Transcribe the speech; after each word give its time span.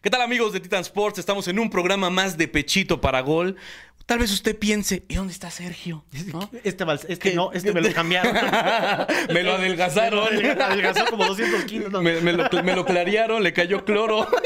¿Qué 0.00 0.10
tal 0.10 0.22
amigos 0.22 0.52
de 0.52 0.60
Titan 0.60 0.82
Sports? 0.82 1.18
Estamos 1.18 1.48
en 1.48 1.58
un 1.58 1.70
programa 1.70 2.08
más 2.08 2.38
de 2.38 2.46
Pechito 2.46 3.00
para 3.00 3.20
Gol. 3.20 3.56
Tal 4.06 4.20
vez 4.20 4.30
usted 4.30 4.56
piense, 4.56 5.02
¿y 5.08 5.16
dónde 5.16 5.32
está 5.32 5.50
Sergio? 5.50 6.04
¿No? 6.26 6.48
Este, 6.62 6.84
este 7.08 7.34
no, 7.34 7.50
este 7.50 7.72
me 7.72 7.80
lo 7.80 7.92
cambiaron. 7.92 8.32
me 9.34 9.42
lo 9.42 9.54
adelgazaron. 9.54 10.36
Me 10.36 10.54
lo 10.54 10.64
adelgazó 10.64 11.04
como 11.06 11.26
200 11.26 11.64
kilos. 11.64 11.90
¿no? 11.90 12.00
me, 12.00 12.20
me 12.20 12.32
lo, 12.32 12.48
me 12.62 12.76
lo 12.76 12.84
clarearon, 12.84 13.42
le 13.42 13.52
cayó 13.52 13.84
cloro. 13.84 14.28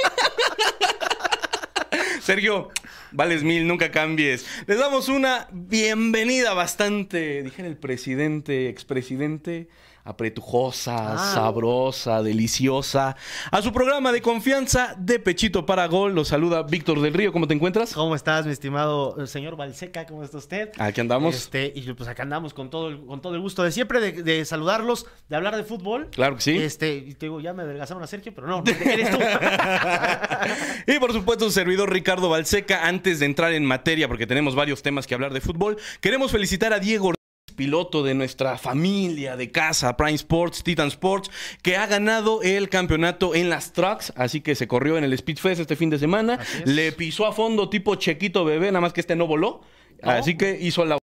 Sergio, 2.22 2.70
vales 3.10 3.42
mil, 3.42 3.66
nunca 3.66 3.90
cambies. 3.90 4.46
Les 4.66 4.78
damos 4.78 5.10
una 5.10 5.48
bienvenida 5.52 6.54
bastante, 6.54 7.42
dijera 7.42 7.68
el 7.68 7.76
presidente, 7.76 8.70
expresidente, 8.70 9.68
apretujosa, 10.04 11.14
Ah. 11.14 11.32
sabrosa, 11.34 12.22
deliciosa, 12.22 13.16
a 13.50 13.62
su 13.62 13.72
programa 13.72 14.12
de 14.12 14.20
confianza 14.22 14.94
de 14.98 15.18
Pechito 15.18 15.64
para 15.66 15.86
Gol. 15.86 16.14
Los 16.14 16.28
saluda 16.28 16.62
Víctor 16.62 17.00
del 17.00 17.14
Río. 17.14 17.32
¿Cómo 17.32 17.46
te 17.46 17.54
encuentras? 17.54 17.92
¿Cómo 17.94 18.14
estás, 18.14 18.46
mi 18.46 18.52
estimado 18.52 19.22
eh, 19.22 19.26
señor 19.26 19.56
Valseca? 19.56 20.06
¿Cómo 20.06 20.24
está 20.24 20.38
usted? 20.38 20.70
Aquí 20.78 21.00
andamos. 21.00 21.34
Este, 21.34 21.72
y 21.74 21.92
pues 21.92 22.08
acá 22.08 22.22
andamos 22.24 22.54
con 22.54 22.70
todo 22.70 22.88
el, 22.88 23.04
con 23.06 23.20
todo 23.20 23.34
el 23.34 23.40
gusto 23.40 23.62
de 23.62 23.72
siempre 23.72 24.00
de, 24.00 24.22
de 24.22 24.44
saludarlos, 24.44 25.06
de 25.28 25.36
hablar 25.36 25.56
de 25.56 25.64
fútbol. 25.64 26.08
Claro 26.10 26.36
que 26.36 26.42
sí. 26.42 26.56
Este, 26.56 26.94
y 26.96 27.14
te 27.14 27.26
digo, 27.26 27.40
ya 27.40 27.52
me 27.52 27.62
adelgazaron 27.62 28.02
a 28.02 28.06
Sergio, 28.06 28.32
pero 28.34 28.46
no, 28.46 28.62
eres 28.66 29.10
tú. 29.10 29.18
Y 30.86 30.98
por 30.98 31.12
supuesto, 31.12 31.44
su 31.44 31.52
servidor 31.52 31.92
Ricardo 31.92 32.28
Balseca. 32.28 32.86
Antes 32.86 33.20
de 33.20 33.26
entrar 33.26 33.52
en 33.52 33.64
materia, 33.64 34.08
porque 34.08 34.26
tenemos 34.26 34.54
varios 34.54 34.82
temas 34.82 35.06
que 35.06 35.14
hablar 35.14 35.32
de 35.32 35.40
fútbol, 35.40 35.76
queremos 36.00 36.32
felicitar 36.32 36.72
a 36.72 36.78
Diego 36.78 37.12
piloto 37.52 38.02
de 38.02 38.14
nuestra 38.14 38.58
familia 38.58 39.36
de 39.36 39.50
casa, 39.50 39.96
Prime 39.96 40.14
Sports, 40.14 40.62
Titan 40.64 40.88
Sports, 40.88 41.30
que 41.62 41.76
ha 41.76 41.86
ganado 41.86 42.42
el 42.42 42.68
campeonato 42.68 43.34
en 43.34 43.48
las 43.50 43.72
trucks. 43.72 44.12
Así 44.16 44.40
que 44.40 44.54
se 44.54 44.66
corrió 44.68 44.98
en 44.98 45.04
el 45.04 45.16
Speedfest 45.16 45.60
este 45.60 45.76
fin 45.76 45.90
de 45.90 45.98
semana. 45.98 46.38
Le 46.64 46.92
pisó 46.92 47.26
a 47.26 47.32
fondo 47.32 47.68
tipo 47.68 47.94
chequito 47.96 48.44
bebé, 48.44 48.66
nada 48.66 48.80
más 48.80 48.92
que 48.92 49.00
este 49.00 49.16
no 49.16 49.26
voló. 49.26 49.62
No. 50.02 50.10
Así 50.10 50.36
que 50.36 50.58
hizo 50.60 50.84
la. 50.84 51.01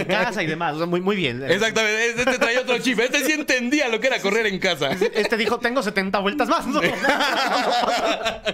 En, 0.00 0.04
casa 0.06 0.42
y 0.42 0.46
demás. 0.46 0.74
O 0.74 0.78
sea, 0.78 0.86
muy, 0.86 1.00
muy 1.00 1.16
bien. 1.16 1.42
Exactamente, 1.42 2.10
este 2.20 2.38
traía 2.38 2.60
otro 2.60 2.78
chip. 2.78 2.98
Este 3.00 3.24
sí 3.24 3.32
entendía 3.32 3.88
lo 3.88 4.00
que 4.00 4.08
era 4.08 4.20
correr 4.20 4.46
en 4.46 4.58
casa. 4.58 4.90
Este 4.92 5.36
dijo, 5.36 5.58
tengo 5.58 5.82
70 5.82 6.18
vueltas 6.18 6.48
más. 6.48 6.64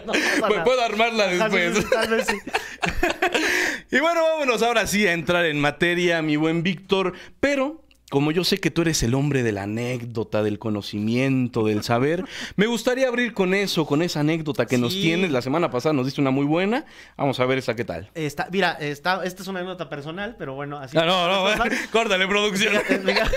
No, 0.06 0.12
Pues 0.46 0.62
puedo 0.64 0.82
armarla 0.82 1.26
después. 1.26 1.90
tal 1.90 2.08
vez 2.08 2.26
sí. 2.26 2.36
Y 3.90 3.98
bueno, 3.98 4.22
vámonos 4.22 4.62
ahora 4.62 4.86
sí 4.86 5.06
a 5.06 5.12
entrar 5.12 5.44
en 5.46 5.60
materia, 5.60 6.22
mi 6.22 6.36
buen 6.36 6.62
Víctor. 6.62 7.12
Pero, 7.40 7.84
como 8.10 8.32
yo 8.32 8.44
sé 8.44 8.58
que 8.58 8.70
tú 8.70 8.82
eres 8.82 9.02
el 9.02 9.14
hombre 9.14 9.42
de 9.42 9.52
la 9.52 9.62
anécdota, 9.62 10.42
del 10.42 10.58
conocimiento, 10.58 11.64
del 11.64 11.82
saber, 11.82 12.24
me 12.56 12.66
gustaría 12.66 13.08
abrir 13.08 13.32
con 13.32 13.54
eso, 13.54 13.86
con 13.86 14.02
esa 14.02 14.20
anécdota 14.20 14.66
que 14.66 14.76
nos 14.76 14.92
tienes. 14.92 15.30
La 15.30 15.40
semana 15.40 15.70
pasada 15.70 15.94
nos 15.94 16.04
diste 16.04 16.20
una 16.20 16.30
muy 16.30 16.44
buena. 16.44 16.84
Vamos 17.16 17.40
a 17.40 17.46
ver 17.46 17.58
esa 17.58 17.74
qué 17.74 17.84
tal. 17.84 18.10
Está, 18.14 18.48
mira, 18.50 18.72
está, 18.72 19.24
esta 19.24 19.42
es 19.42 19.48
una 19.48 19.60
anécdota 19.60 19.88
personal, 19.88 20.36
pero 20.38 20.54
bueno, 20.54 20.78
así. 20.78 20.98
Ah, 20.98 21.06
no, 21.06 21.26
no, 21.28 21.64
córtale, 21.92 22.26
producción. 22.26 22.74
Fíjate, 22.74 22.98
fíjate. 22.98 23.36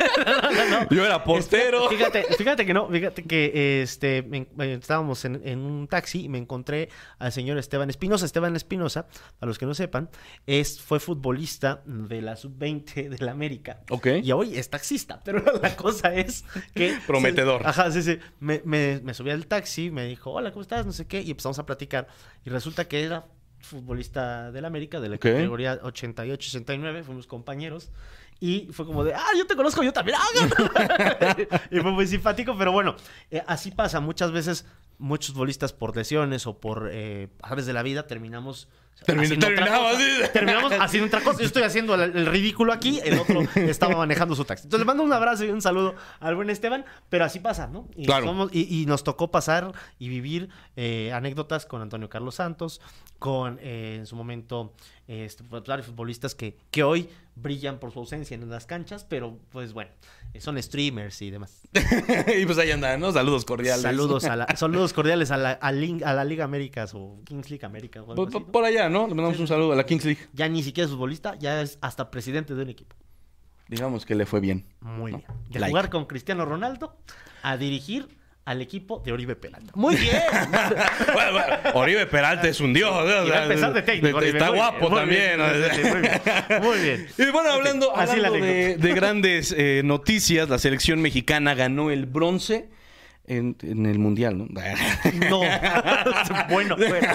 No, 0.26 0.50
no, 0.52 0.80
no. 0.82 0.88
Yo 0.90 1.04
era 1.04 1.22
postero. 1.24 1.88
Fíjate, 1.88 2.24
fíjate 2.36 2.66
que 2.66 2.74
no, 2.74 2.88
fíjate 2.88 3.22
que 3.24 3.82
este 3.82 4.22
me- 4.22 4.48
estábamos 4.74 5.24
en, 5.24 5.40
en 5.44 5.60
un 5.60 5.86
taxi 5.88 6.24
y 6.24 6.28
me 6.28 6.38
encontré 6.38 6.88
al 7.18 7.32
señor 7.32 7.58
Esteban 7.58 7.90
Espinosa. 7.90 8.24
Esteban 8.26 8.56
Espinosa, 8.56 9.06
para 9.38 9.48
los 9.48 9.58
que 9.58 9.66
no 9.66 9.74
sepan, 9.74 10.10
es, 10.46 10.80
fue 10.80 11.00
futbolista 11.00 11.82
de 11.84 12.22
la 12.22 12.36
sub-20 12.36 13.08
de 13.08 13.24
la 13.24 13.32
América. 13.32 13.80
Ok. 13.90 14.06
Y 14.22 14.32
hoy 14.32 14.56
es 14.56 14.70
taxista, 14.70 15.20
pero 15.24 15.42
la 15.62 15.76
cosa 15.76 16.14
es 16.14 16.44
que... 16.74 16.98
Prometedor. 17.06 17.62
se- 17.62 17.68
ajá, 17.68 17.90
sí, 17.90 18.02
sí. 18.02 18.18
Me, 18.40 18.62
me, 18.64 19.00
me 19.02 19.14
subí 19.14 19.30
al 19.30 19.46
taxi, 19.46 19.90
me 19.90 20.06
dijo, 20.06 20.30
hola, 20.32 20.50
¿cómo 20.52 20.62
estás? 20.62 20.86
No 20.86 20.92
sé 20.92 21.06
qué, 21.06 21.20
y 21.20 21.30
empezamos 21.30 21.58
a 21.58 21.66
platicar. 21.66 22.06
Y 22.44 22.50
resulta 22.50 22.86
que 22.88 23.02
era 23.02 23.26
futbolista 23.62 24.50
del 24.52 24.64
América, 24.64 25.00
de 25.00 25.08
la 25.10 25.16
Ok. 25.16 25.22
categoría 25.22 25.80
88-69, 25.82 27.02
fuimos 27.04 27.26
compañeros. 27.26 27.90
Y 28.40 28.68
fue 28.72 28.86
como 28.86 29.04
de, 29.04 29.12
ah, 29.14 29.26
yo 29.36 29.46
te 29.46 29.54
conozco, 29.54 29.82
yo 29.82 29.92
también. 29.92 30.16
Y 31.70 31.80
fue 31.80 31.92
muy 31.92 32.06
simpático, 32.06 32.56
pero 32.56 32.72
bueno, 32.72 32.96
eh, 33.30 33.42
así 33.46 33.70
pasa. 33.70 34.00
Muchas 34.00 34.32
veces, 34.32 34.64
muchos 35.00 35.32
futbolistas 35.32 35.72
por 35.72 35.96
lesiones 35.96 36.46
o 36.46 36.58
por 36.60 36.88
eh, 36.92 37.28
aves 37.42 37.66
de 37.66 37.72
la 37.72 37.82
vida 37.82 38.06
terminamos. 38.06 38.68
Termin- 39.06 39.38
otra. 39.38 40.30
Terminamos 40.30 40.72
haciendo 40.78 41.06
otra 41.06 41.22
cosa. 41.22 41.38
Yo 41.40 41.46
estoy 41.46 41.62
haciendo 41.62 41.94
el, 41.94 42.14
el 42.14 42.26
ridículo 42.26 42.70
aquí, 42.70 43.00
el 43.02 43.18
otro 43.18 43.40
estaba 43.54 43.96
manejando 43.96 44.34
su 44.34 44.44
taxi. 44.44 44.64
Entonces 44.66 44.80
le 44.80 44.84
mando 44.84 45.02
un 45.02 45.12
abrazo 45.12 45.44
y 45.46 45.48
un 45.48 45.62
saludo 45.62 45.94
al 46.20 46.34
buen 46.36 46.50
Esteban, 46.50 46.84
pero 47.08 47.24
así 47.24 47.40
pasa, 47.40 47.66
¿no? 47.66 47.88
Y, 47.96 48.04
Claro. 48.04 48.26
somos- 48.26 48.50
y, 48.52 48.82
y 48.82 48.84
nos 48.84 49.02
tocó 49.02 49.30
pasar 49.30 49.72
y 49.98 50.10
vivir 50.10 50.50
eh, 50.76 51.12
anécdotas 51.14 51.64
con 51.64 51.80
Antonio 51.80 52.10
Carlos 52.10 52.34
Santos, 52.34 52.82
con 53.18 53.58
eh, 53.62 53.96
en 54.00 54.06
su 54.06 54.16
momento 54.16 54.74
eh, 55.08 55.24
este, 55.24 55.44
futbolistas 55.44 56.34
que, 56.34 56.58
que 56.70 56.82
hoy 56.82 57.08
brillan 57.36 57.78
por 57.78 57.92
su 57.92 58.00
ausencia 58.00 58.34
en 58.34 58.50
las 58.50 58.66
canchas, 58.66 59.06
pero 59.08 59.38
pues 59.50 59.72
bueno, 59.72 59.92
son 60.38 60.62
streamers 60.62 61.20
y 61.22 61.30
demás. 61.30 61.62
y 62.40 62.46
pues 62.46 62.56
ahí 62.58 62.70
andan, 62.70 63.00
¿no? 63.00 63.10
Saludos 63.12 63.44
cordiales. 63.44 63.82
Saludos, 63.82 64.24
a 64.24 64.36
la- 64.36 64.46
saludos 64.56 64.92
cordiales 64.92 65.30
a 65.30 65.36
la, 65.36 65.52
a 65.52 65.72
la 65.72 66.24
Liga 66.24 66.44
Américas 66.44 66.92
o 66.94 67.20
Kings 67.24 67.50
League 67.50 67.64
América. 67.66 68.00
o 68.02 68.12
algo 68.12 68.14
Por, 68.14 68.28
así, 68.28 68.32
por- 68.34 68.42
¿no? 68.46 68.52
por 68.52 68.64
allá, 68.64 68.88
¿no? 68.88 69.08
Le 69.08 69.14
mandamos 69.14 69.40
un 69.40 69.48
saludo 69.48 69.72
a 69.72 69.76
la 69.76 69.84
Kings 69.84 70.04
League. 70.04 70.20
Ya 70.32 70.48
ni 70.48 70.62
siquiera 70.62 70.84
es 70.86 70.92
futbolista, 70.92 71.36
ya 71.38 71.60
es 71.62 71.78
hasta 71.80 72.10
presidente 72.10 72.54
de 72.54 72.62
un 72.62 72.68
equipo. 72.70 72.94
Digamos 73.68 74.04
que 74.06 74.14
le 74.14 74.26
fue 74.26 74.40
bien. 74.40 74.66
Muy 74.80 75.12
¿no? 75.12 75.18
bien. 75.18 75.30
De 75.50 75.58
Like. 75.60 75.70
jugar 75.72 75.90
con 75.90 76.06
Cristiano 76.06 76.44
Ronaldo 76.44 76.96
a 77.42 77.56
dirigir 77.56 78.08
al 78.50 78.60
equipo 78.60 78.98
de 78.98 79.12
Oribe 79.12 79.36
Peralta. 79.36 79.70
Muy 79.76 79.94
bien. 79.94 80.20
bueno, 81.14 81.32
bueno, 81.32 81.56
Oribe 81.74 82.06
Peralta 82.06 82.48
es 82.48 82.58
un 82.58 82.72
dios. 82.72 82.90
¿no? 82.90 82.98
O 83.00 83.26
Y 83.26 83.30
va 83.30 83.36
a 83.38 83.42
empezar 83.44 83.72
de 83.72 83.82
técnico. 83.82 84.16
Oribe. 84.16 84.32
Está 84.32 84.48
Muy 84.48 84.56
guapo 84.58 84.90
bien, 84.90 84.90
muy 84.90 84.98
también. 84.98 85.36
bien, 85.36 85.38
¿no? 85.38 85.88
Muy 85.92 86.00
bien. 86.00 86.62
Muy 86.62 86.78
bien. 86.80 87.06
Y 87.16 87.30
bueno, 87.30 87.50
hablando, 87.52 87.96
Así 87.96 88.16
la 88.18 88.26
hablando 88.26 88.44
de, 88.44 88.76
de 88.76 88.92
grandes 88.94 89.54
eh, 89.56 89.82
noticias, 89.84 90.48
la 90.48 90.58
selección 90.58 91.00
mexicana 91.00 91.54
ganó 91.54 91.92
el 91.92 92.06
bronce 92.06 92.70
en, 93.28 93.56
en 93.62 93.86
el 93.86 94.00
Mundial, 94.00 94.36
¿no? 94.36 94.48
No. 95.30 95.38
bueno, 96.50 96.76
bueno. 96.76 97.08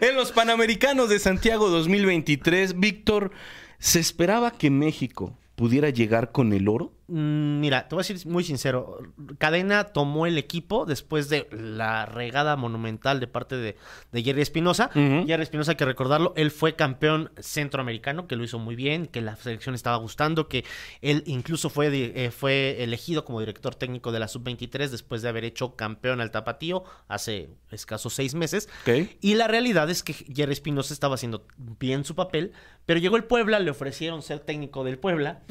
en 0.00 0.16
los 0.16 0.32
Panamericanos 0.32 1.10
de 1.10 1.20
Santiago 1.20 1.70
2023, 1.70 2.80
Víctor, 2.80 3.30
¿se 3.78 4.00
esperaba 4.00 4.50
que 4.50 4.68
México 4.68 5.38
pudiera 5.54 5.90
llegar 5.90 6.32
con 6.32 6.52
el 6.52 6.66
oro? 6.66 6.92
Mm, 7.12 7.60
Mira, 7.60 7.88
te 7.88 7.94
voy 7.94 8.02
a 8.02 8.08
decir 8.08 8.26
muy 8.26 8.42
sincero. 8.42 8.98
Cadena 9.36 9.84
tomó 9.84 10.26
el 10.26 10.38
equipo 10.38 10.86
después 10.86 11.28
de 11.28 11.46
la 11.52 12.06
regada 12.06 12.56
monumental 12.56 13.20
de 13.20 13.26
parte 13.26 13.56
de, 13.56 13.76
de 14.10 14.22
Jerry 14.22 14.40
Espinosa. 14.40 14.88
Jerry 14.92 15.42
Espinosa, 15.42 15.72
hay 15.72 15.76
que 15.76 15.84
recordarlo, 15.84 16.32
él 16.36 16.50
fue 16.50 16.74
campeón 16.74 17.30
centroamericano, 17.38 18.26
que 18.26 18.34
lo 18.34 18.44
hizo 18.44 18.58
muy 18.58 18.76
bien, 18.76 19.06
que 19.06 19.20
la 19.20 19.36
selección 19.36 19.74
estaba 19.74 19.96
gustando, 19.98 20.48
que 20.48 20.64
él 21.02 21.22
incluso 21.26 21.68
fue, 21.68 21.90
eh, 21.92 22.30
fue 22.30 22.82
elegido 22.82 23.26
como 23.26 23.40
director 23.40 23.74
técnico 23.74 24.10
de 24.10 24.18
la 24.18 24.28
sub-23 24.28 24.88
después 24.88 25.20
de 25.20 25.28
haber 25.28 25.44
hecho 25.44 25.76
campeón 25.76 26.22
al 26.22 26.30
Tapatío 26.30 26.82
hace 27.08 27.50
escasos 27.70 28.14
seis 28.14 28.34
meses. 28.34 28.70
Ok. 28.82 29.10
Y 29.20 29.34
la 29.34 29.48
realidad 29.48 29.90
es 29.90 30.02
que 30.02 30.14
Jerry 30.14 30.52
Espinosa 30.54 30.94
estaba 30.94 31.16
haciendo 31.16 31.46
bien 31.78 32.04
su 32.04 32.14
papel, 32.14 32.52
pero 32.86 32.98
llegó 32.98 33.16
el 33.16 33.24
Puebla, 33.24 33.60
le 33.60 33.70
ofrecieron 33.70 34.22
ser 34.22 34.40
técnico 34.40 34.82
del 34.84 34.98
Puebla, 34.98 35.42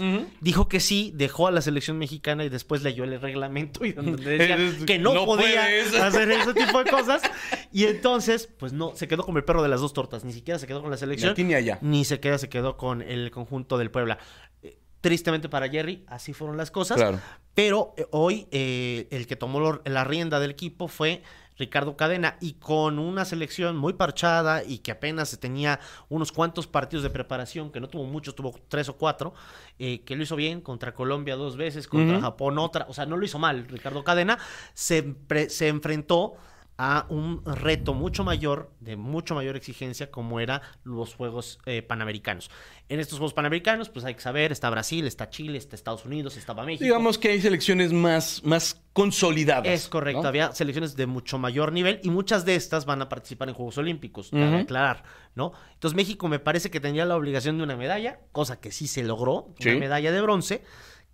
dijo 0.42 0.68
que 0.68 0.80
sí, 0.80 1.12
dejó 1.16 1.48
a 1.48 1.52
la 1.52 1.62
selección 1.62 1.98
mexicana 1.98 2.44
y 2.44 2.50
después 2.50 2.84
leyó 2.84 3.04
el 3.06 3.20
reglamento 3.22 3.86
y 3.86 3.94
donde 3.94 4.22
decía 4.38 4.58
que 4.86 5.00
no, 5.00 5.14
no 5.14 5.26
podía 5.26 5.62
puedes. 5.62 5.96
hacer 6.02 6.32
ese 6.32 6.54
tipo 6.54 6.84
de 6.84 6.90
cosas. 6.92 7.22
Y 7.74 7.86
entonces, 7.86 8.50
pues 8.60 8.74
no, 8.74 8.94
se 8.98 9.08
quedó 9.08 9.24
como 9.24 9.38
el 9.38 9.46
perro 9.46 9.64
de 9.64 9.70
las 9.70 9.80
dos 9.80 9.94
tortas, 9.94 10.26
ni 10.26 10.34
siquiera 10.34 10.60
se 10.60 10.68
quedó 10.68 10.82
con 10.82 10.90
la 10.90 10.98
Ni 10.98 11.00
selección, 11.00 11.32
aquí 11.32 11.46
ni 11.46 11.54
allá. 11.54 11.80
ni 11.82 12.04
se 12.04 12.20
queda, 12.20 12.38
se 12.38 12.50
quedó 12.50 12.76
con 12.76 13.02
el 13.02 13.32
conjunto 13.32 13.78
del 13.78 13.92
Puebla. 13.92 14.18
Eh, 14.62 14.78
Tristemente 15.00 15.48
para 15.48 15.70
Jerry, 15.70 16.04
así 16.08 16.34
fueron 16.34 16.58
las 16.58 16.70
cosas. 16.70 16.98
Claro. 16.98 17.22
Pero 17.56 17.94
eh, 17.98 18.06
hoy 18.12 18.48
eh, 18.52 19.08
el 19.12 19.26
que 19.26 19.38
tomó 19.38 19.62
lo- 19.62 19.82
la 19.86 20.04
rienda 20.04 20.42
del 20.42 20.52
equipo 20.52 20.90
fue 20.90 21.24
Ricardo 21.58 21.96
Cadena 21.96 22.38
y 22.42 22.54
con 22.54 23.00
una 23.00 23.26
selección 23.26 23.78
muy 23.78 23.94
parchada 23.94 24.64
y 24.64 24.80
que 24.80 24.92
apenas 24.92 25.38
tenía 25.40 25.80
unos 26.10 26.32
cuantos 26.32 26.68
partidos 26.68 27.04
de 27.04 27.10
preparación, 27.10 27.72
que 27.72 27.80
no 27.80 27.90
tuvo 27.90 28.06
muchos, 28.06 28.36
tuvo 28.36 28.54
tres 28.68 28.90
o 28.90 28.98
cuatro, 28.98 29.34
eh, 29.80 30.02
que 30.02 30.16
lo 30.16 30.24
hizo 30.24 30.36
bien 30.36 30.62
contra 30.62 30.94
Colombia 30.94 31.36
dos 31.36 31.58
veces, 31.58 31.88
contra. 31.88 32.20
Japón 32.22 32.58
otra, 32.58 32.86
o 32.90 32.94
sea, 32.94 33.06
no 33.06 33.18
lo 33.18 33.26
hizo 33.26 33.40
mal 33.40 33.68
Ricardo 33.68 34.04
Cadena, 34.04 34.38
se, 34.74 35.16
se 35.50 35.68
enfrentó 35.68 36.36
a 36.84 37.06
un 37.10 37.44
reto 37.46 37.94
mucho 37.94 38.24
mayor, 38.24 38.72
de 38.80 38.96
mucho 38.96 39.36
mayor 39.36 39.56
exigencia, 39.56 40.10
como 40.10 40.40
era 40.40 40.64
los 40.84 41.14
Juegos 41.14 41.60
eh, 41.68 41.84
Panamericanos. 41.84 42.50
En 42.90 43.00
estos 43.00 43.20
Juegos 43.20 43.36
Panamericanos, 43.36 43.90
pues 43.90 44.04
hay 44.04 44.16
que 44.16 44.22
saber, 44.22 44.52
está 44.52 44.68
Brasil, 44.72 45.06
está 45.06 45.30
Chile, 45.30 45.60
está 45.60 45.76
Estados 45.76 46.06
Unidos, 46.06 46.38
estaba 46.38 46.66
México. 46.66 46.84
Digamos 46.84 47.20
que 47.20 47.30
hay 47.30 47.40
selecciones 47.40 47.94
más, 47.94 48.42
más 48.44 48.81
consolidadas. 48.94 49.68
Es 49.68 49.88
correcto, 49.88 50.22
¿no? 50.24 50.28
había 50.28 50.52
selecciones 50.52 50.96
de 50.96 51.06
mucho 51.06 51.38
mayor 51.38 51.72
nivel 51.72 52.00
y 52.04 52.10
muchas 52.10 52.44
de 52.46 52.56
estas 52.56 52.86
van 52.86 53.02
a 53.02 53.10
participar 53.10 53.48
en 53.50 53.56
Juegos 53.56 53.78
Olímpicos, 53.78 54.34
Ujú. 54.34 54.44
aclarar, 54.44 55.04
¿no? 55.36 55.54
Entonces 55.74 55.96
México 55.96 56.28
me 56.28 56.40
parece 56.40 56.70
que 56.70 56.80
tenía 56.80 57.06
la 57.06 57.16
obligación 57.16 57.58
de 57.58 57.64
una 57.64 57.78
medalla, 57.78 58.20
cosa 58.32 58.60
que 58.60 58.72
sí 58.72 58.88
se 58.88 59.04
logró, 59.04 59.54
Sí. 59.60 59.70
una 59.70 59.80
medalla 59.80 60.12
de 60.12 60.22
bronce, 60.22 60.64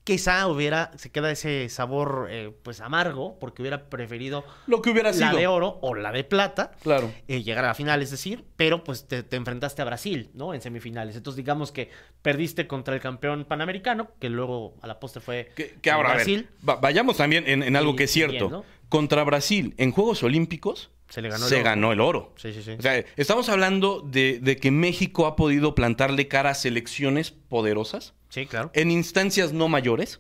quizá 0.08 0.48
hubiera, 0.48 0.92
se 0.96 1.12
queda 1.12 1.30
ese 1.30 1.68
sabor 1.68 2.30
eh, 2.32 2.54
pues 2.64 2.80
amargo, 2.80 3.38
porque 3.40 3.62
hubiera 3.62 3.90
preferido 3.90 4.46
Lo 4.66 4.82
que 4.82 4.90
hubiera 4.92 5.10
la 5.12 5.14
sido. 5.18 5.38
de 5.38 5.48
oro 5.48 5.80
o 5.82 5.96
la 5.96 6.14
de 6.14 6.24
plata. 6.24 6.72
Claro. 6.82 7.12
eh, 7.28 7.44
llegar 7.44 7.66
a 7.66 7.68
la 7.68 7.74
final, 7.76 8.02
es 8.02 8.10
decir, 8.12 8.46
pero 8.56 8.86
pues 8.86 9.06
te, 9.06 9.22
te 9.24 9.36
enfrentaste 9.36 9.82
a 9.82 9.86
Brasil, 9.86 10.30
¿no? 10.34 10.54
En 10.54 10.62
semifinales. 10.62 11.18
Entonces 11.18 11.36
digamos 11.36 11.74
que 11.74 11.90
perdiste 12.22 12.68
contra 12.68 12.96
el 12.96 13.02
campeón 13.02 13.44
panamericano, 13.44 14.08
que 14.18 14.30
luego 14.30 14.76
a 14.82 14.88
la 14.88 14.98
postre 15.02 15.22
fue 15.22 15.52
Que, 15.58 15.76
que 15.82 15.92
ahora, 15.92 16.12
a 16.12 16.16
ver, 16.16 16.24
Brasil. 16.26 16.50
va- 16.68 16.78
vayamos 16.78 17.18
también 17.18 17.44
en, 17.46 17.62
en 17.62 17.76
algo 17.76 17.92
Y- 17.92 17.96
que 17.98 18.04
es 18.06 18.12
cierto. 18.12 18.48
bien, 18.48 18.50
¿no? 18.52 18.64
Contra 18.88 19.26
Brasil, 19.26 19.74
en 19.78 19.92
Juegos 19.92 20.24
Olímpicos, 20.24 20.90
Se 21.10 21.22
le 21.22 21.28
ganó 21.28 21.44
el 21.44 21.50
se 21.50 21.56
oro. 21.56 21.64
ganó 21.66 21.92
el 21.92 22.00
oro. 22.00 22.34
Sí, 22.38 22.54
sí, 22.54 22.64
sí. 22.64 22.72
O 22.80 22.82
sea, 22.82 23.04
estamos 23.18 23.50
hablando 23.50 24.00
de, 24.00 24.40
de 24.42 24.56
que 24.56 24.72
México 24.72 25.26
ha 25.26 25.36
podido 25.36 25.76
plantarle 25.76 26.30
cara 26.30 26.52
a 26.52 26.54
selecciones 26.54 27.32
poderosas 27.32 28.14
sí, 28.30 28.46
claro. 28.46 28.72
en 28.74 28.92
instancias 28.92 29.54
no 29.54 29.68
mayores, 29.68 30.20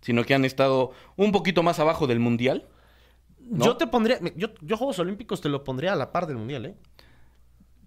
sino 0.00 0.24
que 0.24 0.34
han 0.34 0.44
estado 0.44 0.92
un 1.16 1.32
poquito 1.32 1.62
más 1.62 1.78
abajo 1.78 2.06
del 2.06 2.20
Mundial. 2.20 2.66
¿no? 3.40 3.64
Yo 3.64 3.76
te 3.76 3.86
pondría, 3.86 4.18
yo, 4.36 4.48
yo 4.60 4.76
Juegos 4.76 4.98
Olímpicos 4.98 5.40
te 5.40 5.48
lo 5.48 5.64
pondría 5.64 5.92
a 5.92 5.96
la 5.96 6.12
par 6.12 6.26
del 6.26 6.36
Mundial, 6.36 6.66
¿eh? 6.66 6.74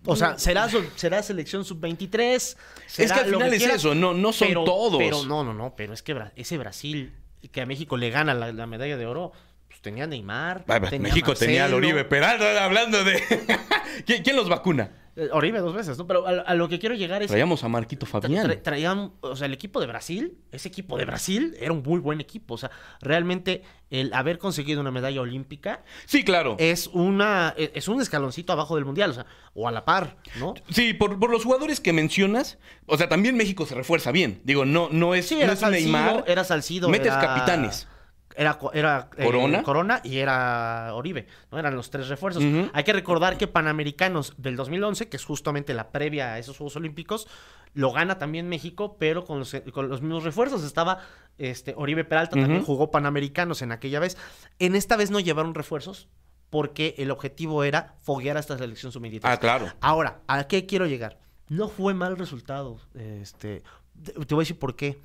O 0.05 0.15
sea, 0.15 0.37
será, 0.39 0.67
so- 0.67 0.83
será 0.95 1.21
selección 1.21 1.63
sub-23. 1.63 2.33
Es 2.35 2.57
que 2.95 3.03
al 3.05 3.25
final 3.27 3.53
es 3.53 3.63
eso, 3.63 3.93
no, 3.93 4.13
no 4.15 4.33
son 4.33 4.47
pero, 4.47 4.63
todos. 4.63 4.97
Pero 4.97 5.23
no, 5.25 5.43
no, 5.43 5.53
no, 5.53 5.75
pero 5.75 5.93
es 5.93 6.01
que 6.01 6.15
Bra- 6.15 6.31
ese 6.35 6.57
Brasil 6.57 7.13
que 7.51 7.61
a 7.61 7.65
México 7.67 7.97
le 7.97 8.09
gana 8.09 8.33
la, 8.33 8.51
la 8.51 8.65
medalla 8.65 8.97
de 8.97 9.05
oro, 9.05 9.31
pues 9.67 9.79
tenía 9.81 10.07
Neymar. 10.07 10.63
Tenía 10.89 10.99
México 10.99 11.35
tenía 11.35 11.65
al 11.65 11.73
Oribe 11.75 12.03
Peralta 12.05 12.63
hablando 12.65 13.03
de... 13.03 13.21
¿Quién, 14.05 14.23
quién 14.23 14.35
los 14.35 14.49
vacuna? 14.49 14.91
Eh, 15.15 15.29
Oribe 15.31 15.59
dos 15.59 15.73
veces, 15.73 15.97
¿no? 15.97 16.07
Pero 16.07 16.25
a, 16.27 16.31
a 16.41 16.55
lo 16.55 16.69
que 16.69 16.79
quiero 16.79 16.95
llegar 16.95 17.21
es... 17.21 17.27
Traíamos 17.29 17.63
a 17.63 17.67
Marquito 17.69 18.05
Fabián. 18.05 18.47
tra- 18.47 18.61
traían, 18.61 19.11
o 19.21 19.35
sea, 19.35 19.47
el 19.47 19.53
equipo 19.53 19.79
de 19.81 19.87
Brasil, 19.87 20.37
ese 20.51 20.67
equipo 20.69 20.97
de 20.97 21.05
Brasil 21.05 21.55
era 21.59 21.71
un 21.73 21.83
muy 21.83 21.99
buen 21.99 22.21
equipo. 22.21 22.53
O 22.53 22.57
sea, 22.57 22.71
realmente 23.01 23.63
el 23.89 24.13
haber 24.13 24.37
conseguido 24.37 24.79
una 24.79 24.91
medalla 24.91 25.19
olímpica 25.21 25.83
Sí, 26.05 26.23
claro. 26.23 26.55
es 26.59 26.87
una 26.87 27.53
e- 27.57 27.71
es 27.75 27.87
un 27.89 28.01
escaloncito 28.01 28.53
abajo 28.53 28.75
del 28.75 28.85
mundial, 28.85 29.09
o 29.11 29.13
sea, 29.13 29.25
o 29.53 29.67
a 29.67 29.71
la 29.71 29.83
par, 29.83 30.15
¿no? 30.39 30.53
Sí, 30.69 30.93
por, 30.93 31.19
por 31.19 31.29
los 31.29 31.43
jugadores 31.43 31.81
que 31.81 31.91
mencionas, 31.91 32.57
o 32.85 32.97
sea, 32.97 33.09
también 33.09 33.35
México 33.35 33.65
se 33.65 33.75
refuerza 33.75 34.11
bien. 34.13 34.39
Digo, 34.45 34.63
no, 34.63 34.87
no 34.91 35.13
es, 35.13 35.27
Sí, 35.27 35.35
no 35.45 35.51
es 35.51 35.59
Salcido, 35.59 35.91
Neymar. 35.91 36.23
era 36.27 36.43
Salcido, 36.45 36.87
Metes 36.87 37.07
era- 37.07 37.19
capitanes. 37.19 37.87
Era, 38.35 38.57
eh, 38.73 39.23
Corona. 39.23 39.63
Corona 39.63 40.01
y 40.03 40.17
era 40.17 40.93
Oribe, 40.93 41.27
¿no? 41.51 41.59
Eran 41.59 41.75
los 41.75 41.89
tres 41.89 42.07
refuerzos. 42.07 42.43
Hay 42.73 42.83
que 42.83 42.93
recordar 42.93 43.37
que 43.37 43.47
Panamericanos 43.47 44.33
del 44.37 44.55
2011, 44.55 45.09
que 45.09 45.17
es 45.17 45.25
justamente 45.25 45.73
la 45.73 45.91
previa 45.91 46.33
a 46.33 46.39
esos 46.39 46.57
Juegos 46.57 46.75
Olímpicos, 46.75 47.27
lo 47.73 47.91
gana 47.91 48.17
también 48.17 48.49
México, 48.49 48.97
pero 48.99 49.25
con 49.25 49.39
los, 49.39 49.55
con 49.73 49.89
los 49.89 50.01
mismos 50.01 50.23
refuerzos. 50.23 50.63
Estaba 50.63 50.99
este, 51.37 51.73
Oribe 51.77 52.03
Peralta, 52.03 52.39
también 52.39 52.63
jugó 52.63 52.91
Panamericanos 52.91 53.61
en 53.61 53.71
aquella 53.71 53.99
vez. 53.99 54.17
En 54.59 54.75
esta 54.75 54.97
vez 54.97 55.11
no 55.11 55.19
llevaron 55.19 55.53
refuerzos 55.53 56.09
porque 56.49 56.95
el 56.97 57.11
objetivo 57.11 57.63
era 57.63 57.95
foguear 58.01 58.37
a 58.37 58.41
esta 58.41 58.57
selección 58.57 58.91
sub-23. 58.91 59.21
Ah, 59.23 59.37
claro. 59.37 59.71
Ahora, 59.79 60.19
¿a 60.27 60.43
qué 60.47 60.65
quiero 60.65 60.85
llegar? 60.85 61.17
No 61.47 61.69
fue 61.69 61.93
mal 61.93 62.17
resultado. 62.17 62.79
Este, 62.93 63.63
te 64.03 64.11
te 64.13 64.35
voy 64.35 64.41
a 64.41 64.43
decir 64.43 64.59
por 64.59 64.75
qué. 64.75 64.99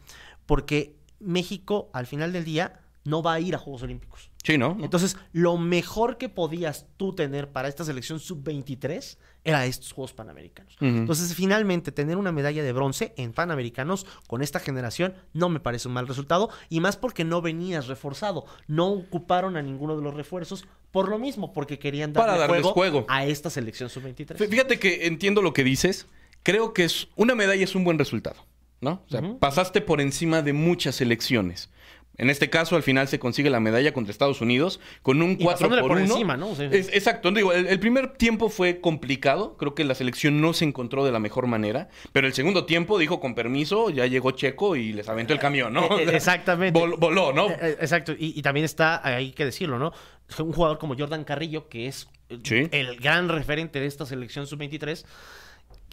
Porque 0.44 0.96
México, 1.20 1.88
al 1.92 2.06
final 2.06 2.32
del 2.32 2.44
día, 2.44 2.80
no 3.06 3.22
va 3.22 3.34
a 3.34 3.40
ir 3.40 3.54
a 3.54 3.58
Juegos 3.58 3.82
Olímpicos. 3.82 4.30
Sí, 4.44 4.58
¿no? 4.58 4.76
Entonces, 4.80 5.16
lo 5.32 5.56
mejor 5.56 6.18
que 6.18 6.28
podías 6.28 6.86
tú 6.96 7.14
tener 7.14 7.50
para 7.50 7.68
esta 7.68 7.84
selección 7.84 8.20
sub-23 8.20 9.16
era 9.44 9.64
estos 9.66 9.92
Juegos 9.92 10.12
Panamericanos. 10.12 10.76
Entonces, 10.80 11.34
finalmente, 11.34 11.92
tener 11.92 12.16
una 12.16 12.32
medalla 12.32 12.62
de 12.62 12.72
bronce 12.72 13.12
en 13.16 13.32
Panamericanos 13.32 14.06
con 14.26 14.42
esta 14.42 14.58
generación 14.60 15.14
no 15.32 15.48
me 15.48 15.60
parece 15.60 15.88
un 15.88 15.94
mal 15.94 16.06
resultado. 16.08 16.50
Y 16.68 16.80
más 16.80 16.96
porque 16.96 17.24
no 17.24 17.42
venías 17.42 17.86
reforzado. 17.86 18.44
No 18.66 18.88
ocuparon 18.88 19.56
a 19.56 19.62
ninguno 19.62 19.96
de 19.96 20.02
los 20.02 20.14
refuerzos 20.14 20.66
por 20.90 21.08
lo 21.08 21.18
mismo, 21.18 21.52
porque 21.52 21.78
querían 21.78 22.12
Para 22.12 22.32
darle 22.36 22.46
darles 22.56 22.62
juego, 22.72 22.74
juego. 23.02 23.06
a 23.08 23.24
esta 23.26 23.50
selección 23.50 23.88
sub-23. 23.90 24.36
Fí- 24.36 24.48
Fíjate 24.48 24.78
que 24.78 25.06
entiendo 25.06 25.42
lo 25.42 25.52
que 25.52 25.64
dices. 25.64 26.06
Creo 26.42 26.72
que 26.72 26.84
es 26.84 27.08
una 27.16 27.34
medalla 27.34 27.64
es 27.64 27.74
un 27.74 27.82
buen 27.84 27.98
resultado, 27.98 28.36
¿no? 28.80 29.02
O 29.06 29.10
sea, 29.10 29.20
pasaste 29.40 29.80
por 29.80 30.00
encima 30.00 30.42
de 30.42 30.52
muchas 30.52 30.94
selecciones. 30.96 31.70
En 32.18 32.30
este 32.30 32.48
caso, 32.50 32.76
al 32.76 32.82
final 32.82 33.08
se 33.08 33.18
consigue 33.18 33.50
la 33.50 33.60
medalla 33.60 33.92
contra 33.92 34.10
Estados 34.10 34.40
Unidos 34.40 34.80
con 35.02 35.20
un 35.22 35.32
Y 35.32 35.36
4 35.44 35.52
pasándole 35.52 35.82
por 35.82 35.90
por 35.90 35.98
1. 35.98 36.06
encima, 36.12 36.36
¿no? 36.36 36.52
Es- 36.52 36.88
exacto. 36.92 37.30
Digo, 37.30 37.52
el, 37.52 37.66
el 37.66 37.78
primer 37.78 38.14
tiempo 38.14 38.48
fue 38.48 38.80
complicado. 38.80 39.56
Creo 39.58 39.74
que 39.74 39.84
la 39.84 39.94
selección 39.94 40.40
no 40.40 40.52
se 40.54 40.64
encontró 40.64 41.04
de 41.04 41.12
la 41.12 41.18
mejor 41.18 41.46
manera. 41.46 41.88
Pero 42.12 42.26
el 42.26 42.32
segundo 42.34 42.64
tiempo 42.64 42.98
dijo 42.98 43.20
con 43.20 43.34
permiso, 43.34 43.90
ya 43.90 44.06
llegó 44.06 44.30
Checo 44.30 44.76
y 44.76 44.92
les 44.92 45.08
aventó 45.08 45.32
el 45.32 45.38
camión, 45.38 45.72
¿no? 45.72 45.98
Eh, 45.98 46.04
eh, 46.04 46.16
exactamente. 46.16 46.78
Vol- 46.78 46.96
voló, 46.98 47.32
¿no? 47.32 47.50
Eh, 47.50 47.76
Exacto, 47.80 48.12
y, 48.12 48.32
y 48.38 48.42
también 48.42 48.64
está, 48.64 49.06
hay 49.06 49.32
que 49.32 49.44
decirlo, 49.44 49.78
¿no? 49.78 49.92
Un 50.38 50.52
jugador 50.52 50.78
como 50.78 50.96
Jordan 50.98 51.24
Carrillo, 51.24 51.68
que 51.68 51.86
es 51.86 52.08
Sí. 52.42 52.66
el 52.72 52.96
gran 52.96 53.28
referente 53.28 53.78
de 53.78 53.86
esta 53.86 54.04
selección 54.06 54.46
sub-23, 54.48 55.04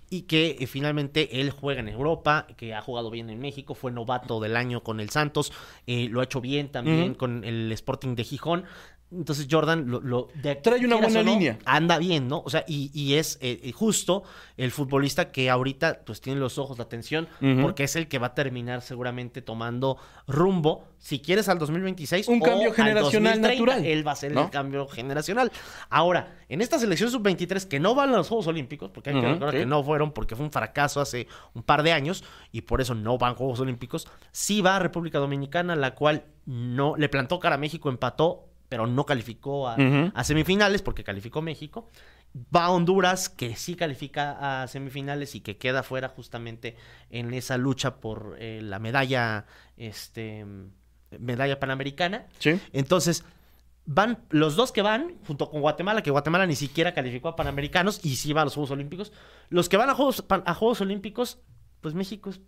y 0.09 0.23
que 0.23 0.57
eh, 0.59 0.67
finalmente 0.67 1.41
él 1.41 1.51
juega 1.51 1.81
en 1.81 1.89
Europa, 1.89 2.47
que 2.57 2.73
ha 2.73 2.81
jugado 2.81 3.09
bien 3.09 3.29
en 3.29 3.39
México, 3.39 3.75
fue 3.75 3.91
novato 3.91 4.39
del 4.39 4.55
año 4.55 4.83
con 4.83 4.99
el 4.99 5.09
Santos, 5.09 5.51
eh, 5.87 6.07
lo 6.09 6.21
ha 6.21 6.25
hecho 6.25 6.41
bien 6.41 6.69
también 6.69 7.13
con 7.13 7.43
el 7.43 7.71
Sporting 7.71 8.15
de 8.15 8.23
Gijón. 8.23 8.65
Entonces 9.15 9.47
Jordan 9.49 9.89
lo, 9.89 10.01
lo- 10.01 10.27
de- 10.41 10.55
Trae 10.55 10.85
una 10.85 10.95
buena 10.97 11.23
no, 11.23 11.31
línea. 11.31 11.59
Anda 11.65 11.97
bien, 11.97 12.27
¿no? 12.27 12.41
O 12.45 12.49
sea, 12.49 12.63
y, 12.67 12.89
y 12.93 13.15
es 13.15 13.37
eh, 13.41 13.59
eh, 13.63 13.71
justo 13.71 14.23
el 14.57 14.71
futbolista 14.71 15.31
que 15.31 15.49
ahorita 15.49 16.01
pues 16.05 16.21
tiene 16.21 16.39
los 16.39 16.57
ojos, 16.57 16.77
la 16.77 16.83
atención, 16.85 17.27
porque 17.61 17.83
es 17.83 17.95
el 17.95 18.07
que 18.07 18.19
va 18.19 18.27
a 18.27 18.33
terminar 18.33 18.81
seguramente 18.81 19.41
tomando 19.41 19.97
rumbo, 20.27 20.85
si 20.99 21.19
quieres, 21.19 21.49
al 21.49 21.59
2026. 21.59 22.27
Un 22.27 22.41
o 22.41 22.45
cambio 22.45 22.69
al 22.69 22.75
generacional 22.75 23.41
2030. 23.41 23.47
natural, 23.49 23.85
Él 23.85 24.07
va 24.07 24.11
a 24.11 24.15
ser 24.15 24.31
¿no? 24.31 24.43
el 24.45 24.49
cambio 24.49 24.87
generacional. 24.87 25.51
Ahora, 25.89 26.35
en 26.49 26.61
esta 26.61 26.79
selección 26.79 27.09
sub-23 27.11 27.67
que 27.67 27.79
no 27.79 27.95
van 27.95 28.09
a 28.13 28.17
los 28.17 28.27
Juegos 28.29 28.47
Olímpicos, 28.47 28.89
porque 28.91 29.09
hay 29.09 29.19
que 29.19 29.27
recordar 29.27 29.51
sí. 29.51 29.57
que 29.59 29.65
no 29.65 29.83
fueron 29.83 30.11
porque 30.11 30.35
fue 30.35 30.45
un 30.45 30.51
fracaso 30.51 31.01
hace 31.01 31.27
un 31.53 31.63
par 31.63 31.83
de 31.83 31.91
años 31.91 32.23
y 32.51 32.61
por 32.61 32.81
eso 32.81 32.95
no 32.95 33.17
van 33.17 33.35
Juegos 33.35 33.59
Olímpicos, 33.59 34.07
sí 34.31 34.61
va 34.61 34.77
a 34.77 34.79
República 34.79 35.19
Dominicana, 35.19 35.75
la 35.75 35.95
cual 35.95 36.23
no 36.45 36.95
le 36.97 37.09
plantó 37.09 37.39
cara 37.39 37.55
a 37.55 37.57
México, 37.57 37.89
empató, 37.89 38.49
pero 38.73 38.87
no 38.87 39.05
calificó 39.05 39.67
a, 39.67 40.23
semifinales 40.23 40.81
porque 40.81 41.03
calificó 41.03 41.43
México. 41.43 41.91
Va 42.35 42.65
a 42.65 42.71
Honduras, 42.71 43.29
que 43.29 43.55
sí 43.55 43.75
califica 43.75 44.63
a 44.63 44.67
semifinales 44.67 45.35
y 45.35 45.41
que 45.41 45.57
queda 45.57 45.83
fuera 45.83 46.09
justamente 46.09 46.75
en 47.11 47.35
esa 47.35 47.57
lucha 47.57 47.97
por 47.97 48.35
eh, 48.39 48.61
la 48.63 48.79
medalla, 48.79 49.45
este, 49.77 50.43
medalla 51.19 51.59
panamericana. 51.59 52.25
Sí. 52.39 52.59
Entonces, 52.71 53.23
van 53.85 54.17
los 54.31 54.55
dos 54.55 54.71
que 54.71 54.81
van, 54.81 55.19
junto 55.27 55.51
con 55.51 55.61
Guatemala, 55.61 56.01
que 56.01 56.09
Guatemala 56.09 56.47
ni 56.47 56.55
siquiera 56.55 56.95
calificó 56.95 57.27
a 57.27 57.35
Panamericanos 57.35 58.03
y 58.03 58.15
sí 58.15 58.33
va 58.33 58.41
a 58.41 58.45
los 58.45 58.55
Juegos 58.55 58.71
Olímpicos. 58.71 59.13
Los 59.49 59.69
que 59.69 59.77
van 59.77 59.91
a 59.91 59.93
Juegos, 59.93 60.25
a 60.27 60.53
Juegos 60.55 60.81
Olímpicos, 60.81 61.43
pues 61.79 61.93
México 61.93 62.31
es 62.31 62.41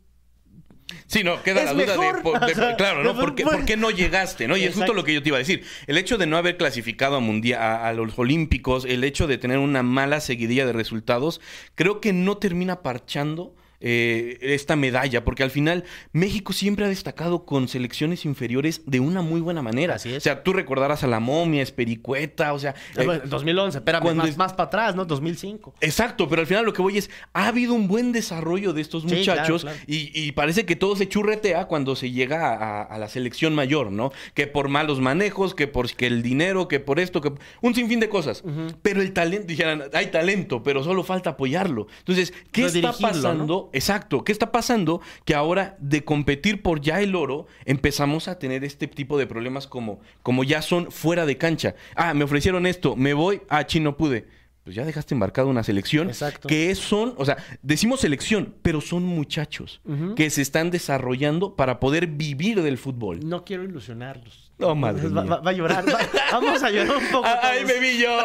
Sí, 1.07 1.23
no, 1.23 1.41
queda 1.41 1.63
la 1.63 1.73
duda 1.73 1.97
de, 1.97 2.21
por- 2.21 2.39
claro, 2.77 3.03
¿no? 3.03 3.15
¿Por 3.19 3.33
qué, 3.35 3.43
por 3.43 3.65
qué 3.65 3.75
no 3.75 3.89
llegaste? 3.89 4.47
¿no? 4.47 4.55
Y 4.55 4.63
es 4.65 4.75
justo 4.75 4.93
lo 4.93 5.03
que 5.03 5.13
yo 5.15 5.23
te 5.23 5.29
iba 5.29 5.37
a 5.37 5.39
decir. 5.39 5.63
El 5.87 5.97
hecho 5.97 6.17
de 6.17 6.27
no 6.27 6.37
haber 6.37 6.57
clasificado 6.57 7.15
a, 7.15 7.19
mundia- 7.19 7.59
a, 7.59 7.87
a 7.87 7.93
los 7.93 8.17
Olímpicos, 8.19 8.85
el 8.85 9.03
hecho 9.03 9.25
de 9.27 9.37
tener 9.37 9.57
una 9.57 9.81
mala 9.83 10.19
seguidilla 10.19 10.65
de 10.65 10.73
resultados, 10.73 11.41
creo 11.73 12.01
que 12.01 12.13
no 12.13 12.37
termina 12.37 12.81
parchando 12.83 13.55
eh, 13.81 14.37
esta 14.41 14.75
medalla, 14.75 15.23
porque 15.23 15.43
al 15.43 15.51
final 15.51 15.83
México 16.11 16.53
siempre 16.53 16.85
ha 16.85 16.87
destacado 16.89 17.45
con 17.45 17.67
selecciones 17.67 18.25
inferiores 18.25 18.81
de 18.85 18.99
una 18.99 19.21
muy 19.21 19.41
buena 19.41 19.61
manera. 19.61 19.95
Así 19.95 20.09
es. 20.09 20.17
O 20.17 20.21
sea, 20.21 20.43
tú 20.43 20.53
recordarás 20.53 21.03
a 21.03 21.07
la 21.07 21.19
momia, 21.19 21.61
Espericueta, 21.61 22.53
o 22.53 22.59
sea... 22.59 22.75
eh, 22.97 23.05
bueno, 23.05 23.23
2011, 23.25 23.77
espérame, 23.79 24.01
cuando 24.01 24.23
más, 24.23 24.29
es- 24.31 24.37
más 24.37 24.53
para 24.53 24.67
atrás, 24.67 24.95
¿no? 24.95 25.05
2005. 25.05 25.75
Exacto, 25.81 26.27
pero 26.27 26.41
al 26.41 26.47
final 26.47 26.65
lo 26.65 26.73
que 26.73 26.81
voy 26.81 26.97
es, 26.97 27.09
ha 27.33 27.47
habido 27.47 27.73
un 27.73 27.87
buen 27.87 28.11
desarrollo 28.11 28.73
de 28.73 28.81
estos 28.81 29.03
Sí, 29.03 29.15
muchachos 29.15 29.61
claro, 29.63 29.77
claro. 29.77 29.77
Y, 29.87 30.11
y 30.19 30.31
parece 30.31 30.65
que 30.65 30.75
todo 30.75 30.95
se 30.95 31.07
churretea 31.07 31.65
cuando 31.65 31.95
se 31.95 32.11
llega 32.11 32.53
a, 32.55 32.81
a 32.83 32.97
la 32.97 33.07
selección 33.09 33.53
mayor, 33.55 33.91
¿no? 33.91 34.11
Que 34.33 34.47
por 34.47 34.69
malos 34.69 34.99
manejos, 34.99 35.53
que 35.55 35.67
por 35.67 35.85
que 35.95 36.07
el 36.07 36.23
dinero, 36.23 36.67
que 36.67 36.79
por 36.79 36.99
esto, 36.99 37.21
que 37.21 37.31
un 37.61 37.75
sinfín 37.75 37.99
de 37.99 38.09
cosas. 38.09 38.43
Pero 38.81 39.01
el 39.01 39.13
talento, 39.13 39.45
dijeran, 39.47 39.83
hay 39.93 40.07
talento, 40.07 40.63
pero 40.63 40.83
solo 40.83 41.03
falta 41.03 41.31
apoyarlo. 41.31 41.87
Entonces, 41.99 42.33
¿qué 42.51 42.65
está 42.65 42.91
Redirigirlo, 42.91 43.64
Exacto, 43.73 44.23
¿qué 44.23 44.31
está 44.31 44.51
pasando? 44.51 45.01
Que 45.25 45.35
ahora 45.35 45.75
de 45.79 46.03
competir 46.03 46.61
por 46.61 46.81
ya 46.81 47.01
el 47.01 47.15
oro, 47.15 47.47
empezamos 47.65 48.27
a 48.27 48.39
tener 48.39 48.63
este 48.63 48.87
tipo 48.87 49.17
de 49.17 49.27
problemas 49.27 49.67
como, 49.67 49.99
como 50.23 50.43
ya 50.43 50.61
son 50.61 50.91
fuera 50.91 51.25
de 51.25 51.37
cancha. 51.37 51.75
Ah, 51.95 52.13
me 52.13 52.23
ofrecieron 52.23 52.65
esto, 52.65 52.95
me 52.95 53.13
voy, 53.13 53.41
ah, 53.49 53.65
chi, 53.65 53.79
no 53.79 53.97
pude. 53.97 54.27
Pues 54.65 54.75
ya 54.75 54.83
dejaste 54.83 55.13
embarcado 55.13 55.47
una 55.47 55.63
selección 55.63 56.09
Exacto. 56.09 56.47
que 56.47 56.73
son, 56.75 57.13
o 57.17 57.23
sea, 57.23 57.37
decimos 57.61 57.99
selección, 58.01 58.55
pero 58.63 58.81
son 58.81 59.03
muchachos 59.03 59.79
que 60.15 60.29
se 60.31 60.41
están 60.41 60.71
desarrollando 60.71 61.55
para 61.55 61.79
poder 61.79 62.07
vivir 62.07 62.61
del 62.63 62.77
fútbol. 62.79 63.19
No 63.29 63.45
quiero 63.45 63.63
ilusionarlos. 63.63 64.51
No, 64.57 64.73
madre 64.73 65.07
va, 65.09 65.21
mía. 65.21 65.31
va- 65.35 65.41
va 65.41 65.51
a 65.51 65.53
llorar. 65.53 65.85
va- 65.87 65.99
vamos 66.31 66.63
a 66.63 66.71
llorar 66.71 66.97
un 66.97 67.07
poco. 67.11 67.27
Ah, 67.27 67.39
¡Ay, 67.43 67.59
todos. 67.63 67.73
me 67.73 67.79
vi 67.79 67.97
yo! 68.01 68.17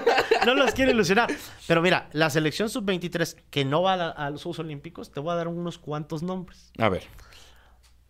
no 0.46 0.54
los 0.54 0.72
quiero 0.72 0.92
ilusionar. 0.92 1.30
Pero 1.68 1.82
mira, 1.82 2.08
la 2.12 2.30
selección 2.30 2.70
sub-23 2.70 3.36
que 3.50 3.64
no 3.66 3.82
va 3.82 3.92
a, 3.92 3.96
la- 3.98 4.08
a 4.10 4.30
los 4.30 4.42
Juegos 4.44 4.60
Olímpicos, 4.60 5.10
te 5.12 5.20
voy 5.20 5.32
a 5.32 5.36
dar 5.36 5.48
unos 5.48 5.76
cuantos 5.78 6.22
nombres. 6.22 6.72
a 6.78 6.88
ver. 6.88 7.02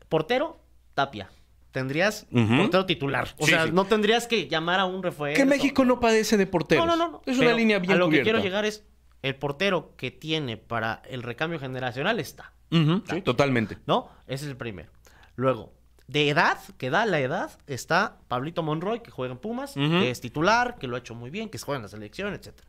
Portero, 0.08 0.60
Tapia. 0.94 1.30
Tendrías 1.72 2.26
Ujú. 2.30 2.56
portero 2.58 2.86
titular. 2.86 3.28
O 3.38 3.44
Sí, 3.46 3.50
sea, 3.52 3.64
sí. 3.64 3.70
no 3.72 3.86
tendrías 3.86 4.26
que 4.26 4.46
llamar 4.48 4.78
a 4.80 4.84
un 4.84 5.02
refuerzo. 5.02 5.36
Que 5.36 5.44
México 5.46 5.84
no 5.84 5.98
padece 6.00 6.36
de 6.36 6.46
porteros. 6.46 6.86
No, 6.86 6.96
no, 6.96 7.08
no. 7.10 7.22
Es 7.26 7.36
Pero 7.38 7.48
una 7.50 7.56
línea 7.58 7.78
bien 7.80 7.92
A 7.92 7.96
lo 7.96 8.04
cubierta. 8.06 8.24
que 8.24 8.30
quiero 8.30 8.44
llegar 8.44 8.64
es 8.64 8.84
el 9.22 9.34
portero 9.36 9.94
que 9.96 10.10
tiene 10.10 10.56
para 10.58 11.02
el 11.08 11.22
recambio 11.22 11.58
generacional 11.58 12.20
está, 12.20 12.52
sí, 12.70 13.22
totalmente. 13.22 13.78
¿no? 13.86 14.08
Ese 14.26 14.44
es 14.44 14.50
el 14.50 14.56
primero. 14.56 14.90
Luego, 15.36 15.72
de 16.08 16.28
edad, 16.28 16.58
que 16.76 16.90
da 16.90 17.06
la 17.06 17.20
edad, 17.20 17.58
está 17.66 18.18
Pablito 18.28 18.62
Monroy, 18.62 19.00
que 19.00 19.10
juega 19.10 19.32
en 19.32 19.38
Pumas, 19.38 19.72
que 19.74 20.10
es 20.10 20.20
titular, 20.20 20.76
que 20.78 20.86
lo 20.88 20.96
ha 20.96 20.98
hecho 20.98 21.14
muy 21.14 21.30
bien, 21.30 21.48
que 21.48 21.58
juega 21.58 21.76
en 21.76 21.82
la 21.82 21.88
selección, 21.88 22.34
etcétera. 22.34 22.68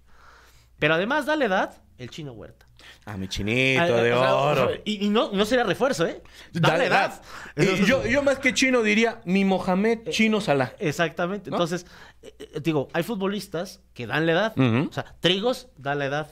Pero 0.79 0.93
además 0.93 1.25
da 1.25 1.35
la 1.35 1.45
edad 1.45 1.81
el 1.97 2.09
chino 2.09 2.31
Huerta. 2.33 2.67
A 3.05 3.17
mi 3.17 3.27
chinito 3.27 3.95
de 3.97 4.13
o 4.13 4.19
sea, 4.19 4.35
oro. 4.35 4.65
o 4.65 4.69
sea, 4.69 4.77
y, 4.85 5.05
y 5.05 5.09
no, 5.09 5.31
no 5.31 5.45
sería 5.45 5.63
refuerzo, 5.63 6.05
¿eh? 6.07 6.21
Da 6.53 6.69
Dale, 6.69 6.89
la 6.89 7.05
edad. 7.05 7.21
Y 7.57 7.85
yo, 7.85 8.05
yo 8.05 8.23
más 8.23 8.39
que 8.39 8.53
chino 8.53 8.81
diría 8.81 9.21
mi 9.25 9.45
Mohamed 9.45 10.09
Chino 10.09 10.41
Salah. 10.41 10.73
Exactamente. 10.79 11.49
¿No? 11.49 11.57
Entonces, 11.57 11.85
eh, 12.21 12.33
eh, 12.39 12.59
digo, 12.61 12.87
hay 12.93 13.03
futbolistas 13.03 13.81
que 13.93 14.07
dan 14.07 14.25
la 14.25 14.31
edad. 14.31 14.53
O 14.57 14.93
sea, 14.93 15.15
Trigos 15.19 15.67
da 15.77 15.95
la 15.95 16.05
edad. 16.05 16.31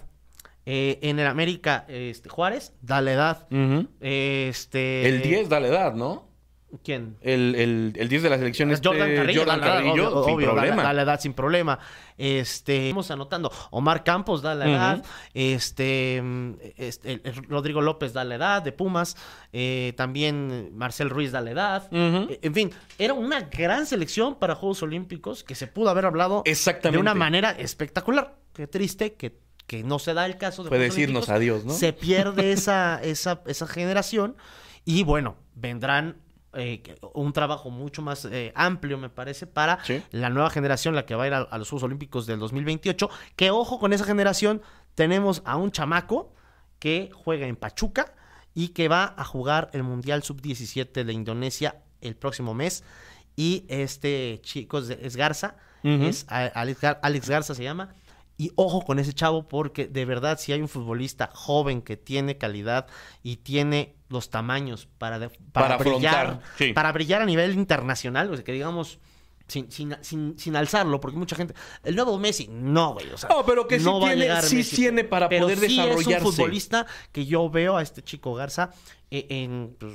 Eh, 0.65 0.99
en 1.01 1.19
el 1.19 1.25
América, 1.27 1.85
este, 1.87 2.29
Juárez 2.29 2.73
da 2.81 3.01
la 3.01 3.13
edad. 3.13 3.47
Este. 3.99 5.07
El 5.07 5.21
10 5.21 5.49
da 5.49 5.59
la 5.59 5.67
edad, 5.67 5.93
¿no? 5.93 6.30
¿Quién? 6.83 7.17
El, 7.21 7.55
el, 7.55 7.93
el 7.97 8.07
10 8.09 8.23
de 8.23 8.29
la 8.29 8.37
selección 8.37 8.71
este, 8.71 8.87
Jordan 8.87 9.13
Carrillo, 9.15 9.41
Jordan 9.41 9.59
la 9.59 9.65
Carrillo, 9.67 9.91
obvio, 9.93 10.23
sin 10.23 10.33
obvio, 10.35 10.51
problema. 10.53 10.83
Da, 10.83 10.93
la 10.93 11.01
edad 11.01 11.19
sin 11.19 11.33
problema. 11.33 11.79
Este, 12.17 12.89
vamos 12.89 13.11
anotando. 13.11 13.51
Omar 13.71 14.03
Campos 14.03 14.41
da 14.41 14.55
la 14.55 14.69
edad. 14.69 15.03
Este, 15.33 16.23
este, 16.77 17.21
Rodrigo 17.49 17.81
López 17.81 18.13
da 18.13 18.23
la 18.23 18.35
edad 18.35 18.61
de 18.61 18.71
Pumas. 18.71 19.17
Eh, 19.51 19.93
también 19.97 20.69
Marcel 20.75 21.09
Ruiz 21.09 21.31
da 21.31 21.41
la 21.41 21.51
edad. 21.51 21.87
Eh, 21.91 22.39
En 22.41 22.53
fin, 22.53 22.71
era 22.97 23.13
una 23.13 23.41
gran 23.41 23.85
selección 23.85 24.35
para 24.35 24.55
Juegos 24.55 24.81
Olímpicos 24.83 25.43
que 25.43 25.55
se 25.55 25.67
pudo 25.67 25.89
haber 25.89 26.05
hablado 26.05 26.43
Exactamente. 26.45 26.97
de 26.97 27.01
una 27.01 27.13
manera 27.13 27.51
espectacular. 27.51 28.35
Qué 28.53 28.67
triste 28.67 29.13
que, 29.13 29.37
que 29.67 29.83
no 29.83 29.99
se 29.99 30.13
da 30.13 30.25
el 30.25 30.37
caso 30.37 30.63
de 30.63 30.69
Puede 30.69 30.83
decirnos 30.83 31.27
Olímpicos. 31.29 31.35
adiós, 31.35 31.65
¿no? 31.65 31.73
Se 31.73 31.93
pierde 31.93 32.51
esa, 32.53 33.01
esa, 33.03 33.41
esa 33.45 33.67
generación 33.67 34.35
y 34.85 35.03
bueno, 35.03 35.35
vendrán 35.55 36.17
eh, 36.53 36.81
un 37.13 37.33
trabajo 37.33 37.69
mucho 37.69 38.01
más 38.01 38.25
eh, 38.25 38.51
amplio, 38.55 38.97
me 38.97 39.09
parece, 39.09 39.47
para 39.47 39.83
Sí. 39.85 40.01
la 40.11 40.29
nueva 40.29 40.49
generación, 40.49 40.95
la 40.95 41.05
que 41.05 41.15
va 41.15 41.23
a 41.23 41.27
ir 41.27 41.33
a, 41.33 41.39
a 41.41 41.57
los 41.57 41.69
Juegos 41.69 41.83
Olímpicos 41.83 42.25
del 42.25 42.39
2028. 42.39 43.09
Que 43.35 43.51
ojo 43.51 43.79
con 43.79 43.93
esa 43.93 44.03
generación, 44.05 44.61
tenemos 44.95 45.41
a 45.45 45.55
un 45.57 45.71
chamaco 45.71 46.33
que 46.79 47.09
juega 47.13 47.47
en 47.47 47.55
Pachuca 47.55 48.13
y 48.53 48.69
que 48.69 48.87
va 48.89 49.13
a 49.17 49.23
jugar 49.23 49.69
el 49.73 49.83
Mundial 49.83 50.23
Sub-17 50.23 51.03
de 51.05 51.13
Indonesia 51.13 51.81
el 52.01 52.15
próximo 52.15 52.53
mes. 52.53 52.83
Y 53.35 53.65
este 53.69 54.39
chico 54.43 54.79
es, 54.79 55.15
Garza, 55.15 55.55
es 55.83 56.25
Alex, 56.27 56.81
Gar- 56.81 56.99
Alex 57.01 57.29
Garza 57.29 57.55
se 57.55 57.63
llama. 57.63 57.95
Y 58.37 58.51
ojo 58.55 58.81
con 58.81 58.97
ese 58.99 59.13
chavo 59.13 59.47
porque 59.47 59.87
de 59.87 60.03
verdad 60.03 60.37
si 60.39 60.51
hay 60.51 60.61
un 60.61 60.67
futbolista 60.67 61.29
joven 61.33 61.81
que 61.81 61.95
tiene 61.95 62.37
calidad 62.37 62.87
y 63.23 63.37
tiene 63.37 63.95
los 64.11 64.29
tamaños 64.29 64.87
para, 64.97 65.17
de- 65.19 65.29
para, 65.29 65.39
Para 65.51 65.77
brillar, 65.77 66.15
afrontar, 66.25 66.49
sí. 66.57 66.73
para 66.73 66.91
brillar 66.91 67.21
a 67.21 67.25
nivel 67.25 67.53
internacional, 67.53 68.29
o 68.31 68.35
sea, 68.35 68.43
que 68.43 68.51
digamos 68.51 68.99
sin, 69.47 69.69
sin, 69.71 69.95
sin, 70.01 70.37
sin 70.39 70.55
alzarlo, 70.55 71.01
porque 71.01 71.17
mucha 71.17 71.35
gente, 71.35 71.53
el 71.83 71.95
nuevo 71.95 72.17
Messi, 72.17 72.47
no, 72.49 72.93
güey, 72.93 73.09
o 73.09 73.17
sea, 73.17 73.27
No, 73.29 73.45
pero 73.45 73.67
que 73.67 73.79
sí 73.79 73.85
tiene- 73.99 74.15
llegar 74.15 74.43
sí 74.43 74.55
Messi, 74.57 74.75
tiene 74.77 75.03
para 75.03 75.27
pero 75.27 75.43
poder 75.45 75.57
sí 75.59 75.67
desarrollarse. 75.75 76.11
Es 76.13 76.23
un 76.23 76.31
futbolista 76.31 76.85
que 77.11 77.25
yo 77.25 77.49
veo 77.49 77.75
a 77.77 77.81
este 77.81 78.01
chico 78.01 78.33
Garza 78.33 78.69
eh, 79.09 79.25
en 79.29 79.75
pues, 79.77 79.93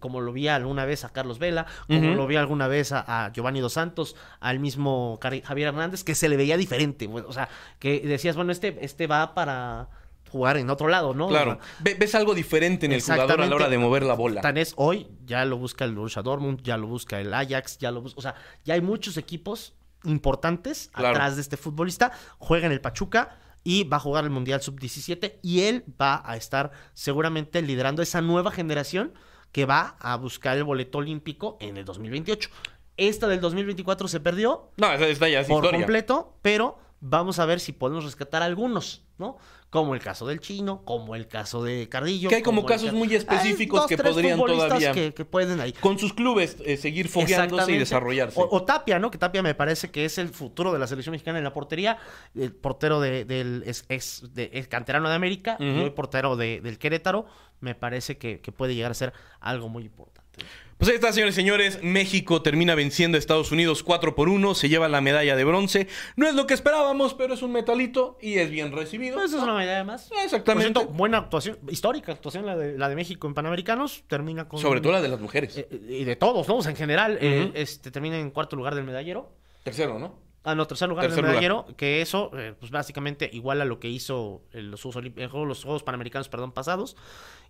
como 0.00 0.20
lo 0.20 0.34
vi 0.34 0.48
alguna 0.48 0.84
vez 0.84 1.06
a 1.06 1.08
Carlos 1.08 1.38
Vela, 1.38 1.64
como 1.88 2.14
lo 2.14 2.26
vi 2.26 2.36
alguna 2.36 2.68
vez 2.68 2.92
a, 2.92 3.24
a 3.24 3.32
Giovanni 3.32 3.60
Dos 3.60 3.72
Santos, 3.72 4.14
al 4.38 4.58
mismo 4.60 5.18
Javier 5.22 5.68
Hernández, 5.68 6.04
que 6.04 6.14
se 6.14 6.28
le 6.28 6.36
veía 6.36 6.58
diferente, 6.58 7.08
o 7.08 7.32
sea, 7.32 7.48
que 7.78 8.00
decías, 8.00 8.36
bueno, 8.36 8.52
este, 8.52 8.76
este 8.84 9.06
va 9.06 9.32
para 9.34 9.88
jugar 10.30 10.56
en 10.56 10.70
otro 10.70 10.88
lado, 10.88 11.12
¿no? 11.14 11.28
Claro. 11.28 11.58
Ves 11.80 12.14
algo 12.14 12.34
diferente 12.34 12.86
en 12.86 12.92
el 12.92 13.02
jugador 13.02 13.40
a 13.42 13.46
la 13.46 13.54
hora 13.56 13.68
de 13.68 13.78
mover 13.78 14.02
la 14.04 14.14
bola. 14.14 14.40
Tan 14.40 14.56
es 14.56 14.72
hoy, 14.76 15.08
ya 15.24 15.44
lo 15.44 15.56
busca 15.58 15.84
el 15.84 15.94
Borussia 15.94 16.22
Dortmund, 16.22 16.62
ya 16.62 16.76
lo 16.76 16.86
busca 16.86 17.20
el 17.20 17.32
Ajax, 17.34 17.78
ya 17.78 17.90
lo 17.90 18.00
busca, 18.02 18.18
o 18.18 18.22
sea, 18.22 18.34
ya 18.64 18.74
hay 18.74 18.80
muchos 18.80 19.16
equipos 19.16 19.74
importantes 20.04 20.90
Claro. 20.92 21.10
atrás 21.16 21.36
de 21.36 21.42
este 21.42 21.56
futbolista, 21.56 22.12
juega 22.38 22.66
en 22.66 22.72
el 22.72 22.80
Pachuca 22.80 23.38
y 23.62 23.84
va 23.84 23.98
a 23.98 24.00
jugar 24.00 24.24
el 24.24 24.30
Mundial 24.30 24.62
Sub-17 24.62 25.38
y 25.42 25.62
él 25.62 25.84
va 26.00 26.22
a 26.24 26.36
estar 26.36 26.70
seguramente 26.94 27.60
liderando 27.62 28.02
esa 28.02 28.20
nueva 28.20 28.50
generación 28.50 29.12
que 29.52 29.66
va 29.66 29.96
a 30.00 30.16
buscar 30.16 30.56
el 30.56 30.64
boleto 30.64 30.98
olímpico 30.98 31.58
en 31.60 31.76
el 31.76 31.84
2028. 31.84 32.48
Esta 32.96 33.26
del 33.28 33.40
2024 33.40 34.08
se 34.08 34.20
perdió, 34.20 34.70
No, 34.76 34.92
esa, 34.92 35.06
esta 35.06 35.28
ya 35.28 35.40
es 35.40 35.48
por 35.48 35.64
historia. 35.64 35.80
completo, 35.80 36.38
pero 36.42 36.78
vamos 37.00 37.38
a 37.38 37.46
ver 37.46 37.60
si 37.60 37.72
podemos 37.72 38.04
rescatar 38.04 38.42
algunos, 38.42 39.04
¿no? 39.18 39.38
Como 39.70 39.94
el 39.94 40.00
caso 40.00 40.26
del 40.26 40.40
chino, 40.40 40.84
como 40.84 41.14
el 41.14 41.28
caso 41.28 41.62
de 41.62 41.88
Cardillo. 41.88 42.28
Que 42.28 42.34
hay 42.36 42.42
como 42.42 42.66
casos 42.66 42.90
ca- 42.90 42.96
muy 42.96 43.14
específicos 43.14 43.80
dos, 43.82 43.88
que 43.88 43.96
podrían 44.14 44.36
todavía- 44.56 44.92
Que, 44.92 45.14
que 45.14 45.24
pueden 45.24 45.60
ahí. 45.60 45.72
Con 45.74 45.96
sus 45.96 46.12
clubes 46.12 46.56
eh, 46.64 46.76
seguir 46.76 47.08
fogueándose 47.08 47.70
y 47.70 47.78
desarrollarse. 47.78 48.40
O, 48.40 48.48
o 48.50 48.64
Tapia, 48.64 48.98
¿no? 48.98 49.12
Que 49.12 49.18
Tapia 49.18 49.42
me 49.44 49.54
parece 49.54 49.90
que 49.92 50.04
es 50.04 50.18
el 50.18 50.28
futuro 50.30 50.72
de 50.72 50.80
la 50.80 50.88
selección 50.88 51.12
mexicana 51.12 51.38
en 51.38 51.44
la 51.44 51.52
portería. 51.52 51.98
El 52.34 52.52
portero 52.52 53.00
de- 53.00 53.24
del 53.24 53.62
es, 53.64 53.84
es- 53.88 54.34
de- 54.34 54.50
es 54.52 54.66
canterano 54.66 55.08
de 55.08 55.14
América 55.14 55.56
y 55.60 55.64
hoy 55.84 55.90
portero 55.90 56.34
de- 56.36 56.60
del 56.60 56.76
Querétaro. 56.78 57.26
Me 57.60 57.76
parece 57.76 58.18
que, 58.18 58.40
que 58.40 58.50
puede 58.50 58.74
llegar 58.74 58.90
a 58.90 58.94
ser 58.94 59.12
algo 59.38 59.68
muy 59.68 59.84
importante. 59.84 60.44
Pues 60.80 60.88
ahí 60.88 60.94
está, 60.94 61.12
señores 61.12 61.34
y 61.34 61.36
señores. 61.36 61.78
México 61.82 62.40
termina 62.40 62.74
venciendo 62.74 63.16
a 63.16 63.18
Estados 63.18 63.52
Unidos 63.52 63.82
4 63.82 64.14
por 64.14 64.30
1. 64.30 64.54
Se 64.54 64.70
lleva 64.70 64.88
la 64.88 65.02
medalla 65.02 65.36
de 65.36 65.44
bronce. 65.44 65.88
No 66.16 66.26
es 66.26 66.34
lo 66.34 66.46
que 66.46 66.54
esperábamos, 66.54 67.12
pero 67.12 67.34
es 67.34 67.42
un 67.42 67.52
metalito 67.52 68.16
y 68.18 68.38
es 68.38 68.48
bien 68.48 68.72
recibido. 68.72 69.16
Pues 69.16 69.26
eso 69.26 69.36
es 69.36 69.42
una 69.42 69.56
medalla 69.56 69.84
más. 69.84 70.10
Exactamente. 70.24 70.72
Por 70.72 70.82
cierto, 70.82 70.96
buena 70.96 71.18
actuación, 71.18 71.58
histórica 71.68 72.12
actuación 72.12 72.46
la 72.46 72.56
de, 72.56 72.78
la 72.78 72.88
de 72.88 72.96
México 72.96 73.26
en 73.26 73.34
Panamericanos. 73.34 74.04
Termina 74.06 74.48
con. 74.48 74.58
Sobre 74.58 74.80
todo 74.80 74.92
la 74.92 75.02
de 75.02 75.08
las 75.08 75.20
mujeres. 75.20 75.58
Eh, 75.58 75.68
eh, 75.70 75.98
y 76.00 76.04
de 76.04 76.16
todos, 76.16 76.48
¿no? 76.48 76.56
O 76.56 76.62
sea, 76.62 76.70
en 76.70 76.78
general, 76.78 77.18
eh, 77.20 77.52
este 77.56 77.90
termina 77.90 78.18
en 78.18 78.30
cuarto 78.30 78.56
lugar 78.56 78.74
del 78.74 78.84
medallero. 78.84 79.34
Tercero, 79.62 79.98
¿no? 79.98 80.29
Ah, 80.42 80.54
no, 80.54 80.66
tercer 80.66 80.88
lugar 80.88 81.04
Tercer 81.06 81.22
medallero, 81.22 81.66
que 81.76 82.00
eso, 82.00 82.30
eh, 82.34 82.54
pues 82.58 82.70
básicamente 82.72 83.28
igual 83.30 83.60
a 83.60 83.66
lo 83.66 83.78
que 83.78 83.88
hizo 83.90 84.40
los, 84.52 84.80
Juegos 84.80 84.96
Olim- 84.96 85.12
en 85.18 85.28
juegos- 85.28 85.46
los 85.48 85.62
Juegos 85.64 85.82
Panamericanos, 85.82 86.30
perdón, 86.30 86.52
pasados, 86.52 86.96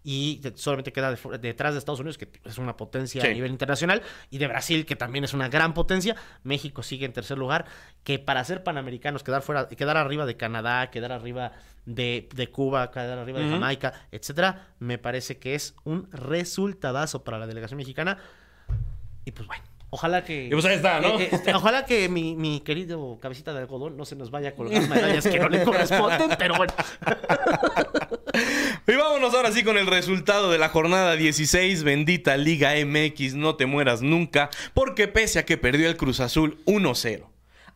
y 0.02 0.40
solamente 0.56 0.92
queda 0.92 1.12
de 1.14 1.38
detrás 1.38 1.74
de 1.74 1.78
Estados 1.78 2.00
Unidos, 2.00 2.18
que 2.18 2.28
es 2.44 2.58
una 2.58 2.76
potencia 2.76 3.20
Sí. 3.22 3.28
a 3.28 3.32
nivel 3.32 3.52
internacional, 3.52 4.02
y 4.28 4.38
de 4.38 4.48
Brasil, 4.48 4.86
que 4.86 4.96
también 4.96 5.22
es 5.24 5.34
una 5.34 5.48
gran 5.48 5.72
potencia. 5.72 6.16
México 6.42 6.82
sigue 6.82 7.06
en 7.06 7.12
tercer 7.12 7.38
lugar, 7.38 7.64
que 8.02 8.18
para 8.18 8.42
ser 8.44 8.64
panamericanos, 8.64 9.22
quedar 9.22 9.42
fuera, 9.42 9.68
quedar 9.68 9.96
arriba 9.96 10.26
de 10.26 10.36
Canadá, 10.36 10.90
quedar 10.90 11.12
arriba 11.12 11.52
de, 11.86 12.28
de 12.34 12.48
Cuba, 12.50 12.90
quedar 12.90 13.18
arriba 13.18 13.38
de. 13.38 13.50
Jamaica, 13.50 13.92
etcétera, 14.10 14.66
me 14.80 14.98
parece 14.98 15.38
que 15.38 15.54
es 15.54 15.76
un 15.84 16.10
resultadazo 16.10 17.22
para 17.22 17.38
la 17.38 17.46
delegación 17.46 17.76
mexicana. 17.78 18.18
Y 19.24 19.30
pues 19.30 19.46
bueno. 19.46 19.62
Ojalá 19.92 20.24
que. 20.24 20.46
Y 20.46 20.50
pues 20.50 20.64
ahí 20.64 20.76
está, 20.76 21.00
¿no? 21.00 21.18
Eh, 21.18 21.24
eh, 21.24 21.28
este, 21.32 21.52
ojalá 21.54 21.84
que 21.84 22.08
mi, 22.08 22.36
mi 22.36 22.60
querido 22.60 23.18
cabecita 23.20 23.52
de 23.52 23.58
algodón 23.60 23.96
no 23.96 24.04
se 24.04 24.14
nos 24.14 24.30
vaya 24.30 24.50
a 24.50 24.52
colgar 24.54 24.88
medallas 24.88 25.26
que 25.26 25.38
no 25.38 25.48
le 25.48 25.64
corresponden, 25.64 26.30
pero 26.38 26.56
bueno. 26.56 26.72
Y 28.86 28.94
vámonos 28.96 29.34
ahora 29.34 29.52
sí 29.52 29.62
con 29.62 29.78
el 29.78 29.86
resultado 29.86 30.50
de 30.50 30.58
la 30.58 30.68
jornada 30.68 31.14
16. 31.14 31.84
Bendita 31.84 32.36
Liga 32.36 32.72
MX, 32.84 33.34
no 33.34 33.54
te 33.54 33.66
mueras 33.66 34.02
nunca. 34.02 34.50
Porque 34.74 35.06
pese 35.06 35.38
a 35.38 35.44
que 35.44 35.56
perdió 35.56 35.88
el 35.88 35.96
Cruz 35.96 36.18
Azul 36.18 36.58
1-0, 36.66 37.24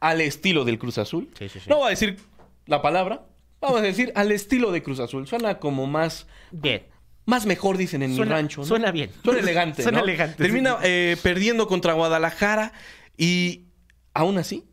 al 0.00 0.20
estilo 0.20 0.64
del 0.64 0.78
Cruz 0.78 0.98
Azul, 0.98 1.30
Sí, 1.38 1.48
sí, 1.48 1.60
sí. 1.60 1.70
no 1.70 1.76
voy 1.76 1.86
a 1.86 1.90
decir 1.90 2.18
la 2.66 2.82
palabra, 2.82 3.22
vamos 3.60 3.78
a 3.78 3.82
decir 3.82 4.12
al 4.16 4.32
estilo 4.32 4.72
de 4.72 4.82
Cruz 4.82 4.98
Azul. 4.98 5.26
Suena 5.28 5.58
como 5.60 5.86
más, 5.86 6.26
Bien. 6.50 6.84
Más 7.26 7.46
mejor, 7.46 7.76
dicen 7.76 8.02
en 8.02 8.14
Suena- 8.14 8.34
mi 8.34 8.40
rancho. 8.40 8.60
¿no? 8.62 8.66
suena 8.66 8.90
bien. 8.90 9.10
Suena 9.22 9.40
elegante. 9.40 9.82
Suena 9.84 9.98
¿no? 9.98 10.04
elegante, 10.04 10.36
Termina 10.42 10.72
sí. 10.74 10.78
eh, 10.84 11.16
perdiendo 11.22 11.66
contra 11.66 11.92
Guadalajara 11.94 12.72
y 13.16 13.66
aún 14.12 14.38
así 14.38 14.64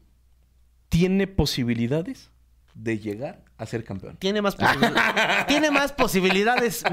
tiene 0.89 1.27
posibilidades 1.27 2.31
de 2.73 2.99
llegar 2.99 3.43
a 3.57 3.65
ser 3.65 3.83
campeón. 3.83 4.17
Tiene 4.17 4.41
más 4.41 4.55
posibilidades. 4.55 5.45
tiene 5.47 5.71
más 5.71 5.91
posibilidades. 5.93 6.83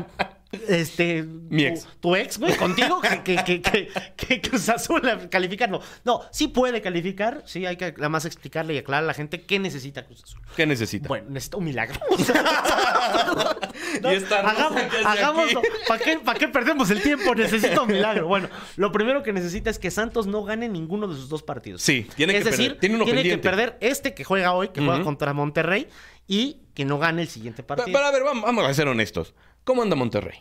Este. 0.50 1.23
Mi 1.25 1.64
ex. 1.64 1.85
Tu, 1.85 1.88
tu 2.00 2.17
ex, 2.17 2.38
güey, 2.38 2.57
contigo, 2.57 3.00
que, 3.02 3.37
que, 3.45 3.61
que, 3.61 3.88
que, 4.17 4.40
Cruz 4.40 4.69
Azul 4.69 5.07
a 5.07 5.28
calificar. 5.28 5.69
No, 5.69 5.81
no, 6.05 6.23
sí 6.31 6.49
puede 6.49 6.81
calificar. 6.81 7.43
Sí, 7.45 7.67
hay 7.67 7.76
que 7.76 7.93
nada 7.93 8.09
más 8.09 8.25
explicarle 8.25 8.75
y 8.75 8.78
aclarar 8.78 9.05
a 9.05 9.07
la 9.07 9.14
gente 9.14 9.43
qué 9.43 9.59
necesita 9.59 10.07
Cruz 10.07 10.25
Azul. 10.25 10.40
¿Qué 10.57 10.67
necesita? 10.67 11.07
Bueno, 11.07 11.26
necesita 11.31 11.59
un 11.59 11.64
milagro. 11.64 12.00
Y 14.02 14.07
esta 14.14 14.40
hagamos, 14.40 14.83
hagámoslo. 15.05 15.62
¿Para 15.87 16.05
qué, 16.05 16.19
¿Para 16.19 16.38
qué 16.38 16.49
perdemos 16.49 16.90
el 16.90 17.02
tiempo? 17.02 17.35
Necesita 17.35 17.83
un 17.83 17.88
milagro. 17.88 18.26
Bueno, 18.26 18.49
lo 18.76 18.93
primero 18.93 19.23
que 19.23 19.33
necesita 19.33 19.71
es 19.71 19.78
que 19.78 19.90
Santos 19.90 20.26
no 20.26 20.45
gane 20.45 20.69
ninguno 20.69 21.09
de 21.09 21.14
sus 21.14 21.28
dos 21.28 21.43
partidos. 21.43 21.83
Sí, 21.83 22.07
tiene 22.17 22.37
es 22.37 22.45
que 22.45 22.50
decir, 22.50 22.67
perder. 22.67 22.81
Tiene 22.81 22.95
uno 22.97 23.05
que 23.05 23.38
perder 23.38 23.76
este 23.81 24.14
que 24.14 24.25
juega 24.25 24.52
hoy, 24.52 24.69
que 24.69 24.81
juega 24.81 25.02
contra 25.02 25.33
Monterrey, 25.33 25.88
y 26.26 26.59
que 26.75 26.85
no 26.85 26.99
gane 26.99 27.23
el 27.23 27.28
siguiente 27.28 27.62
Pero, 27.62 27.78
partido. 27.78 27.99
pero 27.99 28.07
a 28.07 28.12
ver, 28.12 28.23
vamos, 28.23 28.45
vamos 28.45 28.64
a 28.64 28.75
ser 28.75 28.87
honestos. 28.87 29.35
¿Cómo 29.69 29.83
anda 29.83 29.95
Monterrey? 29.95 30.39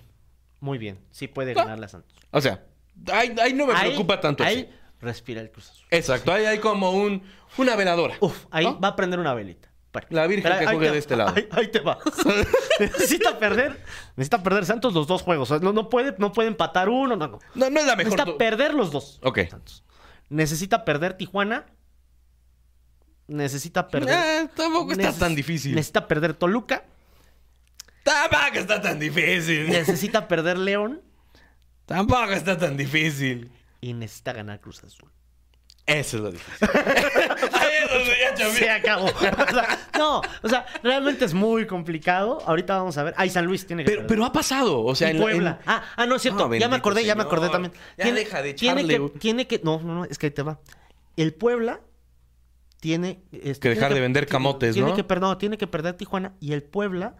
Muy 0.61 0.77
bien, 0.77 0.99
sí 1.11 1.27
puede 1.27 1.51
Ah. 1.51 1.55
ganarle 1.55 1.85
a 1.85 1.89
Santos. 1.89 2.15
O 2.31 2.39
sea, 2.39 2.63
Ahí, 3.11 3.35
ahí 3.41 3.51
no 3.53 3.67
me 3.67 3.73
Ahí- 3.73 3.89
preocupa 3.89 4.21
tanto. 4.21 4.41
Ahí 4.43 4.61
así. 4.61 4.69
respira 5.01 5.41
el 5.41 5.51
Cruz 5.51 5.69
Azul. 5.69 5.85
Exacto, 5.91 6.31
ahí 6.31 6.45
hay 6.45 6.59
como 6.59 6.91
un, 6.91 7.21
una 7.57 7.75
veladora. 7.75 8.15
Uf, 8.21 8.45
ahí 8.51 8.63
¿no? 8.65 8.79
va 8.79 8.87
a 8.87 8.95
prender 8.95 9.19
una 9.19 9.33
velita. 9.33 9.69
La 10.09 10.25
Virgen 10.27 10.43
pero 10.43 10.59
que 10.59 10.65
juegue 10.67 10.85
te- 10.87 10.91
de 10.93 10.97
este 10.99 11.15
lado. 11.17 11.33
Ahí, 11.35 11.47
ahí 11.51 11.67
te 11.67 11.79
va. 11.81 11.97
necesita 12.79 13.37
perder. 13.37 13.83
Necesita 14.15 14.41
perder 14.43 14.65
Santos 14.65 14.93
los 14.93 15.07
dos 15.07 15.21
juegos. 15.23 15.49
No, 15.61 15.73
no 15.73 15.89
puede, 15.89 16.15
no 16.19 16.31
puede 16.31 16.47
empatar 16.47 16.87
uno. 16.87 17.15
No, 17.17 17.27
no. 17.27 17.39
No, 17.55 17.69
no 17.69 17.79
es 17.79 17.85
la 17.85 17.95
mejor. 17.95 18.13
Necesita 18.13 18.37
perder 18.37 18.73
los 18.73 18.91
dos. 18.91 19.19
Ok. 19.23 19.39
Santos. 19.49 19.83
Necesita 20.29 20.85
perder 20.85 21.13
Tijuana. 21.15 21.65
Necesita 23.27 23.87
perder. 23.87 24.15
Eh, 24.45 24.49
tampoco 24.55 24.91
está 24.93 25.09
Neces- 25.11 25.19
tan 25.19 25.35
difícil. 25.35 25.75
Necesita 25.75 26.07
perder 26.07 26.33
Toluca. 26.33 26.85
Tampoco 28.07 28.59
está 28.59 28.81
tan 28.81 28.99
difícil. 28.99 29.67
Necesita 29.69 30.27
perder 30.27 30.57
León. 30.57 31.01
Tampoco 31.85 32.31
está 32.31 32.57
tan 32.57 32.77
difícil. 32.77 33.51
Y 33.81 33.93
necesita 33.93 34.33
ganar 34.33 34.59
Cruz 34.61 34.83
Azul. 34.83 35.11
Eso 35.85 36.17
es 36.17 36.23
lo 36.23 36.31
difícil. 36.31 36.67
Se 38.57 38.69
acabó. 38.69 39.05
O 39.05 39.19
sea, 39.19 39.79
no, 39.97 40.21
o 40.43 40.49
sea, 40.49 40.65
realmente 40.83 41.25
es 41.25 41.33
muy 41.33 41.65
complicado. 41.65 42.39
Ahorita 42.45 42.77
vamos 42.77 42.97
a 42.97 43.03
ver. 43.03 43.13
Ay, 43.17 43.29
San 43.29 43.45
Luis 43.45 43.65
tiene 43.65 43.83
que 43.83 43.89
Pero, 43.91 44.01
perder. 44.01 44.07
pero 44.09 44.25
ha 44.25 44.31
pasado. 44.33 44.83
O 44.83 44.95
sea, 44.95 45.07
Y 45.07 45.11
en 45.11 45.17
la- 45.17 45.23
Puebla. 45.23 45.59
en- 45.63 45.69
Ah, 45.69 45.83
ah, 45.95 46.05
no 46.05 46.15
es 46.15 46.21
cierto. 46.21 46.47
No, 46.47 46.55
ya 46.55 46.67
me 46.69 46.75
acordé, 46.75 47.03
ya 47.05 47.15
me 47.15 47.23
acordé 47.23 47.49
también. 47.49 47.73
Ya 47.97 48.11
deja 48.11 48.41
de 48.41 48.53
tiene 48.53 48.85
que, 48.87 48.99
tiene 49.19 49.47
que, 49.47 49.61
no, 49.63 49.79
no, 49.81 49.95
no, 49.95 50.05
es 50.05 50.17
que 50.17 50.27
ahí 50.27 50.31
te 50.31 50.41
va. 50.43 50.59
El 51.15 51.33
Puebla 51.33 51.81
tiene 52.79 53.23
este, 53.31 53.59
Que 53.59 53.69
dejar 53.69 53.87
tiene 53.89 53.95
de 53.95 54.01
vender 54.01 54.25
tiene- 54.25 54.31
camotes, 54.31 54.73
tiene 54.73 54.89
¿no? 54.89 54.95
Que, 54.95 55.03
per- 55.03 55.21
no, 55.21 55.37
tiene 55.37 55.57
que 55.57 55.67
perder 55.67 55.95
Tijuana 55.95 56.33
y 56.39 56.53
el 56.53 56.63
Puebla 56.63 57.15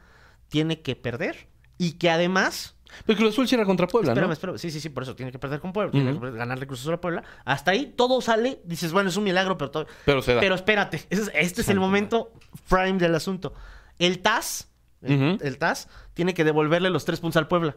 tiene 0.49 0.81
que 0.81 0.95
perder 0.95 1.47
y 1.77 1.93
que 1.93 2.09
además 2.09 2.75
Pero 3.05 3.17
Cruz 3.19 3.33
Azul 3.33 3.47
cierra 3.47 3.65
contra 3.65 3.85
Puebla, 3.87 4.11
Espérame, 4.11 4.29
¿no? 4.29 4.33
espérame. 4.33 4.57
Sí, 4.57 4.71
sí, 4.71 4.79
sí, 4.79 4.89
por 4.89 5.03
eso 5.03 5.15
tiene 5.15 5.31
que 5.31 5.39
perder 5.39 5.59
con 5.59 5.73
Puebla. 5.73 5.91
Tiene 5.91 6.11
Ujú. 6.13 6.21
que 6.21 6.31
ganarle 6.31 6.65
Cruz 6.67 6.81
Azul 6.81 6.93
a 6.93 7.01
Puebla. 7.01 7.23
Hasta 7.45 7.71
ahí 7.71 7.93
todo 7.97 8.21
sale. 8.21 8.61
Dices, 8.65 8.91
bueno, 8.93 9.09
es 9.09 9.17
un 9.17 9.25
milagro, 9.25 9.57
pero 9.57 9.71
todo. 9.71 9.87
Pero 10.05 10.21
se 10.21 10.33
da. 10.33 10.39
Pero 10.39 10.55
espérate. 10.55 11.03
es- 11.09 11.31
este 11.33 11.61
es 11.61 11.69
el 11.69 11.79
momento 11.79 12.31
prime 12.69 12.97
del 12.97 13.13
asunto. 13.13 13.53
El 13.99 14.19
TAS, 14.19 14.69
el, 15.01 15.57
TAS, 15.57 15.89
tiene 16.13 16.33
que 16.33 16.43
devolverle 16.43 16.89
los 16.89 17.03
tres 17.05 17.19
puntos 17.19 17.37
al 17.37 17.47
Puebla. 17.47 17.75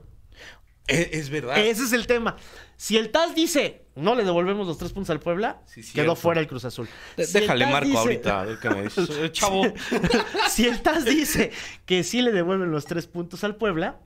Es, 0.87 1.09
es 1.13 1.31
verdad. 1.31 1.59
Ese 1.59 1.85
es 1.85 1.93
el 1.93 2.07
tema. 2.07 2.37
Si 2.77 2.97
el 2.97 3.11
TAS 3.11 3.35
dice, 3.35 3.87
no 4.01 4.15
le 4.15 4.25
devolvemos 4.25 4.67
los 4.67 4.79
tres 4.79 4.93
puntos 4.93 5.11
al 5.11 5.21
Puebla, 5.21 5.61
Sí, 5.67 5.81
quedó 5.83 5.91
cierto. 5.93 6.17
fuera 6.17 6.41
el 6.41 6.47
Cruz 6.49 6.65
Azul. 6.65 6.89
De- 7.17 7.25
Si 7.27 7.37
el 7.39 7.43
Déjale 7.43 7.67
marco 7.67 7.87
dice- 7.89 7.99
ahorita, 7.99 8.45
ver 8.45 8.59
qué 8.59 8.71
me 8.71 8.83
dices. 8.83 9.09
Eh, 9.19 9.31
Chavo. 9.33 9.63
si 10.51 10.67
el 10.67 10.81
TAS 10.83 11.05
dice 11.05 11.53
que 11.87 12.03
sí 12.05 12.23
le 12.23 12.33
devuelven 12.33 12.71
los 12.71 12.85
tres 12.85 13.07
puntos 13.07 13.45
al 13.45 13.57
Puebla, 13.57 13.99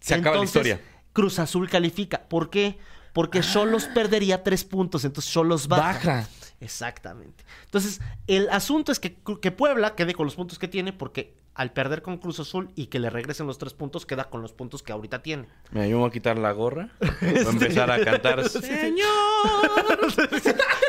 Se 0.00 0.14
acaba 0.14 0.36
la 0.36 0.44
historia. 0.44 0.80
Cruz 1.12 1.38
Azul 1.38 1.68
califica. 1.68 2.22
¿Por 2.28 2.50
qué? 2.50 2.78
Porque 3.12 3.40
Cholos 3.40 3.86
perdería 3.86 4.44
tres 4.44 4.62
puntos, 4.64 5.04
entonces 5.04 5.32
Cholos 5.32 5.66
baja. 5.66 5.92
Baja. 5.92 6.28
Exactamente. 6.60 7.44
Entonces, 7.64 8.00
el 8.26 8.48
asunto 8.50 8.92
es 8.92 9.00
que, 9.00 9.16
que 9.40 9.50
Puebla 9.50 9.94
quede 9.96 10.14
con 10.14 10.26
los 10.26 10.34
puntos 10.36 10.58
que 10.58 10.68
tiene, 10.68 10.92
porque 10.92 11.34
al 11.60 11.72
perder 11.74 12.00
con 12.00 12.16
Cruz 12.16 12.40
Azul 12.40 12.70
y 12.74 12.86
que 12.86 12.98
le 12.98 13.10
regresen 13.10 13.46
los 13.46 13.58
tres 13.58 13.74
puntos, 13.74 14.06
queda 14.06 14.24
con 14.30 14.40
los 14.40 14.54
puntos 14.54 14.82
que 14.82 14.92
ahorita 14.92 15.22
tiene. 15.22 15.46
Me 15.72 15.92
voy 15.92 16.08
a 16.08 16.10
quitar 16.10 16.38
la 16.38 16.52
gorra. 16.52 16.88
Voy 17.20 17.36
a 17.36 17.40
empezar 17.50 17.90
a 17.90 18.02
cantar. 18.02 18.48
¡Señor! 18.48 19.06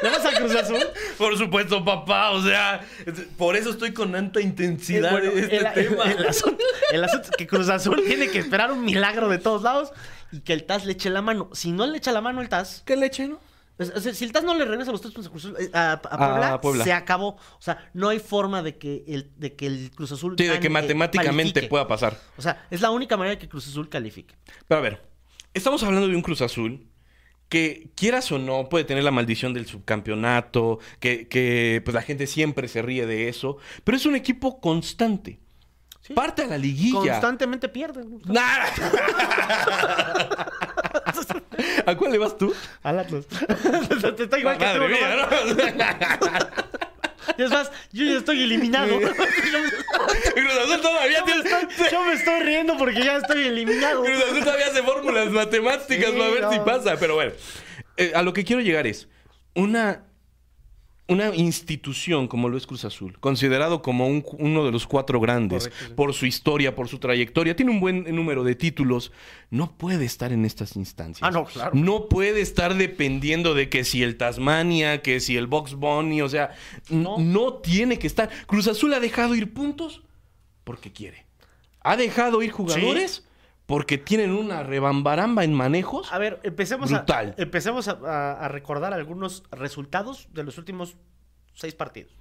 ¿Le 0.02 0.10
vas 0.10 0.26
a 0.26 0.32
Cruz 0.38 0.56
Azul? 0.56 0.80
Por 1.18 1.38
supuesto, 1.38 1.84
papá. 1.84 2.32
O 2.32 2.42
sea, 2.42 2.86
por 3.38 3.58
eso 3.58 3.72
estoy 3.72 3.94
con 3.94 4.14
tanta 4.14 4.40
intensidad 4.40 5.12
Bueno, 5.12 5.32
en 5.32 5.40
este 5.40 5.58
el, 5.58 5.74
tema. 5.74 6.04
el- 6.06 6.18
el 6.20 6.26
asunto, 6.28 6.64
el 6.92 7.04
asunto 7.04 7.28
es 7.32 7.36
que 7.36 7.48
Cruz 7.48 7.68
Azul 7.68 8.02
tiene 8.06 8.30
que 8.30 8.40
esperar 8.40 8.72
un 8.72 8.86
milagro 8.86 9.28
de 9.28 9.40
todos 9.40 9.64
lados 9.64 9.92
y 10.32 10.40
que 10.40 10.54
el 10.54 10.64
TAS 10.64 10.86
le 10.86 10.94
eche 10.94 11.10
la 11.10 11.22
mano. 11.22 11.50
Si 11.52 11.74
no 11.74 11.86
le 11.86 11.98
echa 11.98 12.14
la 12.14 12.22
mano 12.22 12.40
el 12.42 12.48
TAS, 12.48 12.84
¿Qué 12.86 12.96
leche, 12.96 13.28
no? 13.28 13.40
O 13.90 14.00
sea, 14.00 14.14
si 14.14 14.24
el 14.24 14.32
TAS 14.32 14.44
no 14.44 14.54
le 14.54 14.66
regresa 14.66 14.92
los 14.92 15.02
tres 15.02 15.14
puntos 15.14 15.30
a 15.30 15.32
Cruz 15.32 15.46
Azul, 15.46 15.58
eh, 15.60 15.70
a, 15.74 15.94
a 15.94 16.02
Puebla, 16.02 16.54
A 16.54 16.62
Puebla. 16.62 16.84
se 16.84 16.94
acabó. 16.94 17.30
O 17.30 17.62
sea, 17.62 17.90
no 17.94 18.10
hay 18.10 18.20
forma 18.20 18.62
de 18.62 18.78
que 18.78 19.04
el, 19.08 19.32
de 19.38 19.56
que 19.56 19.66
el 19.68 19.92
Cruz 19.92 20.12
Azul 20.12 20.36
Sí, 20.38 20.46
de 20.46 20.60
que 20.60 20.68
eh, 20.68 20.70
matemáticamente 20.70 21.54
califique. 21.54 21.70
pueda 21.70 21.88
pasar. 21.88 22.18
O 22.38 22.42
sea, 22.42 22.68
es 22.70 22.82
la 22.82 22.92
única 22.92 23.18
manera 23.18 23.40
que 23.40 23.50
Cruz 23.50 23.68
Azul 23.68 23.90
califique. 23.90 24.36
Pero 24.68 24.80
a 24.80 24.82
ver, 24.82 25.02
estamos 25.54 25.82
hablando 25.84 26.08
de 26.08 26.16
un 26.16 26.22
Cruz 26.22 26.42
Azul 26.42 26.88
que, 27.50 27.90
quieras 27.96 28.32
o 28.32 28.40
no, 28.40 28.70
puede 28.70 28.86
tener 28.86 29.04
la 29.04 29.12
maldición 29.12 29.54
del 29.54 29.66
subcampeonato, 29.66 30.80
que, 31.00 31.28
que, 31.28 31.82
pues 31.84 31.94
la 31.94 32.02
gente 32.02 32.26
siempre 32.26 32.70
se 32.70 32.82
ríe 32.82 33.06
de 33.06 33.28
eso, 33.28 33.58
pero 33.84 33.98
es 33.98 34.06
un 34.06 34.16
equipo 34.16 34.62
constante. 34.62 35.40
Sí. 36.00 36.14
Parte 36.14 36.44
a 36.44 36.48
la 36.48 36.58
liguilla. 36.58 37.12
Constantemente 37.12 37.68
pierden. 37.70 38.22
¡Nah! 38.26 38.66
¿A 41.86 41.96
cuál 41.96 42.12
le 42.12 42.18
vas 42.18 42.38
tú? 42.38 42.54
Al 42.84 43.00
Atlas. 43.00 43.26
Está 44.20 44.40
igual 44.40 44.58
que 44.58 44.66
tú, 44.66 44.72
Madre 44.72 44.80
¿no? 44.80 44.88
mía, 44.90 46.10
¿no? 46.20 46.82
Es 47.38 47.50
más, 47.52 47.72
yo 47.92 48.06
ya 48.06 48.18
estoy 48.18 48.42
eliminado. 48.44 49.00
Cruz 49.00 50.58
Azul 50.64 50.82
todavía 50.82 51.24
tiene... 51.24 51.44
yo 51.92 52.04
me 52.04 52.14
estoy 52.14 52.42
riendo 52.42 52.78
porque 52.78 53.04
ya 53.04 53.18
estoy 53.18 53.48
eliminado. 53.48 54.04
Cruz 54.04 54.24
Azul 54.24 54.40
todavía 54.44 54.68
hace 54.68 54.84
fórmulas 54.84 55.30
matemáticas 55.30 56.12
Sí, 56.12 56.18
para 56.18 56.30
ver 56.30 56.42
no. 56.42 56.52
si 56.52 56.60
pasa. 56.60 56.98
Pero 56.98 57.16
bueno, 57.16 57.32
eh, 57.98 58.12
a 58.16 58.22
lo 58.22 58.34
que 58.34 58.44
quiero 58.44 58.62
llegar 58.62 58.88
es 58.88 59.08
una, 59.56 60.04
una 61.12 61.36
institución 61.36 62.28
como 62.28 62.50
lo 62.50 62.58
es 62.58 62.66
Cruz 62.66 62.86
Azul, 62.86 63.18
considerado 63.20 63.82
como 63.82 64.08
un- 64.08 64.24
uno 64.40 64.64
de 64.66 64.72
los 64.72 64.88
cuatro 64.88 65.20
grandes 65.20 65.66
Correcto, 65.68 65.86
sí. 65.88 65.94
por 65.96 66.14
su 66.14 66.26
historia, 66.26 66.76
por 66.76 66.88
su 66.88 67.00
trayectoria, 67.00 67.56
tiene 67.56 67.72
un 67.72 67.80
buen 67.80 68.04
número 68.16 68.44
de 68.44 68.56
títulos, 68.56 69.12
no 69.50 69.72
puede 69.78 70.06
estar 70.06 70.32
en 70.32 70.46
estas 70.46 70.76
instancias. 70.76 71.28
Ah, 71.28 71.32
no, 71.32 71.46
claro. 71.46 71.72
No 71.74 72.08
puede 72.08 72.42
estar 72.42 72.76
dependiendo 72.76 73.54
de 73.54 73.70
que 73.70 73.84
si 73.84 74.04
el 74.04 74.18
Tasmania, 74.18 75.02
que 75.02 75.20
si 75.20 75.38
el 75.38 75.48
Box 75.48 75.76
Bunny, 75.76 76.22
o 76.22 76.30
sea, 76.30 76.52
no, 76.90 77.18
No. 77.18 77.18
no 77.20 77.54
tiene 77.56 78.00
que 78.00 78.08
estar. 78.08 78.30
Cruz 78.48 78.68
Azul 78.68 78.94
ha 78.94 79.00
dejado 79.00 79.36
ir 79.36 79.54
puntos 79.54 80.02
porque 80.64 80.92
quiere. 80.92 81.26
Ha 81.84 81.98
dejado 81.98 82.42
ir 82.44 82.52
jugadores 82.52 83.26
porque 83.72 83.98
tienen 83.98 84.34
una 84.34 84.64
rebambaramba 84.64 85.46
en 85.46 85.54
manejos. 85.54 86.12
A 86.12 86.18
ver, 86.18 86.42
empecemos, 86.44 86.92
Brutal. 86.92 87.36
A, 87.38 87.42
empecemos 87.42 87.88
a, 87.88 88.46
recordar 88.50 88.94
algunos 88.94 89.44
resultados 89.50 90.28
de 90.34 90.44
los 90.44 90.58
últimos 90.58 90.98
seis 91.54 91.74
partidos. 91.74 92.12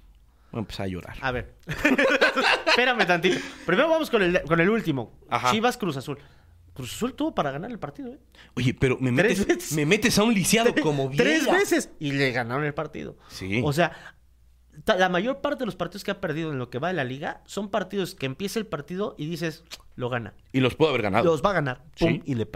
Voy 0.53 0.59
a 0.59 0.61
empezar 0.61 0.85
a 0.85 0.87
llorar. 0.87 1.17
A 1.19 1.29
ver. 1.33 1.55
Espérame 2.67 3.05
tantito. 3.05 3.37
Primero 3.65 3.89
vamos 3.89 4.09
con 4.09 4.21
el, 4.21 4.41
con 4.43 4.61
el 4.61 4.69
último. 4.69 5.19
Ajá. 5.29 5.51
Chivas 5.51 5.75
Cruz 5.75 5.97
Azul. 5.97 6.19
Cruz 6.73 6.93
Azul 6.93 7.15
tuvo 7.15 7.35
para 7.35 7.51
ganar 7.51 7.69
el 7.69 7.79
partido, 7.79 8.13
¿eh? 8.13 8.19
Oye, 8.53 8.73
pero 8.73 8.97
me 9.01 9.11
metes, 9.11 9.73
me 9.73 9.85
metes 9.85 10.17
a 10.19 10.23
un 10.23 10.33
lisiado 10.33 10.73
como 10.81 11.09
bien. 11.09 11.17
Tres 11.21 11.51
veces. 11.51 11.91
Y 11.99 12.13
le 12.13 12.31
ganaron 12.31 12.63
el 12.63 12.73
partido. 12.73 13.17
Sí. 13.27 13.61
O 13.61 13.73
sea, 13.73 13.91
la 14.85 15.09
mayor 15.09 15.41
parte 15.41 15.59
de 15.59 15.65
los 15.65 15.75
partidos 15.75 16.03
que 16.03 16.11
ha 16.11 16.21
perdido 16.21 16.51
en 16.51 16.57
lo 16.59 16.69
que 16.69 16.79
va 16.79 16.87
de 16.89 16.93
la 16.93 17.03
liga 17.03 17.41
son 17.45 17.69
partidos 17.69 18.15
que 18.15 18.25
empieza 18.25 18.57
el 18.59 18.65
partido 18.65 19.15
y 19.17 19.27
dices, 19.27 19.63
lo 19.95 20.09
gana. 20.09 20.33
Y 20.53 20.59
los 20.59 20.75
puedo 20.75 20.89
haber 20.89 21.01
ganado. 21.03 21.25
Los 21.25 21.43
va 21.43 21.51
a 21.51 21.53
ganar. 21.53 21.83
Pum, 21.99 22.09
Sí. 22.13 22.21
y 22.25 22.35
le. 22.35 22.49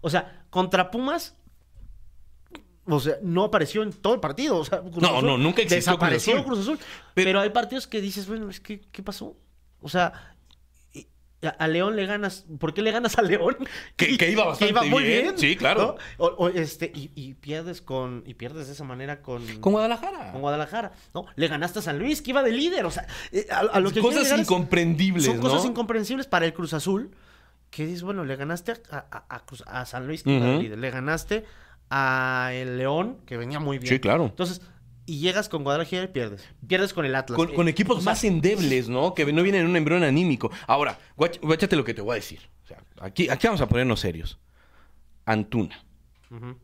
O 0.00 0.10
sea, 0.10 0.44
contra 0.50 0.90
Pumas. 0.90 1.36
O 2.88 3.00
sea, 3.00 3.16
no 3.20 3.42
apareció 3.44 3.82
en 3.82 3.92
todo 3.92 4.14
el 4.14 4.20
partido. 4.20 4.58
O 4.58 4.64
sea, 4.64 4.80
Cruz 4.80 4.98
No, 4.98 5.20
no, 5.20 5.36
nunca 5.36 5.62
existió 5.62 5.92
Desapareció 5.92 6.34
Cruz 6.34 6.46
Cruz 6.46 6.58
Azul. 6.60 6.74
Azul. 6.74 6.86
Pero- 7.14 7.28
Pero, 7.28 7.40
hay 7.40 7.50
partidos 7.50 7.86
que 7.88 8.00
dices, 8.00 8.28
bueno, 8.28 8.48
es 8.48 8.60
que, 8.60 8.80
¿qué 8.92 9.02
pasó? 9.02 9.36
O 9.80 9.88
sea, 9.88 10.35
a, 11.48 11.68
León 11.68 11.96
le 11.96 12.06
ganas. 12.06 12.44
¿Por 12.58 12.74
qué 12.74 12.82
le 12.82 12.90
ganas 12.90 13.18
a 13.18 13.22
León? 13.22 13.56
Que- 13.96 14.16
que 14.16 14.30
iba 14.30 14.44
bastante 14.44 14.80
muy 14.88 15.02
bien. 15.04 15.22
bien. 15.22 15.38
Sí, 15.38 15.56
claro. 15.56 15.96
¿no? 16.18 16.24
O- 16.26 16.34
o 16.46 16.48
este, 16.48 16.90
y, 16.94 17.10
y 17.14 17.34
pierdes 17.34 17.80
con. 17.82 18.22
Y 18.26 18.34
pierdes 18.34 18.66
de 18.66 18.72
esa 18.72 18.84
manera 18.84 19.22
con. 19.22 19.44
Con 19.60 19.72
Guadalajara. 19.72 20.32
con 20.32 20.40
Guadalajara. 20.40 20.92
No, 21.14 21.26
le 21.36 21.48
ganaste 21.48 21.78
a 21.78 21.82
San 21.82 21.98
Luis, 21.98 22.22
que 22.22 22.30
iba 22.30 22.42
de 22.42 22.52
líder. 22.52 22.86
O 22.86 22.90
sea, 22.90 23.06
eh, 23.32 23.46
a, 23.50 23.60
a 23.60 23.80
lo 23.80 23.90
que 23.90 24.00
Cosas 24.00 24.24
llegar 24.24 24.38
es- 24.40 24.46
incomprendibles, 24.46 25.24
son 25.24 25.36
¿no? 25.36 25.42
cosas 25.42 25.64
incomprensibles 25.64 26.26
para 26.26 26.46
el 26.46 26.52
Cruz 26.54 26.72
Azul. 26.74 27.10
Que 27.70 27.84
dices, 27.84 28.02
bueno, 28.04 28.24
le 28.24 28.36
ganaste 28.36 28.72
a, 28.90 28.96
a- 29.10 29.24
a 29.36 29.44
Cruz- 29.44 29.64
a 29.66 29.84
San 29.86 30.06
Luis, 30.06 30.22
que 30.22 30.30
iba 30.30 30.46
de 30.46 30.58
líder. 30.58 30.78
Le 30.78 30.90
ganaste 30.90 31.44
a 31.90 32.50
el 32.52 32.78
León, 32.78 33.18
que 33.26 33.36
venía 33.36 33.60
muy 33.60 33.78
bien. 33.78 33.92
Sí, 33.92 34.00
claro. 34.00 34.24
Entonces, 34.26 34.60
y 35.06 35.20
llegas 35.20 35.48
con 35.48 35.62
Guadalajara 35.64 36.04
y 36.04 36.08
pierdes. 36.08 36.44
Pierdes 36.66 36.92
con 36.92 37.04
el 37.06 37.14
Atlas. 37.14 37.36
Con, 37.36 37.50
Eh, 37.50 37.54
con 37.54 37.68
equipos 37.68 37.98
o 37.98 38.00
sea, 38.00 38.12
más 38.12 38.24
endebles, 38.24 38.88
¿no? 38.88 39.14
Que 39.14 39.32
no 39.32 39.42
vienen 39.42 39.62
en 39.62 39.68
un 39.68 39.76
embrión 39.76 40.02
anímico. 40.02 40.50
Ahora, 40.66 40.98
guáchate 41.16 41.76
lo 41.76 41.84
que 41.84 41.94
te 41.94 42.02
voy 42.02 42.12
a 42.12 42.14
decir. 42.16 42.40
O 42.64 42.66
sea, 42.66 42.82
aquí, 43.00 43.28
aquí 43.28 43.46
vamos 43.46 43.60
a 43.60 43.68
ponernos 43.68 44.00
serios. 44.00 44.38
Antuna. 45.24 45.84
Ujú. 46.30 46.56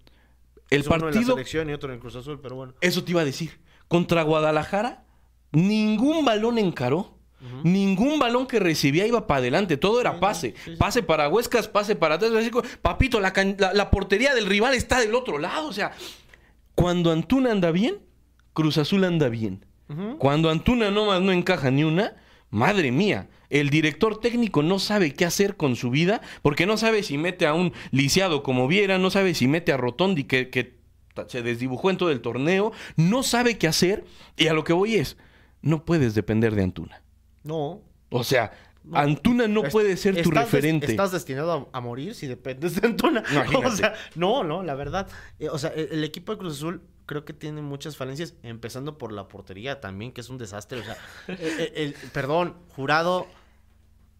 El 0.70 0.81
Es 0.81 0.87
uno 0.87 0.94
en 0.96 1.00
la 1.02 1.07
partido, 1.11 1.35
selección 1.35 1.70
y 1.70 1.72
otro 1.72 1.88
en 1.90 1.94
el 1.96 2.00
Cruz 2.00 2.16
Azul, 2.16 2.40
pero 2.42 2.57
bueno. 2.57 2.74
eso 2.81 3.05
te 3.05 3.11
iba 3.12 3.20
a 3.20 3.24
decir. 3.24 3.61
Contra 3.88 4.22
Guadalajara, 4.22 5.05
ningún 5.52 6.24
balón 6.24 6.59
encaró. 6.59 7.18
Ningún 7.64 8.20
balón 8.20 8.46
que 8.46 8.61
recibía 8.61 9.05
iba 9.05 9.26
para 9.26 9.38
adelante, 9.38 9.76
todo 9.76 10.00
era 10.00 10.20
pase. 10.20 10.55
sí, 10.64 10.70
sí. 10.72 10.76
Pase 10.76 11.02
para 11.02 11.28
Huescas, 11.28 11.66
pase 11.66 11.96
para 11.96 12.14
atrás. 12.14 12.31
Papito, 12.81 13.18
la- 13.18 13.33
la 13.74 13.90
portería 13.90 14.33
del 14.33 14.46
rival 14.46 14.74
está 14.74 15.00
del 15.00 15.12
otro 15.12 15.38
lado. 15.38 15.66
O 15.66 15.72
sea, 15.72 15.90
cuando 16.76 17.11
Antuna 17.11 17.50
anda 17.50 17.72
bien, 17.72 17.98
Cruz 18.52 18.78
Azul 18.78 19.04
anda 19.04 19.28
bien. 19.28 19.64
Cuando 20.18 20.48
Antuna 20.48 20.90
nomás 20.90 21.20
no 21.20 21.32
encaja 21.32 21.70
ni 21.70 21.84
una, 21.84 22.16
Madre 22.50 22.92
mía, 22.92 23.28
el 23.50 23.70
director 23.70 24.20
técnico 24.20 24.62
no 24.62 24.78
sabe 24.78 25.14
qué 25.14 25.24
hacer 25.24 25.56
con 25.56 25.74
su 25.76 25.88
vida 25.90 26.20
porque 26.42 26.66
no 26.66 26.76
sabe 26.76 27.02
si 27.02 27.16
mete 27.18 27.46
a 27.46 27.54
un 27.54 27.72
lisiado 27.92 28.42
como 28.42 28.68
Viera, 28.68 28.98
no 28.98 29.10
sabe 29.10 29.34
si 29.34 29.48
mete 29.48 29.72
a 29.72 29.76
Rotondi 29.78 30.24
que, 30.24 30.50
que 30.50 30.76
se 31.28 31.42
desdibujó 31.42 31.90
en 31.90 31.96
todo 31.96 32.10
el 32.10 32.20
torneo, 32.20 32.72
no 32.96 33.22
sabe 33.22 33.56
qué 33.58 33.68
hacer 33.68 34.04
y 34.36 34.48
a 34.48 34.52
lo 34.54 34.64
que 34.64 34.72
voy 34.74 34.96
es, 34.96 35.16
no 35.62 35.84
puedes 35.86 36.14
depender 36.14 36.54
de 36.54 36.62
Antuna. 36.62 37.02
No. 37.42 37.80
O 38.10 38.22
sea, 38.24 38.52
Antuna 38.92 39.48
no 39.48 39.64
Es- 39.64 39.72
puede 39.72 39.96
ser 39.96 40.20
tu 40.22 40.28
des- 40.30 40.38
referente. 40.40 40.86
estás 40.90 41.10
destinado 41.12 41.70
a, 41.72 41.78
a 41.78 41.80
morir 41.80 42.14
si 42.14 42.26
dependes 42.26 42.78
de 42.80 42.86
Antuna. 42.86 43.22
Imagínate. 43.32 43.66
O 43.66 43.70
sea, 43.76 43.94
no, 44.14 44.44
no, 44.44 44.62
la 44.62 44.74
verdad. 44.74 45.08
eh, 45.38 45.48
o 45.48 45.56
sea, 45.58 45.70
el, 45.70 45.88
el 45.92 46.04
equipo 46.04 46.32
de 46.32 46.38
Cruz 46.38 46.56
Azul 46.58 46.82
creo 47.12 47.25
que 47.27 47.35
tiene 47.35 47.61
muchas 47.61 47.96
falencias, 47.98 48.35
empezando 48.42 48.96
por 48.96 49.12
la 49.12 49.29
portería 49.29 49.81
también, 49.81 50.12
que 50.12 50.22
es 50.22 50.31
un 50.31 50.38
desastre. 50.38 50.81
O 50.81 50.85
sea, 50.85 50.96
el- 51.29 51.37
el- 51.61 51.72
el- 51.77 51.94
perdón, 52.12 52.57
jurado 52.75 53.27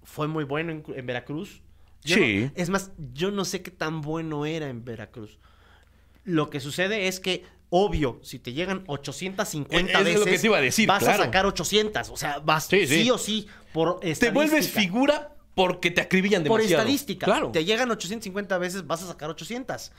fue 0.05 0.29
muy 0.29 0.45
bueno 0.45 0.73
en, 0.73 0.85
en 0.95 1.07
Veracruz. 1.07 1.63
Yo 2.05 2.17
Sí. 2.17 2.45
no- 2.45 2.53
es 2.55 2.69
más, 2.69 2.91
yo 3.15 3.31
no 3.31 3.45
sé 3.47 3.63
qué 3.63 3.71
tan 3.71 4.01
bueno 4.03 4.45
era 4.45 4.69
en 4.69 4.85
Veracruz. 4.85 5.39
Lo 6.25 6.51
que 6.51 6.61
sucede 6.61 7.09
es 7.09 7.19
que, 7.21 7.45
obvio, 7.71 8.21
si 8.23 8.39
te 8.39 8.53
llegan 8.53 8.85
850 8.87 9.93
Es- 9.93 9.99
es 9.99 10.05
veces, 10.05 10.21
lo 10.21 10.25
que 10.27 10.39
te 10.39 10.47
iba 10.47 10.59
a 10.59 10.61
decir, 10.61 10.87
vas 10.87 11.03
claro. 11.03 11.23
a 11.23 11.27
sacar 11.27 11.47
800. 11.47 12.11
O 12.11 12.17
sea, 12.17 12.41
vas 12.41 12.67
Sí, 12.67 12.87
sí, 12.87 13.05
sí. 13.05 13.11
o 13.11 13.17
sí 13.19 13.47
por 13.73 14.01
Te 14.01 14.31
vuelves 14.31 14.69
figura 14.69 15.35
porque 15.55 15.91
te 15.91 16.01
acribillan 16.01 16.45
Por 16.45 16.61
demasiado. 16.61 16.83
estadística. 16.83 17.25
Claro. 17.27 17.51
Te 17.53 17.65
llegan 17.65 17.91
850 17.91 18.59
veces, 18.59 18.87
vas 18.87 19.03
a 19.03 19.07
sacar 19.07 19.31
800. 19.31 19.93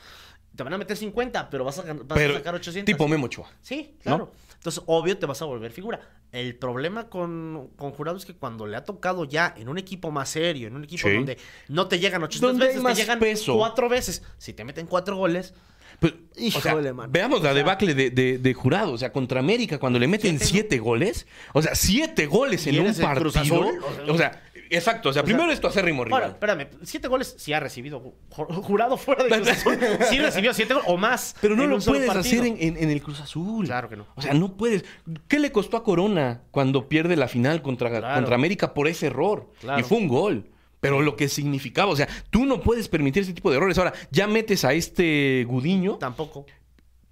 Te 0.56 0.62
van 0.64 0.74
a 0.74 0.78
meter 0.78 0.96
50, 0.96 1.50
pero 1.50 1.64
vas 1.66 1.80
a, 1.80 1.82
vas 1.94 1.98
Pero, 2.14 2.34
a 2.36 2.38
sacar 2.38 2.54
800. 2.56 2.86
tipo 2.86 3.08
Memo 3.08 3.26
Ochoa. 3.26 3.50
Sí, 3.62 3.96
claro. 4.04 4.32
Entonces, 4.54 4.84
obvio, 4.86 5.18
te 5.18 5.26
vas 5.26 5.42
a 5.42 5.46
volver 5.46 5.72
figura. 5.72 6.00
El 6.32 6.56
problema 6.56 7.10
con, 7.10 7.70
con 7.76 7.92
Jurado 7.92 8.18
es 8.18 8.26
que 8.26 8.36
cuando 8.36 8.66
le 8.68 8.78
ha 8.78 8.84
tocado 8.86 9.26
ya 9.26 9.54
en 9.58 9.68
un 9.68 9.78
equipo 9.78 10.12
más 10.12 10.30
serio, 10.30 10.68
en 10.68 10.76
un 10.76 10.84
equipo 10.84 11.08
Sí. 11.08 11.14
donde 11.16 11.38
no 11.68 11.88
te 11.88 12.00
llegan 12.00 12.24
800 12.24 12.52
Donde 12.52 12.66
hay 12.68 12.78
veces, 12.80 12.96
te 12.96 13.02
llegan 13.02 13.20
peso. 13.20 13.58
cuatro 13.58 13.90
veces. 13.90 14.24
Si 14.38 14.54
te 14.54 14.64
meten 14.64 14.86
cuatro 14.88 15.18
goles, 15.18 15.54
Pero, 16.00 16.16
o 16.56 16.62
sea, 16.62 16.76
veamos 17.10 17.42
la 17.44 17.54
debacle 17.54 17.94
de, 17.94 18.10
de- 18.10 18.38
de 18.38 18.54
jurado. 18.54 18.94
O 18.94 18.98
sea, 18.98 19.12
contra 19.12 19.40
América, 19.40 19.80
cuando 19.80 20.00
le 20.00 20.08
meten 20.08 20.38
Siete, 20.40 20.46
siete 20.52 20.80
goles. 20.80 21.28
O 21.54 21.62
sea, 21.62 21.76
siete 21.76 22.26
goles 22.26 22.66
¿Y 22.68 22.70
en 22.78 22.86
un 22.88 22.96
partido. 22.96 23.64
O 24.08 24.18
sea, 24.18 24.42
exacto. 24.76 25.10
O 25.10 25.14
sea, 25.14 25.24
primero 25.24 25.52
esto 25.52 25.68
acérrimo 25.68 26.04
rival. 26.04 26.22
Bueno, 26.22 26.34
espérame, 26.34 26.68
siete 26.84 27.08
goles 27.08 27.36
sí 27.38 27.54
ha 27.54 27.60
recibido. 27.60 28.02
Ju- 28.30 28.48
Jurado 28.62 28.98
fuera 28.98 29.24
de 29.24 29.30
Cruz 29.30 29.48
Azul. 29.50 29.78
Sí 30.10 30.20
recibió 30.20 30.54
siete 30.54 30.74
goles 30.74 30.90
o 30.90 30.98
más. 30.98 31.36
Pero 31.42 31.56
no 31.56 31.66
lo 31.68 31.80
puedes 31.80 32.08
partido. 32.08 32.42
hacer 32.42 32.46
en, 32.46 32.58
en- 32.60 32.84
en 32.84 32.90
el 32.90 33.02
Cruz 33.02 33.20
Azul. 33.22 33.66
Claro 33.66 33.90
que 33.90 33.96
no. 33.98 34.08
O 34.16 34.22
sea, 34.22 34.34
no 34.34 34.56
puedes. 34.58 34.86
¿Qué 35.28 35.40
le 35.40 35.52
costó 35.52 35.78
a 35.78 35.84
Corona 35.84 36.42
cuando 36.52 36.90
pierde 36.90 37.16
la 37.16 37.28
final 37.28 37.62
contra, 37.62 37.90
Claro. 37.90 38.16
contra 38.16 38.36
América 38.36 38.74
por 38.74 38.88
ese 38.88 39.08
error? 39.08 39.52
Claro. 39.62 39.80
Y 39.80 39.84
fue 39.84 39.98
un 39.98 40.08
gol. 40.08 40.50
Pero 40.80 41.02
lo 41.02 41.16
que 41.16 41.30
significaba, 41.30 41.90
o 41.92 41.96
sea, 41.96 42.10
tú 42.30 42.46
no 42.46 42.60
puedes 42.60 42.90
permitir 42.90 43.24
ese 43.24 43.32
tipo 43.34 43.50
de 43.50 43.56
errores. 43.56 43.78
Ahora, 43.78 43.94
ya 44.12 44.28
metes 44.28 44.66
a 44.66 44.74
este 44.74 45.46
Gudiño 45.48 45.96
Tampoco, 45.98 46.46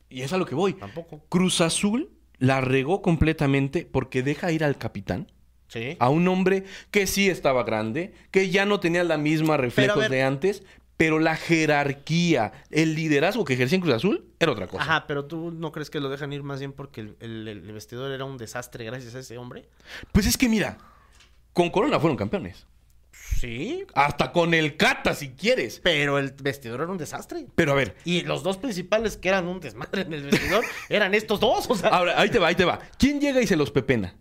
y 0.10 0.24
es 0.24 0.34
a 0.34 0.38
lo 0.38 0.46
que 0.46 0.56
voy. 0.56 0.74
tampoco. 0.74 1.22
Cruz 1.30 1.62
Azul 1.62 2.10
la 2.38 2.60
regó 2.60 3.02
completamente 3.02 3.88
porque 3.90 4.24
deja 4.24 4.52
ir 4.52 4.66
al 4.66 4.78
capitán. 4.78 5.32
Sí. 5.72 5.96
A 6.00 6.10
un 6.10 6.28
hombre 6.28 6.66
que 6.92 7.08
sí 7.08 7.30
estaba 7.30 7.64
grande, 7.64 8.14
que 8.30 8.50
ya 8.50 8.66
no 8.66 8.80
tenía 8.82 9.04
la 9.06 9.18
misma 9.18 9.56
reflejos 9.56 10.00
ver- 10.02 10.12
de 10.12 10.24
antes, 10.24 10.64
pero 10.98 11.18
la 11.20 11.36
jerarquía, 11.38 12.52
el 12.70 12.94
liderazgo 12.94 13.46
que 13.46 13.54
ejercía 13.54 13.78
en 13.78 13.82
Cruz 13.82 13.96
Azul 13.96 14.26
era 14.40 14.52
otra 14.52 14.68
cosa. 14.68 14.84
Ajá, 14.84 15.08
pero 15.08 15.26
tú 15.26 15.52
no 15.52 15.72
crees 15.72 15.90
que 15.90 16.00
lo 16.00 16.10
dejan 16.10 16.34
ir 16.34 16.44
más 16.44 16.60
bien 16.60 16.74
porque 16.74 17.02
el, 17.02 17.16
el- 17.22 17.48
el 17.48 17.72
vestidor 17.72 18.12
era 18.12 18.26
un 18.26 18.38
desastre 18.38 18.84
gracias 18.86 19.16
a 19.16 19.20
ese 19.20 19.38
hombre. 19.38 19.68
Pues 20.12 20.28
es 20.28 20.38
que 20.38 20.50
mira, 20.50 20.78
con 21.54 21.70
Corona 21.70 22.00
fueron 22.00 22.18
campeones. 22.18 22.68
Sí. 23.40 23.86
Hasta 23.96 24.32
con 24.32 24.54
el 24.54 24.78
Cata, 24.78 25.16
si 25.16 25.30
quieres. 25.30 25.80
Pero 25.84 26.18
el 26.20 26.32
vestidor 26.42 26.82
era 26.82 26.92
un 26.92 26.98
desastre. 26.98 27.48
Pero 27.56 27.72
a 27.72 27.76
ver, 27.76 27.96
Y 28.04 28.22
los 28.22 28.44
dos 28.44 28.58
principales 28.58 29.18
que 29.18 29.30
eran 29.30 29.48
un 29.48 29.60
desmadre 29.60 30.02
en 30.04 30.14
el 30.14 30.24
vestidor 30.24 30.64
eran 30.90 31.14
estos 31.16 31.40
dos. 31.40 31.66
O 31.70 31.76
sea, 31.76 31.90
ahora, 31.90 32.20
ahí 32.20 32.30
te 32.30 32.38
va, 32.40 32.48
ahí 32.50 32.56
te 32.56 32.66
va. 32.66 32.80
¿Quién 33.00 33.20
llega 33.20 33.42
y 33.42 33.48
se 33.48 33.56
los 33.56 33.72
pepena? 33.72 34.16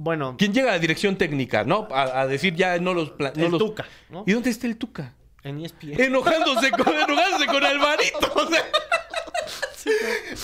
Bueno, 0.00 0.36
¿Quién 0.38 0.54
llega 0.54 0.68
a 0.68 0.72
la 0.74 0.78
dirección 0.78 1.16
técnica, 1.16 1.64
no? 1.64 1.88
A, 1.90 2.20
a 2.20 2.26
decir 2.28 2.54
ya 2.54 2.78
no 2.78 2.94
los... 2.94 3.12
no 3.18 3.26
el 3.34 3.50
los- 3.50 3.58
Tuca, 3.58 3.84
¿no? 4.10 4.22
¿Y 4.26 4.32
dónde 4.32 4.50
está 4.50 4.68
el 4.68 4.76
Tuca? 4.76 5.12
En 5.42 5.58
ESPN. 5.64 6.00
Enojándose 6.00 6.70
con, 6.70 6.94
enojándose 6.94 7.46
con 7.46 7.64
Alvarito. 7.64 8.32
o 8.34 8.46
sea. 8.48 8.64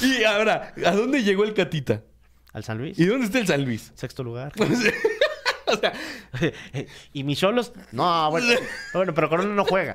Y 0.03 0.25
ahora, 0.25 0.73
¿a 0.85 0.91
dónde 0.93 1.23
llegó 1.23 1.45
el 1.45 1.55
Catita? 1.55 2.03
Al 2.53 2.65
San 2.65 2.79
Luis. 2.79 2.99
¿Y 2.99 3.05
dónde 3.07 3.27
está 3.27 3.39
el 3.39 3.47
San 3.47 3.65
Luis? 3.65 3.93
Sexto 3.95 4.23
lugar. 4.25 4.53
O 5.67 5.77
sea, 5.79 5.93
y 7.15 7.25
mis 7.25 7.39
cholos, 7.39 7.73
no, 7.91 8.31
bueno, 8.31 8.47
bueno, 8.93 9.15
pero 9.15 9.29
Corona 9.31 9.55
no 9.55 9.65
juega. 9.65 9.95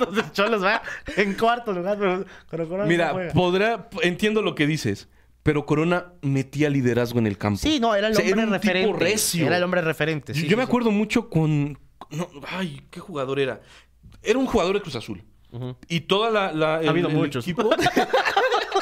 Entonces 0.00 0.32
Cholos 0.32 0.64
va 0.64 0.82
en 1.16 1.34
cuarto 1.34 1.72
lugar, 1.72 1.98
pero, 1.98 2.24
pero 2.50 2.64
Corona 2.66 2.84
no 2.84 2.88
mira, 2.88 3.10
juega. 3.10 3.32
podrá, 3.32 3.88
entiendo 4.02 4.40
lo 4.42 4.54
que 4.54 4.66
dices, 4.66 5.08
pero 5.44 5.64
Corona 5.66 6.12
metía 6.22 6.68
liderazgo 6.70 7.20
en 7.20 7.28
el 7.28 7.38
campo. 7.38 7.60
Sí, 7.60 7.78
no, 7.78 7.94
era 7.94 8.08
el 8.08 8.14
O 8.14 8.16
sea, 8.16 8.24
hombre 8.24 8.42
era 8.42 8.50
un 8.50 8.58
tipo 8.60 8.72
referente. 8.72 8.98
recio. 9.04 9.46
Era 9.46 9.56
el 9.58 9.62
hombre 9.62 9.80
referente. 9.82 10.32
Yo, 10.34 10.40
sí, 10.40 10.48
yo 10.48 10.56
me 10.56 10.64
acuerdo 10.64 10.90
mucho 10.90 11.30
con. 11.30 11.78
no, 12.10 12.28
ay, 12.48 12.82
¿qué 12.90 12.98
jugador 12.98 13.38
era? 13.38 13.60
Era 14.22 14.38
un 14.40 14.46
jugador 14.46 14.74
de 14.74 14.80
Cruz 14.80 14.96
Azul. 14.96 15.22
Y 15.88 16.00
toda 16.00 16.30
la. 16.30 16.52
la- 16.52 16.80
el- 16.80 16.88
habido 16.88 17.08
el 17.08 17.14
muchos. 17.14 17.46
equipo- 17.46 17.70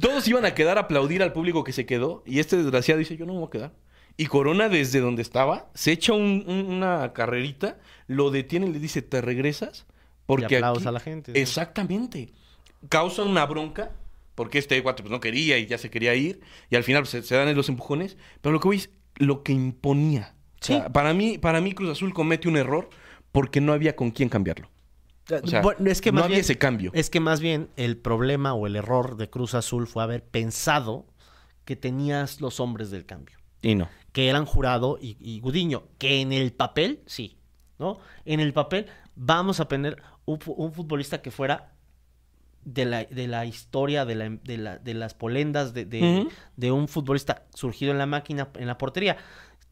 Todos 0.00 0.26
iban 0.28 0.44
a 0.44 0.54
quedar 0.54 0.78
a 0.78 0.82
aplaudir 0.82 1.22
al 1.22 1.32
público 1.32 1.64
que 1.64 1.72
se 1.72 1.86
quedó. 1.86 2.22
Y 2.26 2.38
este 2.38 2.56
desgraciado 2.56 2.98
dice: 2.98 3.16
Yo 3.16 3.26
no 3.26 3.32
me 3.34 3.38
voy 3.40 3.48
a 3.48 3.50
quedar. 3.50 3.72
Y 4.16 4.26
Corona, 4.26 4.68
desde 4.68 5.00
donde 5.00 5.22
estaba, 5.22 5.70
se 5.74 5.92
echa 5.92 6.12
un- 6.12 6.44
un- 6.46 6.66
una 6.72 7.12
carrerita, 7.14 7.78
lo 8.06 8.30
detiene 8.30 8.66
y 8.66 8.72
le 8.72 8.78
dice: 8.78 9.02
¿Te 9.02 9.20
regresas? 9.20 9.86
Porque 10.26 10.46
Y 10.50 10.54
aplausos 10.56 10.82
aquí- 10.82 10.88
a 10.88 10.92
la 10.92 11.00
gente, 11.00 11.32
sí. 11.32 11.40
Exactamente. 11.40 12.32
Causa 12.88 13.22
una 13.22 13.44
bronca. 13.46 13.90
Porque 14.34 14.58
este 14.58 14.82
cuate 14.82 15.02
pues, 15.02 15.10
no 15.10 15.20
quería 15.20 15.58
y 15.58 15.66
ya 15.66 15.78
se 15.78 15.90
quería 15.90 16.14
ir. 16.14 16.40
Y 16.70 16.76
al 16.76 16.84
final 16.84 17.02
pues, 17.02 17.10
se, 17.10 17.22
se 17.22 17.34
dan 17.34 17.54
los 17.54 17.68
empujones. 17.68 18.16
Pero 18.40 18.52
lo 18.52 18.60
que 18.60 18.68
voy 18.68 18.76
es 18.78 18.90
lo 19.16 19.42
que 19.42 19.52
imponía. 19.52 20.34
O 20.60 20.64
sea, 20.64 20.84
Sí. 20.86 20.92
para, 20.92 21.12
mí, 21.12 21.38
para 21.38 21.60
mí 21.60 21.72
Cruz 21.72 21.90
Azul 21.90 22.14
comete 22.14 22.48
un 22.48 22.56
error 22.56 22.88
porque 23.32 23.60
no 23.60 23.72
había 23.72 23.96
con 23.96 24.10
quién 24.10 24.28
cambiarlo. 24.28 24.68
O 25.42 25.46
sea, 25.46 25.60
Bueno, 25.62 25.88
es 25.90 26.00
que 26.00 26.10
no 26.12 26.16
más 26.16 26.24
había 26.24 26.36
bien- 26.36 26.40
ese 26.40 26.58
cambio. 26.58 26.90
Es 26.94 27.08
que 27.10 27.20
más 27.20 27.40
bien 27.40 27.68
el 27.76 27.96
problema 27.96 28.54
o 28.54 28.66
el 28.66 28.76
error 28.76 29.16
de 29.16 29.28
Cruz 29.30 29.54
Azul 29.54 29.86
fue 29.86 30.02
haber 30.02 30.24
pensado 30.24 31.06
que 31.64 31.76
tenías 31.76 32.40
los 32.40 32.58
hombres 32.60 32.90
del 32.90 33.06
cambio. 33.06 33.36
Y 33.64 33.76
no. 33.76 33.88
que 34.12 34.28
eran 34.28 34.44
Jurado 34.44 34.98
y, 35.00 35.16
y 35.20 35.38
Gudiño, 35.40 35.84
que 35.98 36.20
en 36.20 36.32
el 36.32 36.52
papel, 36.52 37.00
sí, 37.06 37.38
¿no? 37.78 37.98
En 38.24 38.40
el 38.40 38.52
papel 38.52 38.86
vamos 39.14 39.58
a 39.60 39.66
tener 39.68 40.02
un 40.24 40.40
futbolista 40.40 41.22
que 41.22 41.30
fuera 41.30 41.72
de 42.64 42.84
la, 42.84 43.04
de 43.04 43.26
la 43.28 43.44
historia, 43.46 44.04
de, 44.04 44.14
la, 44.14 44.28
de, 44.30 44.58
la- 44.58 44.78
de 44.78 44.94
las 44.94 45.14
polendas 45.14 45.74
de, 45.74 45.84
de- 45.84 46.26
de 46.56 46.70
un 46.72 46.88
futbolista 46.88 47.44
surgido 47.54 47.92
en 47.92 47.98
la 47.98 48.06
máquina, 48.06 48.48
en 48.54 48.66
la 48.66 48.78
portería. 48.78 49.16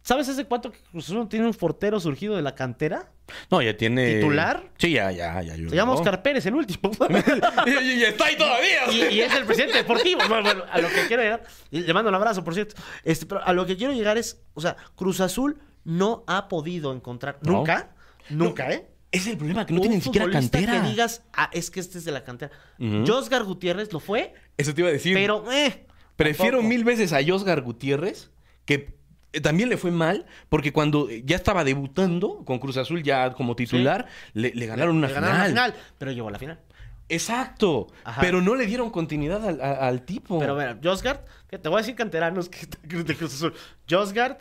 ¿Sabes 0.03 0.29
hace 0.31 0.47
cuánto 0.47 0.73
que 0.73 0.79
Cruz 0.91 1.05
Azul 1.05 1.19
no 1.19 1.29
tiene 1.29 1.47
un 1.47 1.53
portero 1.53 2.01
surgido 2.01 2.35
de 2.35 2.41
la 2.41 2.55
cantera? 2.55 3.11
No, 3.51 3.61
ya 3.61 3.77
tiene. 3.77 4.15
¿Titular? 4.15 4.71
Sí, 4.79 4.93
ya, 4.93 5.13
ya, 5.13 5.43
ya. 5.43 5.55
Se 5.57 5.77
llama 5.77 5.93
Oscar 5.93 6.23
Pérez, 6.23 6.47
el 6.47 6.55
último. 6.55 6.91
y, 7.67 7.71
y- 7.71 7.93
y 8.01 8.05
está 8.05 8.25
ahí 8.25 8.37
todavía. 8.37 8.91
y, 8.91 9.15
y 9.17 9.21
es 9.21 9.35
el 9.35 9.45
presidente 9.45 9.77
deportivo. 9.77 10.23
Bueno, 10.27 10.43
bueno, 10.43 10.65
a 10.73 10.79
lo 10.81 10.89
que 10.89 11.07
quiero 11.07 11.23
llegar, 11.23 11.43
le 11.71 11.93
mando 11.93 12.09
un 12.09 12.15
abrazo, 12.15 12.43
por 12.43 12.55
cierto. 12.55 12.77
Este, 13.05 13.27
pero 13.27 13.45
a 13.45 13.53
lo 13.53 13.67
que 13.67 13.77
quiero 13.77 13.93
llegar 13.93 14.17
es, 14.17 14.41
o 14.55 14.61
sea, 14.63 14.75
Cruz 14.97 15.21
Azul 15.21 15.61
no 15.85 16.25
ha 16.27 16.49
podido 16.49 16.95
encontrar 16.95 17.39
No. 17.43 17.53
nunca, 17.59 17.91
nunca, 18.31 18.73
¿eh? 18.73 18.90
Es 19.13 19.27
el 19.27 19.37
problema, 19.37 19.67
que 19.67 19.75
no 19.75 19.81
tiene 19.81 19.97
ni 19.97 20.03
siquiera 20.03 20.31
cantera. 20.31 20.81
que 20.83 20.89
digas, 20.89 21.23
ah, 21.33 21.51
es 21.53 21.71
que 21.71 21.81
este 21.81 21.99
es 21.99 22.05
de 22.05 22.13
la 22.13 22.23
cantera. 22.23 22.53
Ujú. 22.79 23.05
Josgar 23.07 23.43
Gutiérrez 23.45 23.93
lo 23.93 23.99
fue, 24.01 24.35
Eso 24.57 24.73
te 24.75 24.83
iba 24.83 24.89
a 24.91 24.93
decir. 24.93 25.15
pero, 25.15 25.51
eh. 25.51 25.87
Prefiero 26.17 26.59
tampoco. 26.59 26.69
mil 26.69 26.85
veces 26.85 27.13
a 27.13 27.19
Josgar 27.27 27.61
Gutiérrez, 27.63 28.31
que 28.65 28.95
eh, 29.33 29.41
también 29.41 29.69
le 29.69 29.77
fue 29.77 29.91
mal, 29.91 30.27
porque 30.49 30.73
cuando 30.73 31.09
eh, 31.11 31.23
ya 31.25 31.35
estaba 31.37 31.65
debutando 31.65 32.45
con 32.45 32.59
Cruz 32.59 32.77
Azul 32.77 33.03
ya 33.03 33.33
como 33.33 33.57
titular, 33.57 34.07
le, 34.35 34.53
le 34.55 34.67
ganaron 34.67 34.97
una 34.97 35.09
Le 35.09 35.15
final. 35.15 35.29
ganaron 35.31 35.55
la 35.55 35.63
final, 35.65 35.75
pero 35.99 36.13
llegó 36.13 36.29
a 36.29 36.33
la 36.33 36.39
final. 36.39 36.61
Exacto. 37.09 37.89
Ajá. 38.05 38.21
Pero 38.21 38.41
no 38.41 38.55
le 38.55 38.67
dieron 38.67 38.91
continuidad 38.91 39.45
al, 39.47 39.61
a- 39.61 39.89
al 39.89 40.03
tipo. 40.03 40.39
Pero 40.39 40.55
mira, 40.55 40.79
Josgard, 40.83 41.21
que 41.49 41.59
te 41.59 41.69
voy 41.69 41.79
a 41.79 41.81
decir 41.83 41.95
canteranos 41.97 42.49
que 42.49 42.67
de 43.03 43.17
Cruz 43.17 43.35
Azul. 43.35 43.55
Josgard, 43.89 44.37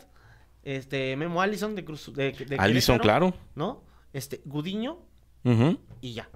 este, 0.62 1.16
Memo 1.16 1.40
Allison 1.42 1.74
de 1.74 1.84
Cruz 1.84 2.12
de, 2.14 2.32
de 2.32 2.56
Alisson, 2.58 2.98
Querétaro, 2.98 3.30
claro. 3.30 3.34
¿No? 3.56 3.82
Este, 4.12 4.40
Gudiño 4.44 4.98
y 6.00 6.12
ya. 6.14 6.28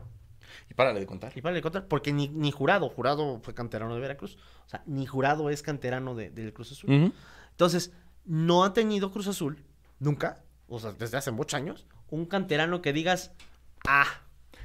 Y 0.71 0.75
párale 0.75 1.01
de 1.01 1.07
contar. 1.07 1.33
Y 1.37 1.41
para 1.43 1.55
de 1.55 1.61
contar, 1.63 1.87
porque 1.89 2.13
ni, 2.13 2.29
ni 2.29 2.51
jurado, 2.51 2.89
jurado 2.89 3.41
fue 3.43 3.55
canterano 3.55 3.95
de 3.95 4.01
Veracruz. 4.01 4.37
O 4.67 4.69
sea, 4.69 4.83
ni 4.87 5.05
jurado 5.07 5.51
es 5.51 5.63
canterano 5.63 6.15
de- 6.15 6.31
del 6.31 6.53
Cruz 6.53 6.73
Azul. 6.73 7.13
Entonces, 7.51 7.93
no 8.25 8.65
ha 8.65 8.73
tenido 8.73 9.11
Cruz 9.11 9.27
Azul, 9.29 9.63
nunca, 9.99 10.43
o 10.69 10.79
sea, 10.79 10.93
desde 10.93 11.17
hace 11.19 11.31
muchos 11.33 11.55
años, 11.59 11.87
un 12.09 12.25
canterano 12.27 12.81
que 12.83 12.93
digas, 12.93 13.33
ah, 13.87 14.07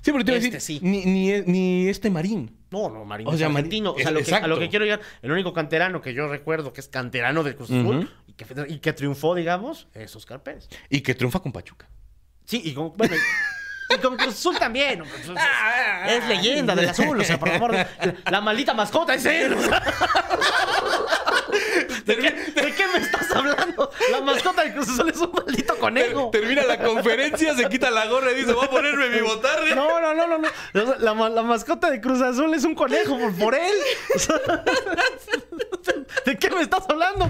Sí, 0.01 0.13
pero 0.13 0.23
te 0.23 0.33
Este 0.37 0.51
decir, 0.51 0.61
sí. 0.61 0.79
ni, 0.81 1.03
ni, 1.03 1.41
ni 1.41 1.87
este 1.89 2.09
Marín. 2.09 2.55
No, 2.71 2.89
no, 2.89 3.03
Marín 3.03 3.27
O 3.27 3.33
es 3.33 3.39
sea, 3.39 3.49
Marín- 3.49 3.55
argentino. 3.65 3.91
O 3.91 3.99
sea, 3.99 4.11
lo 4.11 4.21
que, 4.23 4.33
a 4.33 4.47
lo 4.47 4.57
que 4.57 4.69
quiero 4.69 4.85
llegar, 4.85 5.01
el 5.21 5.31
único 5.31 5.51
canterano 5.51 6.01
que 6.01 6.13
yo 6.13 6.29
recuerdo 6.29 6.71
que 6.71 6.79
es 6.79 6.87
canterano 6.87 7.43
de 7.43 7.53
Cruz 7.55 7.69
Azul 7.69 8.09
y, 8.25 8.31
que, 8.33 8.45
y 8.69 8.79
que 8.79 8.93
triunfó, 8.93 9.35
digamos, 9.35 9.89
es 9.93 10.15
Oscar 10.15 10.41
Pérez. 10.41 10.69
Y 10.89 11.01
que 11.01 11.15
triunfa 11.15 11.41
con 11.41 11.51
Pachuca. 11.51 11.89
Sí, 12.49 12.61
y 12.65 12.73
con, 12.73 12.97
bueno, 12.97 13.15
y, 13.89 13.97
con 13.99 14.17
Cruz 14.17 14.33
Azul 14.33 14.57
también. 14.57 15.01
Cruz 15.01 15.13
Azul 15.21 15.37
Es, 16.07 16.13
es 16.15 16.27
leyenda 16.27 16.73
del 16.73 16.89
azul, 16.89 17.19
o 17.19 17.23
sea, 17.23 17.37
por 17.39 17.49
favor, 17.49 17.73
la, 17.73 17.87
la 18.27 18.41
maldita 18.41 18.73
mascota 18.73 19.13
es 19.13 19.23
él. 19.23 19.53
o 19.53 19.61
sea. 19.61 19.83
¿De 22.05 22.17
qué, 22.17 22.31
de 22.31 22.73
qué 22.73 22.87
me 22.87 22.99
estás 22.99 23.31
hablando? 23.35 23.91
La 24.11 24.21
mascota 24.21 24.63
de 24.63 24.73
Cruz 24.73 24.89
Azul 24.89 25.09
es 25.09 25.17
un 25.17 25.31
maldito 25.31 25.77
conejo. 25.77 26.31
Termina 26.31 26.63
la 26.63 26.79
conferencia, 26.79 27.53
se 27.55 27.69
quita 27.69 27.91
la 27.91 28.07
gorra 28.07 28.31
y 28.31 28.35
dice, 28.35 28.53
voy 28.53 28.65
a 28.65 28.69
ponerme 28.71 29.09
mi 29.09 29.21
botarga. 29.21 29.75
No, 29.75 29.99
no, 29.99 30.15
no, 30.15 30.25
no. 30.25 30.37
no. 30.39 30.95
La, 30.97 31.29
la 31.29 31.43
mascota 31.43 31.91
de 31.91 32.01
Cruz 32.01 32.19
Azul 32.21 32.51
es 32.55 32.63
un 32.63 32.73
conejo 32.73 33.15
por, 33.15 33.35
por 33.35 33.53
él. 33.53 33.75
O 34.15 34.19
sea, 34.19 34.35
¿De 36.25 36.37
qué 36.37 36.49
me 36.49 36.61
estás 36.61 36.83
hablando? 36.89 37.29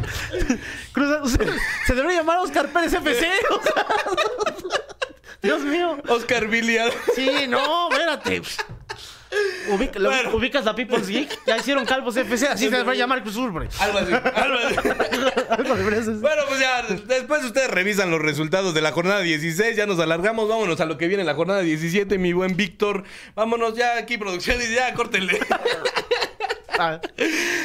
Cruz 0.94 1.12
Azul, 1.12 1.60
se 1.86 1.94
debería 1.94 2.20
llamar 2.20 2.40
Oscar 2.40 2.70
Pérez 2.70 2.94
FC. 2.94 3.28
o 3.50 3.62
sea. 3.62 3.86
Dios 5.42 5.62
mío. 5.62 5.98
Oscar 6.10 6.48
Biliar. 6.48 6.92
Sí, 7.16 7.30
no, 7.48 7.90
espérate. 7.90 8.42
Ubica- 9.70 10.00
lo- 10.00 10.10
Bueno. 10.10 10.36
Ubicas 10.36 10.66
la 10.66 10.76
People's 10.76 11.08
Geek, 11.08 11.30
ya 11.46 11.58
hicieron 11.58 11.86
Calvos 11.86 12.18
FC, 12.18 12.48
así 12.48 12.66
se 12.66 12.72
debería 12.72 13.02
llamar 13.02 13.22
Cruz. 13.22 13.38
Algo 13.38 13.60
así, 13.60 14.12
algo 14.12 14.58
así. 14.58 16.12
Bueno, 16.20 16.42
pues 16.48 16.60
ya, 16.60 16.82
después 17.06 17.44
ustedes 17.46 17.70
revisan 17.70 18.10
los 18.10 18.22
resultados 18.22 18.74
de 18.74 18.82
la 18.82 18.92
jornada 18.92 19.22
16, 19.22 19.76
ya 19.78 19.86
nos 19.86 20.00
alargamos, 20.00 20.50
vámonos 20.50 20.82
a 20.82 20.86
lo 20.86 20.98
que 20.98 21.08
viene 21.08 21.22
en 21.22 21.28
la 21.28 21.36
jornada 21.36 21.62
17, 21.62 22.18
mi 22.18 22.34
buen 22.34 22.56
Víctor. 22.58 23.04
Vámonos 23.36 23.76
ya 23.76 23.98
aquí, 23.98 24.18
producción, 24.18 24.58
y 24.62 24.74
ya, 24.74 24.94
córtenle. 24.96 25.40
Ah, 26.80 27.00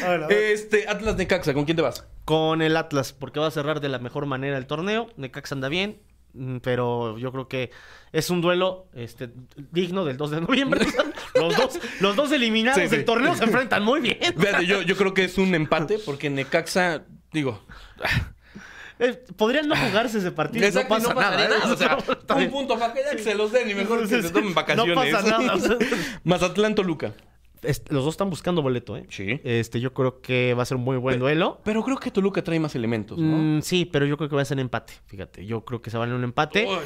bueno, 0.05 0.27
a. 0.27 0.31
Este, 0.31 0.87
Atlas 0.89 1.17
Necaxa, 1.17 1.55
¿con 1.55 1.65
quién 1.65 1.77
te 1.77 1.83
vas? 1.83 2.05
con 2.27 2.63
el 2.63 2.77
Atlas, 2.77 3.13
porque 3.13 3.39
va 3.41 3.47
a 3.47 3.51
cerrar 3.51 3.81
de 3.81 3.89
la 3.89 3.99
mejor 3.99 4.27
manera 4.27 4.57
el 4.59 4.67
torneo. 4.67 5.09
Necaxa 5.17 5.55
anda 5.55 5.69
bien, 5.69 6.01
pero 6.63 7.17
yo 7.19 7.31
creo 7.33 7.49
que 7.49 7.71
es 8.13 8.31
un 8.31 8.41
duelo 8.41 8.89
este, 8.95 9.31
digno 9.71 10.05
del 10.05 10.17
2 10.17 10.31
de 10.33 10.41
noviembre. 10.41 10.87
los, 11.35 11.57
dos, 11.57 11.79
los 12.01 12.17
dos 12.17 12.33
eliminados 12.33 12.81
Sí, 12.83 12.89
sí. 12.89 12.97
del 12.97 13.05
torneo 13.05 13.35
se 13.35 13.45
enfrentan 13.45 13.85
muy 13.85 14.01
bien. 14.01 14.19
Yo, 14.67 14.83
yo 14.83 14.97
creo 14.97 15.15
que 15.15 15.25
es 15.25 15.39
un 15.39 15.55
empate, 15.55 15.99
porque 16.05 16.31
Necaxa, 16.31 17.05
digo, 17.33 17.65
Eh, 19.01 19.25
podrían 19.37 19.67
no 19.67 19.75
jugarse 19.75 20.19
ese 20.19 20.31
partido. 20.31 20.65
exacto, 20.65 20.97
no 21.01 21.09
pasa 21.15 21.15
nada. 21.15 21.45
¿eh? 21.45 21.49
O 21.65 21.77
sea, 21.77 21.99
un 22.37 22.51
punto 22.51 22.79
para 22.79 22.95
que 22.95 23.01
ya 23.03 23.17
que 23.17 23.23
se 23.25 23.35
los 23.35 23.51
den 23.51 23.69
y 23.69 23.75
mejor 23.75 24.09
que 24.09 24.23
se 24.23 24.31
tomen 24.31 24.55
vacaciones. 24.55 24.95
No 24.97 25.03
pasa 25.03 25.39
nada, 25.39 25.55
o 25.55 25.59
sea. 25.59 25.77
Mazatlán 26.25 26.77
Toluca. 26.77 27.13
Los 27.91 28.05
dos 28.05 28.15
están 28.15 28.31
buscando 28.31 28.63
boleto, 28.63 28.97
¿eh? 28.97 29.07
Sí. 29.09 29.41
Este, 29.45 29.81
yo 29.81 29.93
creo 29.95 30.21
que 30.21 30.55
va 30.55 30.63
a 30.63 30.67
ser 30.67 30.77
un 30.77 30.85
muy 30.85 30.97
buen 30.97 31.19
duelo. 31.19 31.61
Pero 31.65 31.83
creo 31.83 31.97
que 31.99 32.11
Toluca 32.11 32.43
trae 32.43 32.61
más 32.61 32.75
elementos, 32.75 33.19
¿no? 33.19 33.59
Mm, 33.59 33.63
sí, 33.63 33.85
pero 33.85 34.07
yo 34.07 34.17
creo 34.17 34.29
que 34.29 34.37
va 34.37 34.43
a 34.43 34.45
ser 34.45 34.59
empate. 34.61 34.95
Fíjate, 35.07 35.45
yo 35.47 35.65
creo 35.65 35.81
que 35.83 35.91
se 35.91 35.99
va 35.99 36.05
a 36.05 36.09
un 36.09 36.25
empate. 36.25 36.67
Uy. 36.69 36.77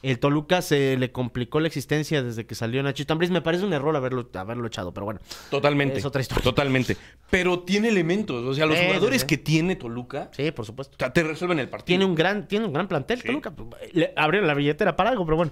El 0.00 0.20
Toluca 0.20 0.62
se 0.62 0.96
le 0.96 1.10
complicó 1.10 1.58
la 1.58 1.66
existencia 1.66 2.22
desde 2.22 2.46
que 2.46 2.54
salió 2.54 2.80
Nachito 2.84 3.12
Ambriz. 3.12 3.30
Me 3.30 3.40
parece 3.42 3.64
un 3.64 3.72
error 3.72 3.96
haberlo, 3.96 4.28
haberlo 4.34 4.66
echado, 4.68 4.94
pero 4.94 5.04
bueno. 5.06 5.18
Totalmente. 5.50 5.98
Es 5.98 6.04
otra 6.04 6.20
historia. 6.20 6.44
Totalmente. 6.44 6.96
Pero 7.30 7.60
tiene 7.60 7.88
elementos. 7.88 8.44
O 8.44 8.54
sea, 8.54 8.64
los 8.66 8.78
Sí, 8.78 8.84
jugadores 8.86 9.22
sí. 9.22 9.26
que 9.26 9.38
tiene 9.38 9.74
Toluca 9.74 10.30
Sí, 10.32 10.52
por 10.52 10.64
supuesto. 10.66 10.94
o 10.94 10.98
sea, 11.00 11.12
te 11.12 11.24
resuelven 11.24 11.58
el 11.58 11.68
partido. 11.68 11.86
Tiene 11.86 12.04
un 12.04 12.14
gran, 12.14 12.46
tiene 12.46 12.66
un 12.66 12.72
gran 12.72 12.86
plantel. 12.86 13.22
Toluca. 13.24 13.52
Le 13.92 14.12
abrieron 14.14 14.46
la 14.46 14.54
billetera 14.54 14.94
para 14.94 15.10
algo, 15.10 15.24
pero 15.24 15.36
bueno. 15.36 15.50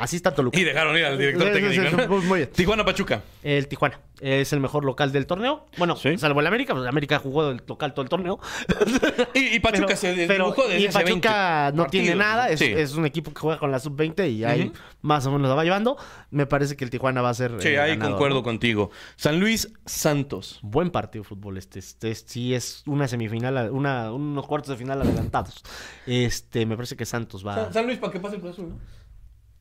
Así 0.00 0.16
está 0.16 0.34
Toluca. 0.34 0.58
Y 0.58 0.64
dejaron 0.64 0.96
ir 0.96 1.04
al 1.04 1.18
director 1.18 1.52
técnico. 1.52 1.88
sí, 1.90 1.96
¿no? 2.08 2.18
muy- 2.22 2.38
bien. 2.40 2.50
Tijuana 2.52 2.84
Pachuca. 2.84 3.22
El 3.42 3.68
Tijuana 3.68 4.00
es 4.20 4.52
el 4.52 4.60
mejor 4.60 4.84
local 4.84 5.12
del 5.12 5.26
torneo. 5.26 5.66
Bueno, 5.78 5.96
Sí. 5.96 6.16
salvo 6.18 6.40
el 6.40 6.46
América, 6.46 6.72
pues 6.74 6.82
el 6.82 6.88
América 6.88 7.18
jugó 7.18 7.50
el 7.50 7.62
local 7.66 7.92
todo 7.94 8.02
el 8.02 8.08
torneo. 8.08 8.38
Y, 9.34 9.56
y 9.56 9.60
Pachuca 9.60 9.86
Pero- 9.88 9.96
se 9.98 10.26
pero- 10.26 10.44
dibujó 10.46 10.62
desde 10.68 10.80
y 10.80 10.86
hace 10.86 11.04
20 11.04 11.28
Pachuca 11.28 11.72
no 11.74 11.86
tiene 11.86 12.14
nada, 12.14 12.48
es, 12.50 12.58
Sí. 12.58 12.66
es 12.66 12.94
un 12.94 13.06
equipo 13.06 13.32
que 13.32 13.40
juega 13.40 13.58
con 13.58 13.70
la 13.70 13.78
sub-20 13.78 14.28
y 14.30 14.44
ahí 14.44 14.72
más 15.02 15.24
o 15.26 15.30
menos 15.32 15.48
la 15.48 15.54
va 15.54 15.64
llevando. 15.64 15.96
Me 16.30 16.46
parece 16.46 16.76
que 16.76 16.84
el 16.84 16.90
Tijuana 16.90 17.22
va 17.22 17.30
a 17.30 17.34
ser. 17.34 17.52
Sí, 17.60 17.68
eh, 17.68 17.80
ahí 17.80 17.90
ganador, 17.90 18.12
concuerdo 18.12 18.36
¿no? 18.38 18.42
contigo. 18.42 18.90
San 19.16 19.40
Luis 19.40 19.72
Santos. 19.86 20.58
Buen 20.62 20.90
partido 20.90 21.22
de 21.22 21.28
fútbol 21.28 21.56
este. 21.58 21.78
Este 21.78 22.10
es- 22.10 22.24
sí 22.26 22.54
es 22.54 22.82
una 22.86 23.08
semifinal, 23.08 23.70
una, 23.70 24.12
unos 24.12 24.46
cuartos 24.46 24.70
de 24.70 24.76
final 24.76 25.00
adelantados. 25.00 25.62
Este, 26.06 26.66
me 26.66 26.76
parece 26.76 26.96
que 26.96 27.06
Santos 27.06 27.46
va. 27.46 27.54
San, 27.54 27.72
San 27.72 27.86
Luis 27.86 27.98
para 27.98 28.12
que 28.12 28.20
pase 28.20 28.36
el 28.36 28.46
Azul, 28.48 28.68
¿no? 28.70 28.78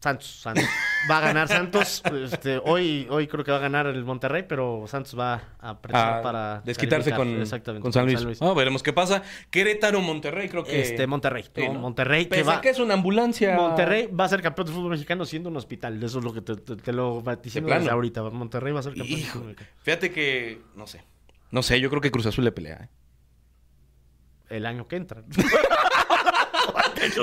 Santos, 0.01 0.27
Santos. 0.41 0.63
Va 1.11 1.17
a 1.17 1.21
ganar 1.21 1.47
Santos. 1.49 2.01
Este, 2.23 2.57
hoy, 2.63 3.05
hoy 3.09 3.27
creo 3.27 3.43
que 3.43 3.51
va 3.51 3.57
a 3.57 3.61
ganar 3.61 3.85
el 3.87 4.05
Monterrey, 4.05 4.43
pero 4.47 4.85
Santos 4.87 5.19
va 5.19 5.41
a 5.59 5.71
A 5.71 5.81
para 5.81 6.61
desquitarse 6.63 7.11
con, 7.11 7.27
Exactamente, 7.41 7.81
con 7.81 7.91
San 7.91 8.05
Luis. 8.05 8.41
Ah, 8.41 8.53
veremos 8.53 8.81
qué 8.81 8.93
pasa. 8.93 9.23
Querétaro, 9.49 9.99
Monterrey, 10.01 10.47
creo 10.47 10.63
que. 10.63 10.79
Este, 10.81 11.05
Monterrey. 11.05 11.43
Sí. 11.53 11.67
Monterrey 11.67 12.23
que 12.25 12.29
Pese 12.29 12.43
va. 12.43 12.55
a 12.57 12.61
que 12.61 12.69
es 12.69 12.79
una 12.79 12.93
ambulancia. 12.93 13.55
Monterrey 13.57 14.07
va 14.07 14.23
a 14.23 14.29
ser 14.29 14.41
campeón 14.41 14.67
de 14.67 14.73
fútbol 14.73 14.91
mexicano 14.91 15.25
siendo 15.25 15.49
un 15.49 15.57
hospital. 15.57 16.01
Eso 16.01 16.19
es 16.19 16.23
lo 16.25 16.33
que 16.33 16.41
te, 16.41 16.55
te- 16.55 16.77
te 16.77 16.93
lo 16.93 17.21
vaticino 17.21 17.67
De 17.67 17.75
desde 17.75 17.89
ahorita. 17.91 18.23
Monterrey 18.23 18.71
va 18.71 18.79
a 18.79 18.83
ser 18.83 18.93
campeón 18.93 19.15
de 19.19 19.21
Hijo, 19.21 19.33
fútbol 19.33 19.47
mexicano. 19.49 19.69
fíjate 19.83 20.11
que. 20.11 20.61
No 20.75 20.87
sé. 20.87 21.03
No 21.51 21.61
sé, 21.61 21.79
yo 21.81 21.89
creo 21.89 22.01
que 22.01 22.09
Cruz 22.11 22.25
Azul 22.25 22.45
le 22.45 22.51
pelea. 22.53 22.75
¿eh? 22.83 22.89
El 24.49 24.65
año 24.65 24.87
que 24.87 24.95
entra. 24.95 25.23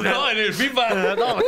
No, 0.03 0.31
en 0.31 0.39
el 0.39 0.53
FIFA. 0.55 0.95
no, 1.17 1.39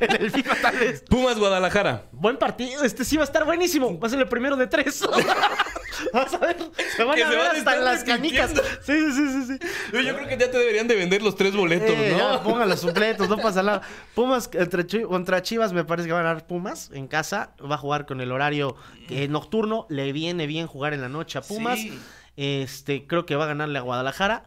en 0.00 0.22
el 0.22 0.30
FIFA 0.30 0.54
tal 0.62 0.76
vez. 0.76 1.02
Pumas 1.08 1.38
Guadalajara. 1.38 2.06
Buen 2.12 2.36
partido. 2.36 2.82
Este 2.84 3.04
sí 3.04 3.16
va 3.16 3.22
a 3.22 3.26
estar 3.26 3.44
buenísimo. 3.44 3.98
Va 3.98 4.06
a 4.06 4.10
ser 4.10 4.20
el 4.20 4.28
primero 4.28 4.56
de 4.56 4.66
tres. 4.66 5.02
Vas 6.12 6.34
a 6.34 6.38
ver. 6.38 6.56
Se 6.96 7.04
van 7.04 7.14
Que 7.16 7.22
a 7.24 7.28
se 7.30 7.36
ver 7.36 7.46
van 7.46 7.56
hasta 7.56 7.76
las 7.76 8.04
canicas. 8.04 8.50
Sí, 8.82 8.92
sí, 8.92 9.12
sí, 9.12 9.42
sí. 9.46 9.58
sí. 9.60 9.68
Yo, 9.92 10.00
yo 10.00 10.14
creo 10.16 10.28
que 10.28 10.36
ya 10.36 10.50
te 10.50 10.58
deberían 10.58 10.88
de 10.88 10.96
vender 10.96 11.22
los 11.22 11.36
tres 11.36 11.54
boletos, 11.54 11.90
Eh, 11.90 12.14
ya, 12.18 12.32
¿no? 12.34 12.42
pongan 12.42 12.68
los 12.68 12.80
supletos, 12.80 13.28
no 13.28 13.36
pasa 13.38 13.62
nada. 13.62 13.82
Pumas 14.14 14.48
contra 15.08 15.42
Chivas 15.42 15.72
me 15.72 15.84
parece 15.84 16.08
que 16.08 16.12
va 16.12 16.20
a 16.20 16.22
ganar 16.24 16.46
Pumas 16.46 16.90
en 16.92 17.06
casa. 17.06 17.52
Va 17.62 17.76
a 17.76 17.78
jugar 17.78 18.06
con 18.06 18.20
el 18.20 18.32
horario 18.32 18.76
eh, 19.08 19.28
nocturno. 19.28 19.86
Le 19.88 20.12
viene 20.12 20.46
bien 20.46 20.66
jugar 20.66 20.94
en 20.94 21.00
la 21.00 21.08
noche 21.08 21.38
a 21.38 21.42
Pumas. 21.42 21.78
Sí. 21.78 21.98
Este, 22.36 23.06
creo 23.06 23.24
que 23.26 23.36
va 23.36 23.44
a 23.44 23.48
ganarle 23.48 23.78
a 23.78 23.82
Guadalajara. 23.82 24.44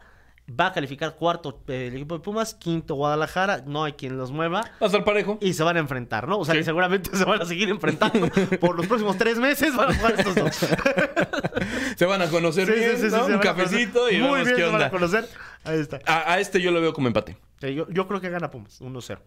Va 0.48 0.68
a 0.68 0.72
calificar 0.72 1.14
cuarto 1.14 1.62
eh, 1.68 1.88
el 1.88 1.94
equipo 1.96 2.14
de 2.16 2.20
Pumas, 2.24 2.54
quinto 2.54 2.94
Guadalajara. 2.94 3.64
No 3.66 3.84
hay 3.84 3.92
quien 3.92 4.16
los 4.16 4.32
mueva. 4.32 4.62
Va 4.62 4.70
a 4.80 4.86
estar 4.86 5.04
parejo. 5.04 5.36
Y 5.42 5.52
se 5.52 5.62
van 5.62 5.76
a 5.76 5.80
enfrentar, 5.80 6.26
¿no? 6.26 6.38
O 6.38 6.44
sea, 6.46 6.54
Sí. 6.54 6.60
que 6.60 6.64
seguramente 6.64 7.14
se 7.14 7.24
van 7.24 7.42
a 7.42 7.44
seguir 7.44 7.68
enfrentando 7.68 8.28
por 8.60 8.74
los 8.76 8.86
próximos 8.86 9.18
tres 9.18 9.38
meses. 9.38 9.76
Van 9.76 9.90
a 9.90 9.94
jugar 9.94 10.14
estos 10.18 10.34
dos. 10.34 10.56
Se 11.96 12.06
van 12.06 12.22
a 12.22 12.28
conocer 12.28 12.66
Sí, 12.66 12.72
bien, 12.74 12.96
sí, 12.98 13.06
¿no? 13.10 13.26
Un 13.26 13.38
cafecito 13.38 14.08
y 14.10 14.14
Muy 14.18 14.22
vemos 14.22 14.44
bien, 14.44 14.56
qué 14.56 14.62
se 14.62 14.62
van 14.64 14.72
a 14.72 14.76
onda. 14.76 14.90
conocer. 14.90 15.28
Ahí 15.64 15.80
está. 15.80 15.98
A, 16.06 16.32
a 16.34 16.40
este 16.40 16.60
yo 16.62 16.70
lo 16.70 16.80
veo 16.80 16.92
como 16.92 17.08
empate. 17.08 17.36
Yo, 17.60 17.88
yo 17.90 18.06
creo 18.08 18.20
que 18.20 18.30
gana 18.30 18.50
Pumas, 18.50 18.80
1-0. 18.80 19.18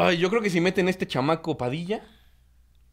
Ay, 0.00 0.18
yo 0.18 0.30
creo 0.30 0.40
que 0.40 0.50
si 0.50 0.60
meten 0.60 0.88
este 0.88 1.06
chamaco 1.06 1.56
Padilla, 1.58 2.00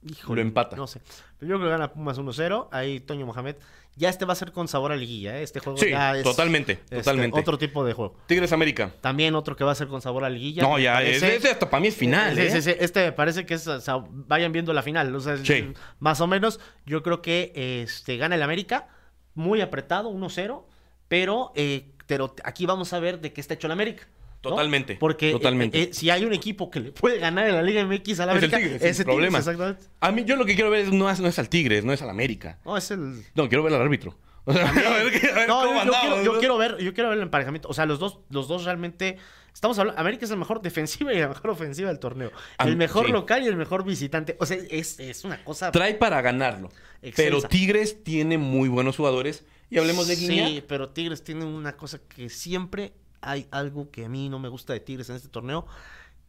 Híjole, 0.09 0.41
Lo 0.41 0.47
empata. 0.47 0.75
No 0.75 0.87
sé. 0.87 1.01
Pero 1.39 1.49
yo 1.51 1.57
creo 1.57 1.67
que 1.67 1.71
gana 1.71 1.91
Pumas 1.91 2.17
1-0. 2.19 2.67
Ahí 2.71 2.99
Toño 2.99 3.25
Mohamed. 3.25 3.55
Ya 3.97 4.09
este 4.09 4.25
va 4.25 4.33
a 4.33 4.35
ser 4.35 4.51
con 4.51 4.67
sabor 4.67 4.91
a 4.91 4.95
liguilla, 4.97 5.39
¿eh? 5.39 5.43
Este 5.43 5.61
juego 5.61 5.77
Sí, 5.79 5.89
ya 5.91 6.17
es. 6.17 6.23
totalmente, 6.23 6.73
este, 6.73 6.97
totalmente. 6.97 7.39
Otro 7.39 7.57
tipo 7.57 7.85
de 7.85 7.93
juego. 7.93 8.17
Tigres 8.27 8.51
América. 8.51 8.91
También 8.99 9.35
otro 9.35 9.55
que 9.55 9.63
va 9.63 9.71
a 9.71 9.75
ser 9.75 9.87
con 9.87 10.01
sabor 10.01 10.25
a 10.25 10.29
liguilla. 10.29 10.63
No, 10.63 10.77
ya, 10.77 10.95
parece. 10.95 11.37
ese 11.37 11.49
hasta 11.51 11.69
para 11.69 11.79
mí 11.79 11.87
es 11.87 11.95
final, 11.95 12.35
Sí, 12.35 12.41
¿eh? 12.41 12.51
sí, 12.51 12.61
sí. 12.61 12.75
Este 12.77 13.05
me 13.05 13.11
parece 13.13 13.45
que 13.45 13.53
es. 13.53 13.65
o 13.67 13.79
sea, 13.79 14.03
vayan 14.09 14.51
viendo 14.51 14.73
la 14.73 14.83
final. 14.83 15.15
O 15.15 15.19
sea, 15.21 15.35
es- 15.35 15.47
Sí. 15.47 15.71
más 15.99 16.19
o 16.19 16.27
menos. 16.27 16.59
Yo 16.85 17.01
creo 17.03 17.21
que 17.21 17.53
este, 17.83 18.17
gana 18.17 18.35
el 18.35 18.43
América. 18.43 18.89
Muy 19.33 19.61
apretado, 19.61 20.09
1-0. 20.09 20.65
Pero, 21.07 21.53
eh, 21.55 21.91
pero 22.05 22.35
aquí 22.43 22.65
vamos 22.65 22.91
a 22.93 22.99
ver 22.99 23.21
de 23.21 23.31
qué 23.31 23.39
está 23.39 23.53
hecho 23.53 23.67
el 23.67 23.71
América. 23.71 24.07
¿No? 24.49 24.55
Totalmente, 24.55 24.95
Porque 24.95 25.29
eh, 25.29 25.33
totalmente. 25.33 25.81
eh, 25.83 25.89
si 25.93 26.09
hay 26.09 26.23
un 26.25 26.33
equipo 26.33 26.69
que 26.71 26.79
le 26.79 26.91
puede 26.91 27.19
ganar 27.19 27.47
en 27.47 27.55
la 27.55 27.61
Liga 27.61 27.83
MX 27.85 27.91
al 27.91 27.97
Es 28.01 28.19
el 28.19 28.29
América, 28.29 28.57
Tigres, 28.57 28.81
ese 28.83 29.03
problema. 29.03 29.39
Tigres, 29.39 29.47
exactamente. 29.55 29.83
A 29.99 30.11
mí, 30.11 30.23
yo 30.25 30.35
lo 30.35 30.45
que 30.45 30.55
quiero 30.55 30.69
ver 30.69 30.81
es, 30.85 30.91
no, 30.91 31.09
es, 31.09 31.19
no 31.19 31.27
es 31.27 31.37
al 31.39 31.49
Tigres, 31.49 31.83
no 31.85 31.93
es 31.93 32.01
al 32.01 32.09
América. 32.09 32.59
No, 32.65 32.77
es 32.77 32.89
el. 32.91 33.23
No, 33.35 33.47
quiero 33.49 33.63
ver 33.63 33.73
al 33.73 33.81
árbitro. 33.81 34.17
O 34.45 34.53
sea, 34.53 34.69
a 34.69 34.71
ver, 35.03 35.11
qué- 35.19 35.27
a 35.29 35.33
ver 35.35 35.47
No, 35.47 35.61
cómo 35.61 35.73
yo, 35.73 35.81
andamos, 35.81 35.99
quiero, 36.19 36.23
yo 36.23 36.39
quiero 36.39 36.57
ver, 36.57 36.77
yo 36.77 36.93
quiero 36.93 37.09
ver 37.09 37.17
el 37.17 37.23
emparejamiento. 37.23 37.67
O 37.67 37.73
sea, 37.73 37.85
los 37.85 37.99
dos, 37.99 38.19
los 38.29 38.47
dos 38.47 38.63
realmente. 38.65 39.17
Estamos 39.53 39.79
hablando. 39.79 39.99
América 40.01 40.25
es 40.25 40.31
el 40.31 40.37
mejor 40.37 40.61
defensiva 40.61 41.13
y 41.13 41.17
la 41.19 41.29
mejor 41.29 41.49
ofensiva 41.51 41.87
del 41.87 41.97
torneo. 41.99 42.29
Am- 42.57 42.67
el 42.67 42.75
mejor 42.75 43.05
sí. 43.05 43.11
local 43.13 43.41
y 43.43 43.47
el 43.47 43.55
mejor 43.55 43.85
visitante. 43.85 44.35
O 44.39 44.45
sea, 44.45 44.57
es, 44.69 44.99
es 44.99 45.23
una 45.23 45.43
cosa. 45.45 45.71
Trae 45.71 45.95
para 45.95 46.21
ganarlo. 46.21 46.69
Pero. 47.15 47.41
Tigres 47.41 48.03
tiene 48.03 48.37
muy 48.37 48.67
buenos 48.69 48.97
jugadores. 48.97 49.45
Y 49.69 49.79
hablemos 49.79 50.07
de 50.07 50.15
Guiñac. 50.15 50.47
Sí, 50.47 50.63
pero 50.67 50.89
Tigres 50.89 51.23
tiene 51.23 51.45
una 51.45 51.75
cosa 51.75 51.99
que 52.07 52.29
siempre 52.29 52.93
hay 53.21 53.47
algo 53.51 53.89
que 53.91 54.05
a 54.05 54.09
mí 54.09 54.29
no 54.29 54.39
me 54.39 54.49
gusta 54.49 54.73
de 54.73 54.79
Tigres 54.79 55.09
en 55.09 55.15
este 55.15 55.29
torneo, 55.29 55.65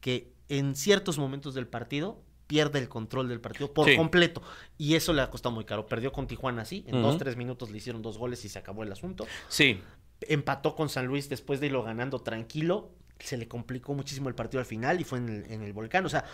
que 0.01 0.33
en 0.49 0.75
ciertos 0.77 1.18
momentos 1.18 1.55
del 1.55 1.66
partido 1.66 2.22
pierde 2.46 2.79
el 2.79 2.88
control 2.88 3.29
del 3.29 3.40
partido 3.40 3.72
por 3.75 3.88
Sí. 3.88 3.96
completo. 3.96 4.40
Y 4.79 4.94
eso 4.94 5.12
le 5.12 5.20
ha 5.22 5.31
costado 5.31 5.53
muy 5.55 5.64
caro. 5.64 5.87
Perdió 5.87 6.12
con 6.12 6.27
Tijuana 6.29 6.62
así. 6.62 6.85
En 6.87 6.96
Ujú. 6.96 7.07
dos, 7.09 7.18
tres 7.18 7.37
minutos 7.37 7.70
le 7.70 7.79
hicieron 7.79 8.03
dos 8.03 8.18
goles 8.18 8.44
y 8.44 8.49
se 8.49 8.59
acabó 8.59 8.83
el 8.85 8.92
asunto. 8.92 9.27
Sí. 9.49 9.81
empató 10.22 10.75
con 10.75 10.88
San 10.88 11.07
Luis 11.07 11.29
después 11.29 11.61
de 11.61 11.66
irlo 11.66 11.83
ganando 11.83 12.20
tranquilo. 12.20 12.90
Se 13.18 13.37
le 13.37 13.49
complicó 13.49 13.92
muchísimo 13.92 14.31
el 14.31 14.35
partido 14.35 14.61
al 14.61 14.64
final 14.66 14.99
y 14.99 15.05
fue 15.05 15.18
en 15.18 15.29
el, 15.29 15.53
en 15.53 15.62
el 15.62 15.75
volcán. 15.75 16.07
O 16.07 16.09
sea, 16.09 16.25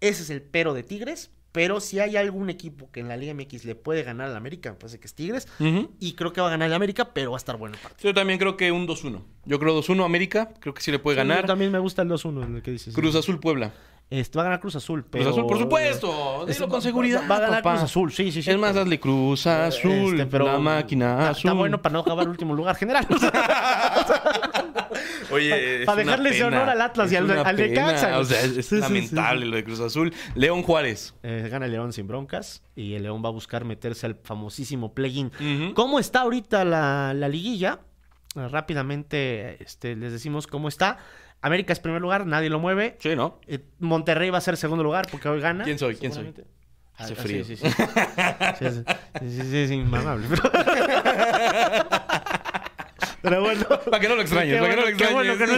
ese 0.00 0.22
es 0.24 0.30
el 0.30 0.42
pero 0.42 0.74
de 0.74 0.82
Tigres. 0.82 1.30
Pero 1.52 1.80
si 1.80 1.98
hay 1.98 2.16
algún 2.16 2.48
equipo 2.48 2.90
que 2.92 3.00
en 3.00 3.08
la 3.08 3.16
Liga 3.16 3.34
MX 3.34 3.64
le 3.64 3.74
puede 3.74 4.04
ganar 4.04 4.28
al 4.28 4.36
América, 4.36 4.70
me 4.70 4.76
parece 4.76 5.00
que 5.00 5.06
es 5.08 5.14
Tigres. 5.14 5.48
Ujú. 5.58 5.90
Y 5.98 6.12
creo 6.12 6.32
que 6.32 6.40
va 6.40 6.46
a 6.46 6.50
ganar 6.50 6.68
el 6.68 6.74
América, 6.74 7.12
pero 7.12 7.32
va 7.32 7.36
a 7.36 7.38
estar 7.38 7.56
bueno 7.56 7.74
el 7.74 7.80
partido. 7.80 8.10
Yo 8.10 8.14
también 8.14 8.38
creo 8.38 8.56
que 8.56 8.70
un 8.70 8.86
2-1. 8.86 9.20
Yo 9.46 9.58
creo 9.58 9.76
2-1 9.82 10.04
América. 10.04 10.50
Creo 10.60 10.74
que 10.74 10.80
sí 10.82 10.92
le 10.92 11.00
puede 11.00 11.16
Sí, 11.16 11.18
ganar. 11.26 11.40
yo 11.40 11.46
también 11.48 11.72
me 11.72 11.78
gusta 11.80 12.02
el 12.02 12.08
2-1, 12.08 12.44
en 12.44 12.56
el 12.56 12.62
que 12.62 12.70
dices. 12.70 12.94
Cruz 12.94 13.14
Azul 13.16 13.40
Puebla. 13.40 13.72
Este, 14.10 14.36
va 14.38 14.42
a 14.42 14.44
ganar 14.46 14.58
Cruz 14.60 14.74
Azul, 14.74 15.04
pero... 15.08 15.22
Cruz 15.24 15.36
Azul, 15.36 15.46
por 15.48 15.58
supuesto. 15.58 16.48
Es- 16.48 16.56
Dilo 16.56 16.68
con 16.68 16.82
seguridad. 16.82 17.22
Va 17.30 17.36
a 17.36 17.40
ganar 17.40 17.62
papá. 17.62 17.76
Cruz 17.76 17.84
Azul, 17.84 18.12
sí, 18.12 18.32
sí, 18.32 18.42
sí. 18.42 18.50
Es 18.50 18.58
más, 18.58 18.70
pero- 18.72 18.82
hazle 18.82 18.98
Cruz 18.98 19.46
Azul. 19.46 20.14
Este, 20.14 20.26
pero 20.26 20.46
la 20.46 20.58
máquina 20.58 21.28
azul. 21.30 21.48
Está 21.48 21.52
bueno 21.52 21.80
para 21.80 21.92
no 21.92 21.98
acabar 22.00 22.28
último 22.28 22.54
lugar 22.56 22.74
general. 22.74 23.06
Oye, 25.32 25.82
Para 25.86 26.02
una 26.02 26.04
dejarle 26.04 26.30
ese 26.30 26.44
pena. 26.44 26.56
honor 26.56 26.68
al 26.70 26.80
Atlas 26.80 27.12
y 27.12 27.16
al-. 27.16 27.30
O 27.30 28.24
sea, 28.24 28.42
es, 28.42 28.66
sí, 28.66 28.76
lamentable 28.78 29.46
lo 29.46 29.56
de 29.56 29.64
Cruz 29.64 29.80
Azul. 29.80 30.12
León 30.34 30.62
Juárez. 30.62 31.14
Eh, 31.22 31.48
gana 31.50 31.66
el 31.66 31.72
León 31.72 31.92
sin 31.92 32.06
broncas 32.06 32.62
y 32.74 32.94
el 32.94 33.02
León 33.04 33.22
va 33.24 33.28
a 33.28 33.32
buscar 33.32 33.64
meterse 33.64 34.06
al 34.06 34.16
famosísimo 34.22 34.94
play-in. 34.94 35.30
¿Cómo 35.74 35.98
está 35.98 36.20
ahorita 36.20 36.64
la, 36.64 37.12
la 37.14 37.28
liguilla? 37.28 37.80
Eh, 38.36 38.46
rápidamente 38.48 39.62
este, 39.62 39.96
les 39.96 40.12
decimos 40.12 40.46
cómo 40.46 40.68
está. 40.68 40.98
América 41.42 41.72
es 41.72 41.80
primer 41.80 42.00
lugar, 42.02 42.26
nadie 42.26 42.50
lo 42.50 42.58
mueve. 42.60 42.96
Sí, 43.00 43.16
¿no? 43.16 43.40
Eh, 43.46 43.60
Monterrey 43.78 44.30
va 44.30 44.38
a 44.38 44.42
ser 44.42 44.56
segundo 44.56 44.84
lugar 44.84 45.06
porque 45.10 45.28
hoy 45.28 45.40
gana. 45.40 45.64
¿Quién 45.64 45.78
soy? 45.78 45.96
¿Quién 45.96 46.12
soy? 46.12 46.32
Hace 46.96 47.14
Ah, 47.14 47.16
frío. 47.16 47.44
Sí, 47.46 47.56
sí, 47.56 47.66
sí. 47.66 47.74
Sí, 48.58 48.66
sí, 48.70 49.30
sí, 49.40 49.50
sí, 49.50 49.68
sí. 49.68 49.84
Pero 53.22 53.40
bueno. 53.42 53.64
Para 53.90 54.00
que 54.00 54.08
no 54.08 54.14
lo 54.16 54.22
extrañes, 54.22 54.58
para 54.60 54.70
que 54.70 54.76
no 54.76 54.82
lo 54.82 54.84
bueno, 54.86 54.98
qué 54.98 55.04
extrañes. 55.04 55.14
bueno 55.14 55.38
que 55.38 55.46
no 55.46 55.54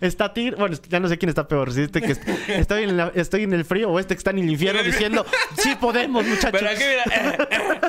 está 0.00 0.32
Tigre, 0.34 0.56
bueno, 0.56 0.76
ya 0.88 1.00
no 1.00 1.08
sé 1.08 1.18
quién 1.18 1.28
está 1.28 1.46
peor, 1.48 1.72
si 1.72 1.82
este 1.82 2.00
que 2.02 2.12
est- 2.12 2.28
estoy 2.48 2.84
en, 2.84 2.96
la- 2.96 3.10
estoy 3.14 3.42
en 3.44 3.52
el 3.52 3.64
frío 3.64 3.90
o 3.90 3.98
este 3.98 4.14
que 4.14 4.18
está 4.18 4.30
en 4.30 4.38
el 4.40 4.50
infierno 4.50 4.82
diciendo, 4.82 5.24
sí 5.58 5.74
podemos, 5.80 6.24
muchachos. 6.26 6.60
Pero 6.60 6.70
aquí, 6.70 6.82
mira. 6.84 7.04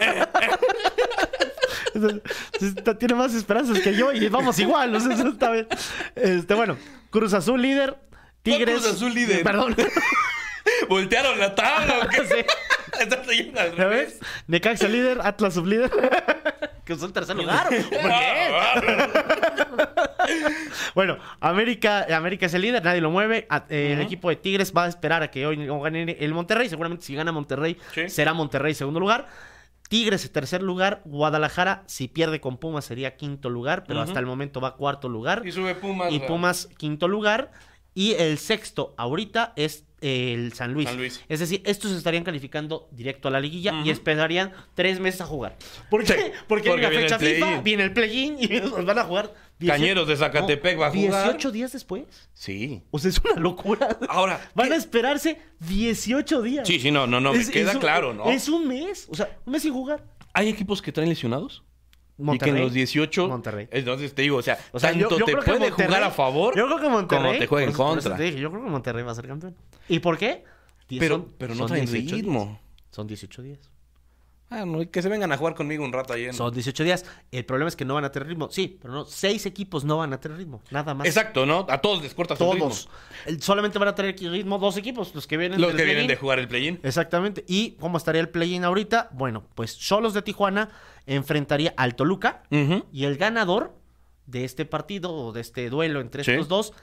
eh, 0.02 0.26
Está- 2.62 2.98
Tiene 2.98 3.16
más 3.16 3.34
esperanzas 3.34 3.80
que 3.80 3.96
yo 3.96 4.12
y 4.12 4.28
vamos 4.30 4.60
igual, 4.60 4.96
o 4.96 5.00
sea, 5.00 5.14
está 5.14 5.52
bien. 5.52 5.68
Este, 6.16 6.54
bueno, 6.54 6.78
Cruz 7.10 7.34
Azul 7.34 7.62
líder, 7.62 7.96
Tigres. 8.44 8.82
Cruz 8.82 8.94
Azul 8.94 9.14
líder? 9.14 9.44
Perdón. 9.44 9.76
¿Voltearon 10.90 11.40
la 11.40 11.54
tabla 11.56 12.00
o 12.04 12.08
qué? 12.10 12.26
Sí. 12.26 12.46
Estás 13.00 13.28
leyendo 13.28 13.60
al 13.60 13.72
¿Ya 13.72 13.76
revés. 13.84 14.20
ves? 14.20 14.30
Necaxa 14.48 14.88
líder, 14.88 15.20
Atlas 15.24 15.54
sublíder. 15.54 15.92
Que 16.86 16.94
es 16.94 17.02
el 17.04 17.12
tercer 17.12 17.36
lugar. 17.36 17.68
¿Por 17.70 17.90
qué? 17.90 19.10
Bueno, 20.96 21.18
América, 21.40 22.06
América 22.16 22.46
es 22.48 22.54
el 22.54 22.62
líder, 22.62 22.84
nadie 22.84 23.02
lo 23.02 23.12
mueve. 23.12 23.46
A- 23.50 23.66
eh, 23.70 23.94
El 23.94 24.02
equipo 24.02 24.30
de 24.30 24.36
Tigres 24.38 24.74
va 24.76 24.86
a 24.86 24.88
esperar 24.88 25.22
a 25.24 25.30
que 25.30 25.46
hoy 25.46 25.58
no 25.58 25.80
gane 25.82 26.18
el 26.20 26.34
Monterrey. 26.34 26.70
Seguramente 26.70 27.06
si 27.06 27.16
gana 27.16 27.32
Monterrey, 27.32 27.78
Sí. 27.94 28.10
será 28.10 28.34
Monterrey 28.34 28.74
segundo 28.74 29.00
lugar. 29.00 29.28
Tigres 29.90 30.26
en 30.26 30.32
tercer 30.32 30.64
lugar. 30.64 31.02
Guadalajara, 31.06 31.84
si 31.86 32.08
pierde 32.08 32.40
con 32.42 32.58
Pumas, 32.58 32.86
sería 32.86 33.16
quinto 33.18 33.50
lugar, 33.50 33.84
pero 33.88 34.02
hasta 34.02 34.20
el 34.20 34.26
momento 34.26 34.62
va 34.62 34.76
cuarto 34.76 35.10
lugar. 35.10 35.44
Y 35.46 35.52
sube 35.52 35.76
Pumas. 35.76 36.12
Y. 36.12 36.20
Pumas 36.20 36.70
quinto 36.78 37.08
lugar. 37.08 37.52
Y 37.94 38.14
el 38.14 38.38
sexto 38.40 38.94
ahorita 38.98 39.54
es 39.56 39.85
el 40.02 40.54
San 40.54 40.74
Luis. 40.74 40.88
San 40.88 40.98
Luis. 40.98 41.22
Es 41.30 41.40
decir, 41.40 41.62
estos 41.66 41.92
estarían 41.94 42.24
calificando 42.24 42.88
directo 42.92 43.28
a 43.28 43.32
la 43.32 43.40
liguilla 43.40 43.82
y 43.84 43.90
esperarían 43.90 44.52
tres 44.74 45.00
meses 45.00 45.22
a 45.22 45.26
jugar. 45.26 45.56
¿Por 45.90 46.04
qué? 46.04 46.14
Sí, 46.14 46.20
Porque, 46.48 46.70
porque 46.70 46.70
viene 46.70 46.82
la 46.84 46.90
viene 46.90 47.04
fecha 47.04 47.16
el. 47.16 47.36
FIFA, 47.36 47.62
viene 47.62 47.84
el 47.84 47.94
play-in 47.94 48.38
y 48.40 48.48
nos 48.62 48.86
van 48.86 49.00
a 49.00 49.04
jugar. 49.04 49.34
18 49.58 49.74
Cañeros 49.82 50.08
de 50.10 50.18
Zacatepec 50.18 50.80
va 50.80 50.88
a 50.88 50.92
jugar. 50.92 51.24
18 51.24 51.52
días 51.52 51.72
después. 51.72 52.04
Sí. 52.34 52.82
O 52.92 53.00
sea, 53.00 53.10
es 53.10 53.20
una 53.20 53.40
locura. 53.40 53.98
Ahora, 54.10 54.50
Van 54.56 54.68
¿qué? 54.68 54.74
a 54.74 54.78
esperarse 54.78 55.40
18 55.60 56.42
días. 56.42 56.68
Sí, 56.68 56.80
sí, 56.80 56.92
no, 56.92 57.08
no, 57.08 57.22
no, 57.22 57.34
me 57.34 57.48
queda 57.50 57.72
un- 57.72 57.80
claro, 57.80 58.14
¿no? 58.14 58.30
Es 58.30 58.50
un 58.50 58.68
mes. 58.68 59.08
O 59.10 59.16
sea, 59.16 59.30
un 59.46 59.54
mes 59.54 59.62
sin 59.62 59.72
jugar. 59.74 60.04
¿Hay 60.34 60.50
equipos 60.50 60.82
que 60.82 60.92
traen 60.92 61.08
lesionados? 61.10 61.64
Monterrey. 62.18 62.52
Y 62.52 62.54
que 62.56 62.60
en 62.60 62.64
los 62.66 62.74
18. 62.74 63.28
Monterrey. 63.28 63.68
Entonces 63.72 64.14
te 64.16 64.22
digo, 64.22 64.38
o 64.38 64.42
sea, 64.42 64.58
O 64.72 64.80
sea, 64.80 64.92
tanto 64.92 65.10
yo- 65.10 65.20
yo 65.20 65.26
te 65.26 65.36
puede 65.38 65.72
jugar 65.72 66.04
a 66.04 66.12
favor. 66.12 66.56
Yo 66.58 66.66
creo 66.68 66.80
que 66.80 66.90
Monterrey. 66.90 67.26
como 67.26 67.40
te 67.40 67.48
juegue 67.48 67.66
en 67.68 67.74
contra. 67.74 68.16
te 68.16 68.24
dije, 68.24 68.40
yo 68.40 68.50
creo 68.52 68.64
que 68.64 68.70
Monterrey 68.70 69.04
va 69.04 69.12
a 69.12 69.16
ser 69.16 69.28
campeón. 69.28 69.56
¿Y 69.90 70.00
por 70.00 70.18
qué? 70.18 70.44
Pero, 70.88 71.16
son- 71.16 71.34
pero 71.38 71.54
no 71.54 71.60
son 71.60 71.68
traen 71.68 71.86
18 71.86 72.16
ritmo. 72.16 72.46
días. 72.46 72.60
Son 72.92 73.08
18 73.08 73.42
días. 73.42 73.60
Ah, 74.50 74.64
no, 74.64 74.80
que 74.92 75.02
se 75.02 75.10
vengan 75.10 75.32
a 75.32 75.38
jugar 75.38 75.56
conmigo 75.56 75.84
un 75.84 75.92
rato 75.92 76.14
ahí 76.14 76.26
en... 76.26 76.34
Son 76.34 76.54
18 76.54 76.84
días. 76.84 77.04
El 77.32 77.46
problema 77.46 77.68
es 77.68 77.76
que 77.76 77.84
no 77.84 77.96
van 77.96 78.06
a 78.06 78.12
tener 78.12 78.28
ritmo. 78.30 78.48
Sí, 78.52 78.78
pero 78.80 78.94
no. 78.94 79.06
Seis 79.06 79.46
equipos 79.48 79.84
no 79.84 79.98
van 79.98 80.14
a 80.14 80.20
tener 80.20 80.38
ritmo. 80.38 80.62
Nada 80.70 80.94
más. 80.94 81.08
Exacto, 81.08 81.46
¿no? 81.48 81.66
A 81.68 81.80
todos 81.82 82.04
les 82.04 82.14
cortas 82.14 82.40
el 82.40 82.52
ritmo. 82.52 82.66
Todos. 82.70 82.88
Solamente 83.40 83.80
van 83.80 83.88
a 83.88 83.96
tener 83.96 84.16
ritmo 84.16 84.60
dos 84.60 84.78
equipos. 84.78 85.16
Los 85.16 85.26
que 85.26 85.38
vienen 85.38 85.60
Los 85.60 85.70
del 85.70 85.78
que 85.78 85.86
vienen 85.86 86.08
de 86.08 86.16
jugar 86.16 86.38
el 86.40 86.48
play-in. 86.48 86.80
Exactamente. 86.84 87.44
¿Y 87.48 87.72
cómo 87.80 87.98
estaría 87.98 88.22
el 88.22 88.30
play-in 88.30 88.64
ahorita? 88.64 89.10
Bueno, 89.14 89.46
pues 89.56 89.72
Solos 89.72 90.14
de 90.14 90.22
Tijuana 90.22 90.70
enfrentaría 91.08 91.74
al 91.76 91.96
Toluca. 91.96 92.44
Y 92.92 93.06
el 93.06 93.18
ganador 93.18 93.74
de 94.28 94.46
este 94.46 94.66
partido 94.66 95.12
o 95.14 95.32
de 95.34 95.42
este 95.42 95.70
duelo 95.70 96.02
entre 96.02 96.24
Sí. 96.24 96.32
estos 96.32 96.48
dos 96.48 96.74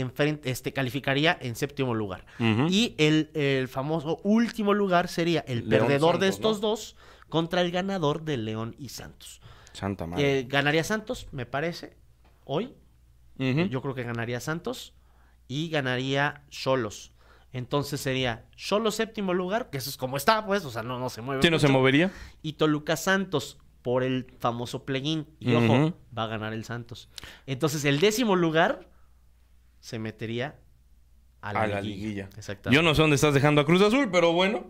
enfrente, 0.00 0.50
este, 0.50 0.72
calificaría 0.72 1.36
en 1.40 1.56
séptimo 1.56 1.94
lugar. 1.94 2.24
Y 2.68 2.94
el, 2.98 3.30
el 3.34 3.68
famoso 3.68 4.20
último 4.22 4.74
lugar 4.74 5.08
sería 5.08 5.40
el 5.46 5.68
León 5.68 5.86
perdedor 5.86 6.18
de 6.18 6.28
estos 6.28 6.60
¿no? 6.60 6.68
dos 6.68 6.96
contra 7.28 7.60
el 7.60 7.70
ganador 7.70 8.22
de 8.22 8.36
León 8.36 8.74
y 8.78 8.90
Santos. 8.90 9.40
Santa 9.72 10.06
madre. 10.06 10.40
Eh, 10.40 10.46
ganaría 10.48 10.84
Santos, 10.84 11.28
me 11.32 11.46
parece, 11.46 11.96
hoy. 12.44 12.74
Yo 13.38 13.82
creo 13.82 13.94
que 13.94 14.04
ganaría 14.04 14.38
Santos 14.38 14.94
y 15.48 15.68
ganaría 15.68 16.44
Cholos. 16.48 17.12
Entonces 17.52 18.00
sería 18.00 18.46
Cholos 18.54 18.94
séptimo 18.94 19.34
lugar, 19.34 19.68
que 19.70 19.78
eso 19.78 19.90
es 19.90 19.96
como 19.96 20.16
está, 20.16 20.46
pues, 20.46 20.64
o 20.64 20.70
sea, 20.70 20.82
no, 20.82 20.98
no 20.98 21.10
se 21.10 21.22
mueve. 21.22 21.42
¿Sí 21.42 21.50
no 21.50 21.58
se 21.58 21.68
movería? 21.68 22.12
Y 22.40 22.54
Toluca 22.54 22.96
Santos 22.96 23.58
por 23.82 24.04
el 24.04 24.26
famoso 24.38 24.84
play-in. 24.84 25.26
Y 25.40 25.54
ojo, 25.54 25.92
va 26.16 26.24
a 26.24 26.26
ganar 26.28 26.52
el 26.52 26.64
Santos. 26.64 27.08
Entonces 27.46 27.84
el 27.84 28.00
décimo 28.00 28.36
lugar 28.36 28.88
se 29.82 29.98
metería 29.98 30.54
a 31.40 31.52
la, 31.52 31.62
A 31.62 31.66
la 31.66 31.80
liguilla. 31.80 32.28
Exactamente. 32.38 32.74
Yo 32.74 32.82
no 32.82 32.94
sé 32.94 33.02
dónde 33.02 33.16
estás 33.16 33.34
dejando 33.34 33.60
a 33.60 33.66
Cruz 33.66 33.82
Azul, 33.82 34.08
pero 34.12 34.32
bueno. 34.32 34.64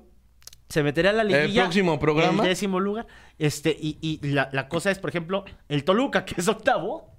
Se 0.70 0.82
metería 0.82 1.10
a 1.10 1.14
la 1.14 1.22
liguilla. 1.22 1.64
próximo 1.64 1.98
programa. 2.00 2.42
El 2.44 2.48
décimo 2.48 2.80
lugar. 2.80 3.06
Este, 3.38 3.76
y, 3.78 3.98
y 4.00 4.26
la, 4.28 4.48
la 4.52 4.68
cosa 4.68 4.90
es, 4.90 4.98
por 4.98 5.10
ejemplo, 5.10 5.44
el 5.68 5.84
Toluca, 5.84 6.24
que 6.24 6.40
es 6.40 6.48
octavo, 6.48 7.10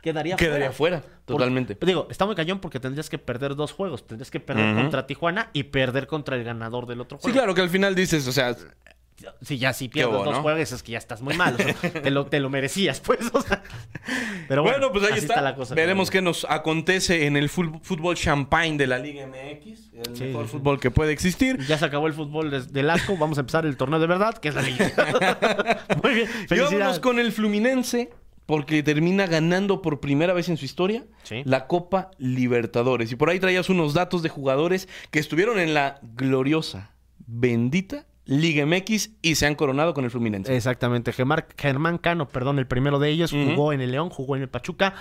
quedaría, 0.00 0.36
Quedaría 0.36 0.70
fuera, 0.70 1.00
Por- 1.00 1.10
totalmente. 1.38 1.74
pero 1.74 1.88
digo, 1.88 2.06
está 2.08 2.24
muy 2.24 2.36
cañón 2.36 2.60
porque 2.60 2.78
tendrías 2.78 3.10
que 3.10 3.18
perder 3.18 3.56
dos 3.56 3.72
juegos. 3.72 4.06
Tendrías 4.06 4.30
que 4.30 4.38
perder 4.38 4.76
contra 4.76 5.08
Tijuana 5.08 5.50
y 5.52 5.64
perder 5.64 6.06
contra 6.06 6.36
el 6.36 6.44
ganador 6.44 6.86
del 6.86 7.00
otro 7.00 7.18
Sí, 7.18 7.22
juego. 7.22 7.36
claro 7.38 7.54
que 7.54 7.62
al 7.62 7.68
final 7.68 7.96
dices, 7.96 8.28
o 8.28 8.32
sea, 8.32 8.56
Si 9.42 9.58
ya 9.58 9.72
si 9.72 9.88
pierdes 9.88 10.14
hubo, 10.14 10.24
dos 10.24 10.42
no? 10.44 10.50
es 10.56 10.82
que 10.82 10.92
ya 10.92 10.98
estás 10.98 11.20
muy 11.20 11.34
mal. 11.36 11.54
o 11.54 11.58
sea, 11.58 11.74
te, 12.02 12.10
lo, 12.10 12.26
te 12.26 12.40
lo 12.40 12.50
merecías, 12.50 13.00
pues. 13.00 13.18
o 13.32 13.40
sea. 13.42 13.62
Pero 14.48 14.62
bueno, 14.62 14.78
bueno, 14.78 14.92
pues 14.92 15.04
ahí 15.04 15.12
así 15.18 15.26
está. 15.26 15.40
la 15.40 15.54
cosa. 15.54 15.74
Veremos 15.74 16.10
qué 16.10 16.22
nos 16.22 16.44
acontece 16.48 17.26
en 17.26 17.36
el 17.36 17.48
fútbol 17.48 18.16
champagne 18.16 18.76
de 18.78 18.86
la 18.86 18.98
Liga 18.98 19.26
MX. 19.26 19.90
El 19.94 20.16
Sí, 20.16 20.24
mejor 20.24 20.46
sí, 20.46 20.52
fútbol 20.52 20.80
que 20.80 20.90
puede 20.90 21.12
existir. 21.12 21.58
Ya 21.66 21.76
se 21.78 21.84
acabó 21.84 22.06
el 22.06 22.14
fútbol 22.14 22.50
des- 22.50 22.72
del 22.72 22.88
asco. 22.90 23.16
Vamos 23.16 23.36
a 23.38 23.42
empezar 23.42 23.66
el 23.66 23.76
torneo 23.76 24.00
de 24.00 24.06
verdad, 24.06 24.38
que 24.38 24.48
es 24.48 24.54
la 24.54 24.62
liga. 24.62 24.90
muy 26.02 26.14
bien. 26.14 26.28
Y 26.50 26.58
vámonos 26.58 26.98
con 27.00 27.18
el 27.18 27.32
Fluminense, 27.32 28.10
porque 28.46 28.82
termina 28.82 29.26
ganando 29.26 29.82
por 29.82 30.00
primera 30.00 30.32
vez 30.32 30.48
en 30.48 30.56
su 30.56 30.64
historia 30.64 31.04
Sí. 31.24 31.42
la 31.44 31.66
Copa 31.66 32.10
Libertadores. 32.18 33.12
Y 33.12 33.16
por 33.16 33.28
ahí 33.30 33.38
traías 33.38 33.68
unos 33.68 33.94
datos 33.94 34.22
de 34.22 34.28
jugadores 34.30 34.88
que 35.10 35.18
estuvieron 35.18 35.58
en 35.58 35.74
la 35.74 36.00
gloriosa, 36.16 36.90
bendita 37.26 38.06
Liga 38.30 38.64
MX 38.64 39.10
y 39.22 39.34
se 39.34 39.46
han 39.46 39.56
coronado 39.56 39.92
con 39.92 40.04
el 40.04 40.10
Fluminense. 40.12 40.54
Exactamente. 40.54 41.12
Germán, 41.12 41.44
Germán 41.58 41.98
Cano, 41.98 42.28
perdón, 42.28 42.60
el 42.60 42.66
primero 42.68 43.00
de 43.00 43.08
ellos, 43.08 43.32
jugó 43.32 43.72
en 43.72 43.80
el 43.80 43.90
León, 43.90 44.08
jugó 44.08 44.36
en 44.36 44.42
el 44.42 44.48
Pachuca. 44.48 44.94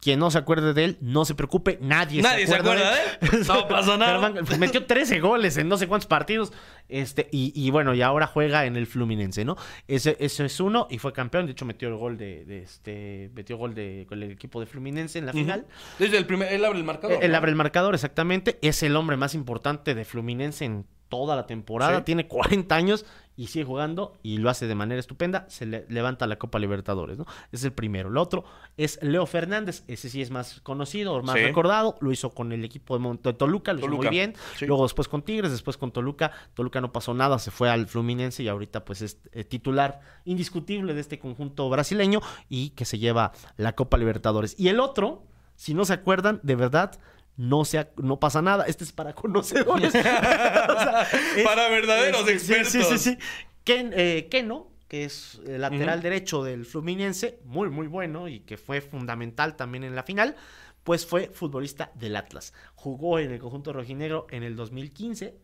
Quien 0.00 0.18
no 0.18 0.30
se 0.30 0.38
acuerde 0.38 0.74
de 0.74 0.84
él, 0.84 0.98
no 1.00 1.24
se 1.24 1.34
preocupe, 1.34 1.78
nadie, 1.80 2.20
Nadie 2.20 2.46
se 2.46 2.54
acuerda 2.54 2.94
de 2.94 3.00
él. 3.20 3.46
No 3.46 3.68
pasa 3.68 3.96
nada. 3.98 4.12
Germán, 4.12 4.44
pues, 4.46 4.58
metió 4.58 4.84
13 4.84 5.20
goles 5.20 5.56
en 5.58 5.68
no 5.68 5.76
sé 5.76 5.86
cuántos 5.86 6.06
partidos. 6.06 6.52
Este, 6.88 7.28
y, 7.32 7.52
y 7.54 7.70
bueno, 7.70 7.94
y 7.94 8.00
ahora 8.00 8.26
juega 8.26 8.64
en 8.64 8.76
el 8.76 8.86
Fluminense, 8.86 9.44
¿no? 9.44 9.56
Ese, 9.86 10.16
ese 10.20 10.46
es 10.46 10.60
uno 10.60 10.86
y 10.90 10.98
fue 10.98 11.12
campeón. 11.12 11.46
De 11.46 11.52
hecho, 11.52 11.64
metió 11.66 11.88
el 11.88 11.96
gol 11.96 12.16
de, 12.16 12.44
de 12.46 12.62
este. 12.62 13.30
Metió 13.34 13.56
gol 13.58 13.74
de, 13.74 14.04
con 14.08 14.22
el 14.22 14.30
equipo 14.30 14.60
de 14.60 14.66
Fluminense 14.66 15.18
en 15.18 15.26
la 15.26 15.32
final. 15.32 15.66
Desde 15.98 16.16
el 16.18 16.26
primer, 16.26 16.52
él 16.52 16.64
abre 16.64 16.78
el 16.78 16.84
marcador. 16.84 17.22
Él 17.22 17.32
¿no? 17.32 17.36
abre 17.38 17.50
el 17.50 17.56
marcador, 17.56 17.94
exactamente. 17.94 18.58
Es 18.60 18.82
el 18.82 18.96
hombre 18.96 19.16
más 19.16 19.34
importante 19.34 19.94
de 19.94 20.04
Fluminense 20.04 20.64
en 20.66 20.86
toda 21.08 21.36
la 21.36 21.46
temporada. 21.46 21.98
Sí. 21.98 22.04
Tiene 22.04 22.26
40 22.28 22.74
años 22.74 23.04
y 23.36 23.48
sigue 23.48 23.64
jugando 23.64 24.12
y 24.22 24.38
lo 24.38 24.48
hace 24.48 24.68
de 24.68 24.76
manera 24.76 25.00
estupenda. 25.00 25.44
Se 25.48 25.66
le 25.66 25.84
levanta 25.88 26.26
la 26.28 26.36
Copa 26.36 26.60
Libertadores, 26.60 27.18
¿no? 27.18 27.26
Es 27.50 27.64
el 27.64 27.72
primero. 27.72 28.08
El 28.08 28.16
otro 28.16 28.44
es 28.76 28.98
Leo 29.02 29.26
Fernández. 29.26 29.82
Ese 29.88 30.08
sí 30.08 30.22
es 30.22 30.30
más 30.30 30.60
conocido, 30.60 31.20
más 31.22 31.34
Sí. 31.36 31.42
recordado. 31.42 31.96
Lo 32.00 32.12
hizo 32.12 32.30
con 32.30 32.52
el 32.52 32.64
equipo 32.64 32.96
de, 32.98 33.18
de 33.22 33.32
Toluca, 33.32 33.72
lo 33.72 33.80
Toluca, 33.80 33.80
hizo 33.80 33.96
muy 33.96 34.08
bien. 34.08 34.34
sí. 34.56 34.66
Luego 34.66 34.84
después 34.84 35.08
con 35.08 35.22
Tigres, 35.22 35.50
después 35.50 35.76
con 35.76 35.90
Toluca. 35.90 36.30
Toluca 36.54 36.80
no 36.80 36.92
pasó 36.92 37.12
nada, 37.12 37.38
se 37.40 37.50
fue 37.50 37.68
al 37.70 37.86
Fluminense 37.88 38.42
y 38.44 38.48
ahorita 38.48 38.84
pues 38.84 39.02
es 39.02 39.18
eh, 39.32 39.42
titular 39.42 40.00
indiscutible 40.24 40.94
de 40.94 41.00
este 41.00 41.18
conjunto 41.18 41.68
brasileño 41.68 42.20
y 42.48 42.70
que 42.70 42.84
se 42.84 42.98
lleva 42.98 43.32
la 43.56 43.74
Copa 43.74 43.96
Libertadores. 43.98 44.54
Y 44.58 44.68
el 44.68 44.78
otro, 44.80 45.24
si 45.56 45.74
no 45.74 45.84
se 45.84 45.92
acuerdan, 45.92 46.40
de 46.44 46.54
verdad, 46.56 46.98
no, 47.36 47.64
sea, 47.64 47.90
no 47.96 48.18
pasa 48.20 48.42
nada. 48.42 48.64
Este 48.64 48.84
es 48.84 48.92
para 48.92 49.12
conocedores. 49.14 49.88
O 49.94 50.02
sea, 50.02 51.02
es- 51.36 51.44
Para 51.44 51.68
verdaderos 51.68 52.28
es- 52.28 52.42
sí, 52.42 52.52
expertos. 52.54 52.88
Sí, 52.88 52.98
sí, 52.98 53.10
sí. 53.12 53.18
Ken, 53.64 53.92
eh, 53.96 54.28
Keno, 54.30 54.68
que 54.88 55.04
es 55.04 55.40
el 55.46 55.60
lateral 55.62 56.02
derecho 56.02 56.44
del 56.44 56.64
Fluminense, 56.66 57.38
muy, 57.44 57.70
muy 57.70 57.86
bueno 57.86 58.28
y 58.28 58.40
que 58.40 58.56
fue 58.56 58.80
fundamental 58.80 59.56
también 59.56 59.84
en 59.84 59.94
la 59.94 60.02
final, 60.02 60.36
pues 60.84 61.06
fue 61.06 61.28
futbolista 61.32 61.90
del 61.94 62.14
Atlas. 62.16 62.52
Jugó 62.74 63.18
en 63.18 63.30
el 63.32 63.38
conjunto 63.38 63.72
rojinegro 63.72 64.26
en 64.30 64.42
el 64.42 64.54
2015. 64.56 65.34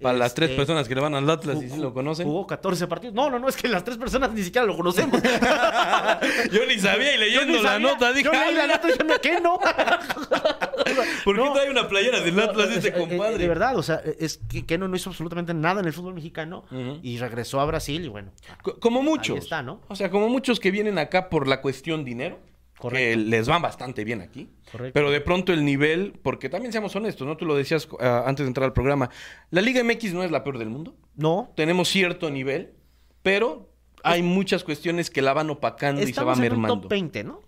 Para 0.00 0.18
las 0.18 0.34
tres 0.34 0.50
Este, 0.50 0.58
personas 0.60 0.86
que 0.88 0.94
le 0.94 1.00
van 1.00 1.14
al 1.14 1.28
Atlas 1.30 1.56
y 1.62 1.70
sí 1.70 1.78
lo 1.78 1.94
conocen. 1.94 2.26
Jugó 2.26 2.46
14 2.46 2.86
partidos. 2.86 3.14
No, 3.14 3.30
no, 3.30 3.38
no, 3.38 3.48
es 3.48 3.56
que 3.56 3.66
las 3.68 3.82
tres 3.84 3.96
personas 3.96 4.30
ni 4.32 4.42
siquiera 4.42 4.66
lo 4.66 4.76
conocemos. 4.76 5.20
Yo 6.52 6.66
ni 6.66 6.78
sabía 6.78 7.14
y 7.14 7.18
leyendo 7.18 7.62
la 7.62 7.78
nota 7.78 8.12
dije, 8.12 8.24
Yo 8.24 8.32
leí 8.32 8.54
la 8.54 8.64
"Ah, 8.64 8.66
nota 8.66 9.04
"¿Me 9.04 9.18
qué 9.20 9.40
no? 9.40 9.58
¿por 11.24 11.34
qué 11.36 11.42
No. 11.44 11.52
trae 11.52 11.70
una 11.70 11.88
playera 11.88 12.20
del 12.20 12.38
Atlas 12.38 12.70
ese 12.70 12.88
Eh, 12.88 12.92
eh, 12.94 12.98
compadre? 12.98 13.38
De 13.38 13.48
verdad, 13.48 13.76
o 13.76 13.82
sea, 13.82 14.00
es 14.18 14.38
que 14.48 14.64
Keno 14.66 14.88
no 14.88 14.96
hizo 14.96 15.10
absolutamente 15.10 15.54
nada 15.54 15.80
en 15.80 15.86
el 15.86 15.92
fútbol 15.92 16.14
mexicano 16.14 16.64
y 17.02 17.18
regresó 17.18 17.60
a 17.60 17.64
Brasil 17.64 18.04
y 18.04 18.08
bueno. 18.08 18.32
Co- 18.62 18.78
Como 18.78 19.02
muchos. 19.02 19.34
Ahí 19.36 19.42
está, 19.42 19.62
¿no? 19.62 19.80
O 19.88 19.96
sea, 19.96 20.10
como 20.10 20.28
muchos 20.28 20.60
que 20.60 20.70
vienen 20.70 20.98
acá 20.98 21.28
por 21.28 21.48
la 21.48 21.60
cuestión 21.60 22.04
dinero. 22.04 22.38
Que 22.80 23.16
les 23.16 23.48
van 23.48 23.62
bastante 23.62 24.04
bien 24.04 24.20
aquí. 24.20 24.48
Correcto. 24.70 24.92
Pero 24.94 25.10
de 25.10 25.20
pronto 25.20 25.52
el 25.52 25.64
nivel, 25.64 26.12
porque 26.22 26.48
también 26.48 26.72
seamos 26.72 26.94
honestos, 26.94 27.26
¿no? 27.26 27.36
Tú 27.36 27.46
lo 27.46 27.54
decías 27.56 27.88
ah, 28.00 28.24
antes 28.26 28.44
de 28.44 28.48
entrar 28.48 28.64
al 28.66 28.72
programa. 28.74 29.08
La 29.50 29.62
Liga 29.62 29.82
MX 29.82 30.12
no 30.12 30.22
es 30.22 30.30
la 30.30 30.44
peor 30.44 30.58
del 30.58 30.68
mundo. 30.68 30.94
No. 31.14 31.52
Tenemos 31.56 31.88
cierto 31.88 32.30
nivel, 32.30 32.74
pero 33.22 33.72
hay 34.04 34.22
muchas 34.22 34.62
cuestiones 34.62 35.08
que 35.10 35.22
la 35.22 35.32
van 35.32 35.48
opacando 35.50 36.02
y 36.02 36.04
se 36.12 36.22
va 36.22 36.32
Estamos 36.32 36.38
en 36.38 36.44
un 36.44 36.60
mermando. 36.60 36.80
top 36.82 36.90
20, 36.90 37.24
¿no? 37.24 37.40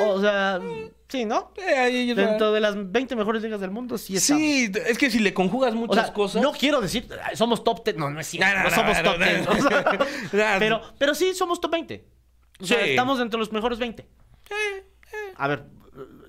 o 0.00 0.20
sea, 0.20 0.60
sí, 1.08 1.24
¿no? 1.24 1.52
Eh, 1.56 2.12
Dentro 2.14 2.52
de 2.52 2.60
las 2.60 2.74
20 2.92 3.14
mejores 3.16 3.42
ligas 3.42 3.60
del 3.60 3.70
mundo, 3.70 3.96
sí 3.98 4.16
estamos. 4.16 4.42
Sí, 4.42 4.70
es 4.86 4.98
que 4.98 5.10
si 5.10 5.18
le 5.20 5.32
conjugas 5.34 5.72
O 5.72 5.76
muchas 5.76 6.06
sea, 6.06 6.12
cosas. 6.14 6.42
no 6.42 6.52
quiero 6.52 6.80
decir, 6.80 7.06
"Ay, 7.24 7.36
somos 7.36 7.62
top 7.64 7.84
10. 7.84 7.96
No, 7.96 8.10
no 8.10 8.20
es 8.20 8.26
cierto. 8.28 8.48
No, 8.48 8.58
No, 8.64 8.70
no, 8.70 8.74
somos 8.74 9.02
top 9.02 9.18
no, 9.18 9.24
10. 9.24 9.44
no. 9.46 9.50
o 9.52 9.68
sea, 9.68 10.54
Ya. 10.54 10.56
pero, 10.58 10.80
pero 10.98 11.14
sí, 11.14 11.34
somos 11.34 11.60
top 11.60 11.72
20. 11.72 12.04
O 12.60 12.66
sea, 12.66 12.82
Sí. 12.84 12.90
estamos 12.90 13.18
dentro 13.18 13.38
de 13.38 13.44
los 13.44 13.52
mejores 13.52 13.78
20. 13.78 14.06
A 15.36 15.48
ver, 15.48 15.64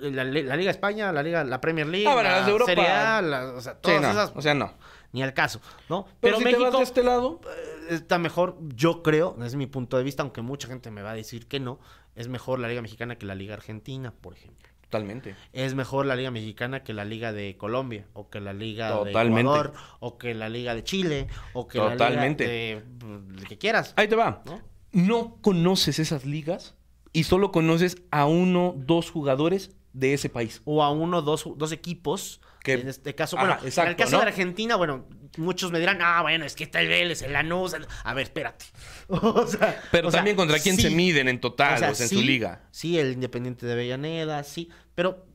la, 0.01 0.23
la 0.23 0.55
Liga 0.55 0.71
España, 0.71 1.11
la 1.11 1.23
Liga, 1.23 1.43
la 1.43 1.59
Premier 1.61 1.87
League, 1.87 2.07
Ah, 2.07 2.13
bueno, 2.13 2.29
la 2.29 2.37
las 2.37 2.45
de 2.45 2.51
Europa. 2.51 2.71
Serie 2.71 2.87
A, 2.87 3.21
la- 3.21 3.45
o 3.53 3.61
sea, 3.61 3.75
todas 3.75 4.01
no, 4.01 4.11
esas, 4.11 4.31
O 4.35 4.41
sea, 4.41 4.53
no. 4.53 4.73
ni 5.11 5.23
al 5.23 5.33
caso, 5.33 5.61
¿no? 5.89 6.05
Pero, 6.05 6.17
Pero, 6.19 6.37
si 6.37 6.43
te 6.43 6.49
México 6.51 6.63
vas 6.71 6.77
de 6.77 6.83
este 6.83 7.03
lado. 7.03 7.41
eh, 7.45 7.87
está 7.95 8.17
mejor, 8.19 8.57
yo 8.75 9.01
creo, 9.03 9.35
desde 9.37 9.57
mi 9.57 9.67
punto 9.67 9.97
de 9.97 10.03
vista, 10.03 10.23
aunque 10.23 10.41
mucha 10.41 10.67
gente 10.67 10.91
me 10.91 11.01
va 11.01 11.11
a 11.11 11.15
decir 11.15 11.47
que 11.47 11.59
no, 11.59 11.79
es 12.15 12.27
mejor 12.27 12.59
la 12.59 12.67
Liga 12.67 12.81
Mexicana 12.81 13.15
que 13.17 13.25
la 13.25 13.35
Liga 13.35 13.53
Argentina, 13.55 14.13
por 14.21 14.33
ejemplo. 14.33 14.69
Totalmente. 14.81 15.35
Es 15.53 15.75
mejor 15.75 16.07
la 16.07 16.15
Liga 16.15 16.31
Mexicana 16.31 16.83
que 16.83 16.93
la 16.93 17.05
Liga 17.05 17.31
de 17.31 17.55
Colombia, 17.57 18.07
o 18.13 18.29
que 18.31 18.39
la 18.39 18.53
Liga 18.53 18.89
Totalmente. 18.89 19.35
de 19.51 19.59
Ecuador, 19.59 19.73
o 19.99 20.17
que 20.17 20.33
la 20.33 20.49
Liga 20.49 20.73
de 20.73 20.83
Chile, 20.83 21.27
o 21.53 21.67
que 21.67 21.77
Totalmente. 21.77 22.45
la 22.47 22.51
Liga 22.81 23.21
de 23.41 23.45
que 23.45 23.57
quieras. 23.59 23.93
Ahí 23.97 24.07
te 24.07 24.15
va. 24.15 24.41
¿No? 24.45 24.59
¿No 24.91 25.37
conoces 25.41 25.99
esas 25.99 26.25
ligas 26.25 26.75
y 27.13 27.23
solo 27.23 27.51
conoces 27.51 27.97
a 28.11 28.25
uno, 28.25 28.73
dos 28.77 29.11
jugadores 29.11 29.71
de 29.93 30.13
ese 30.13 30.29
país. 30.29 30.61
O 30.65 30.83
a 30.83 30.91
uno, 30.91 31.21
dos, 31.21 31.45
dos 31.57 31.71
equipos. 31.71 32.41
Que- 32.63 32.73
En 32.73 32.87
este 32.89 33.15
caso, 33.15 33.37
Ajá, 33.37 33.59
bueno, 33.61 33.73
en 33.75 33.87
el 33.87 33.95
caso 33.95 34.11
¿no? 34.17 34.21
de 34.21 34.27
Argentina, 34.27 34.75
bueno, 34.75 35.05
muchos 35.37 35.71
me 35.71 35.79
dirán, 35.79 35.99
ah, 36.01 36.21
bueno, 36.21 36.43
es 36.45 36.55
que 36.55 36.65
está 36.65 36.81
el 36.81 36.87
Vélez, 36.89 37.21
el 37.21 37.33
Lanús. 37.33 37.73
el-". 37.73 37.87
A 38.03 38.13
ver, 38.13 38.23
espérate. 38.23 38.65
O 39.07 39.47
sea, 39.47 39.81
Pero 39.91 40.09
o 40.09 40.11
sea, 40.11 40.19
también 40.19 40.35
contra 40.35 40.59
quién 40.59 40.75
se 40.77 40.89
miden 40.89 41.27
en 41.29 41.39
total, 41.39 41.75
o 41.75 41.77
sea, 41.79 41.95
sea, 41.95 42.05
en 42.05 42.09
sí, 42.09 42.15
su 42.17 42.21
liga. 42.21 42.67
Sí, 42.71 42.99
el 42.99 43.13
Independiente 43.13 43.65
de 43.65 43.73
Avellaneda, 43.73 44.43
sí. 44.43 44.69
Pero 44.93 45.25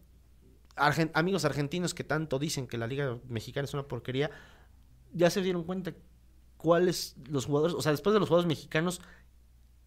argen- 0.77 1.11
amigos 1.15 1.45
argentinos 1.45 1.95
que 1.95 2.05
tanto 2.05 2.39
dicen 2.39 2.67
que 2.67 2.77
la 2.79 2.87
Liga 2.87 3.19
Mexicana 3.29 3.65
es 3.65 3.73
una 3.75 3.85
porquería, 3.89 4.31
ya 5.13 5.31
se 5.31 5.41
dieron 5.43 5.65
cuenta 5.65 5.95
cuáles 6.57 7.17
los 7.29 7.47
jugadores, 7.47 7.75
o 7.75 7.83
sea, 7.83 7.93
después 7.93 8.13
de 8.15 8.21
los 8.21 8.29
jugadores 8.29 8.49
mexicanos, 8.49 9.01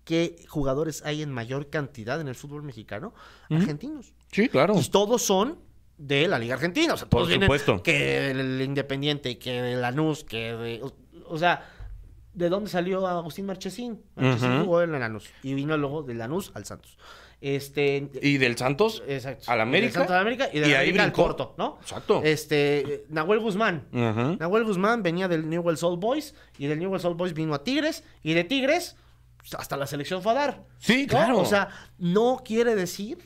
qué 0.08 0.38
jugadores 0.47 1.03
hay 1.05 1.22
en 1.22 1.32
mayor 1.32 1.70
cantidad 1.70 2.20
en 2.22 2.30
el 2.30 2.36
fútbol 2.36 2.64
mexicano, 2.64 3.14
argentinos. 3.49 4.14
Sí, 4.32 4.47
claro. 4.47 4.74
Y 4.80 4.89
todos 4.89 5.22
son 5.22 5.60
de 5.97 6.28
la 6.30 6.39
Liga 6.39 6.55
Argentina. 6.55 6.93
O 6.93 6.97
sea, 6.97 7.10
Por 7.10 7.20
todos 7.20 7.28
vienen 7.28 7.45
supuesto. 7.45 7.84
Que 7.84 8.32
el 8.32 8.62
Independiente, 8.62 9.38
que 9.38 9.62
de 9.62 9.76
Lanús, 9.76 10.24
que 10.24 10.53
de. 10.53 10.82
O, 10.82 10.93
o 11.28 11.38
sea, 11.38 11.70
¿de 12.34 12.47
dónde 12.47 12.70
salió 12.70 13.05
Agustín 13.05 13.45
Marchesín? 13.45 14.01
Marchesín 14.16 14.64
jugó 14.64 14.82
en 14.82 14.93
la 14.93 14.99
Lanús. 14.99 15.30
Y 15.43 15.53
vino 15.53 15.76
luego 15.78 16.03
de 16.03 16.14
Lanús 16.14 16.51
al 16.55 16.66
Santos. 16.66 16.97
Este. 17.41 18.10
Y 18.22 18.38
del 18.38 18.58
Santos 18.58 19.03
Exacto. 19.05 19.51
al 19.51 19.60
América. 19.60 19.88
Del 19.88 19.93
Santos 19.93 20.16
al 20.16 20.22
América 20.22 20.49
y 20.53 20.60
de 20.60 20.70
y 20.70 20.74
América 20.74 21.03
al. 21.03 21.12
Porto, 21.12 21.53
¿no? 21.58 21.80
Exacto. 21.82 22.22
Este. 22.24 23.03
Nahuel 23.10 23.41
Guzmán. 23.41 23.88
Ujú. 23.91 24.38
Nahuel 24.39 24.64
Guzmán 24.64 25.03
venía 25.03 25.28
del 25.28 25.49
Newell's 25.49 25.84
Old 25.84 25.99
Boys 25.99 26.34
y 26.58 26.68
del 26.68 26.80
Newell's 26.80 27.03
Old 27.03 27.18
Boys 27.18 27.34
vino 27.34 27.53
a 27.53 27.66
Tigres 27.66 28.05
y 28.24 28.34
de 28.34 28.45
Tigres 28.45 28.95
hasta 29.58 29.78
la 29.78 29.88
selección 29.88 30.22
fue 30.22 30.34
a 30.34 30.36
dar. 30.36 30.66
Sí, 30.80 31.04
¿no? 31.04 31.10
claro. 31.10 31.39
O 31.39 31.45
sea, 31.45 31.70
no 31.98 32.41
quiere 32.43 32.76
decir 32.76 33.20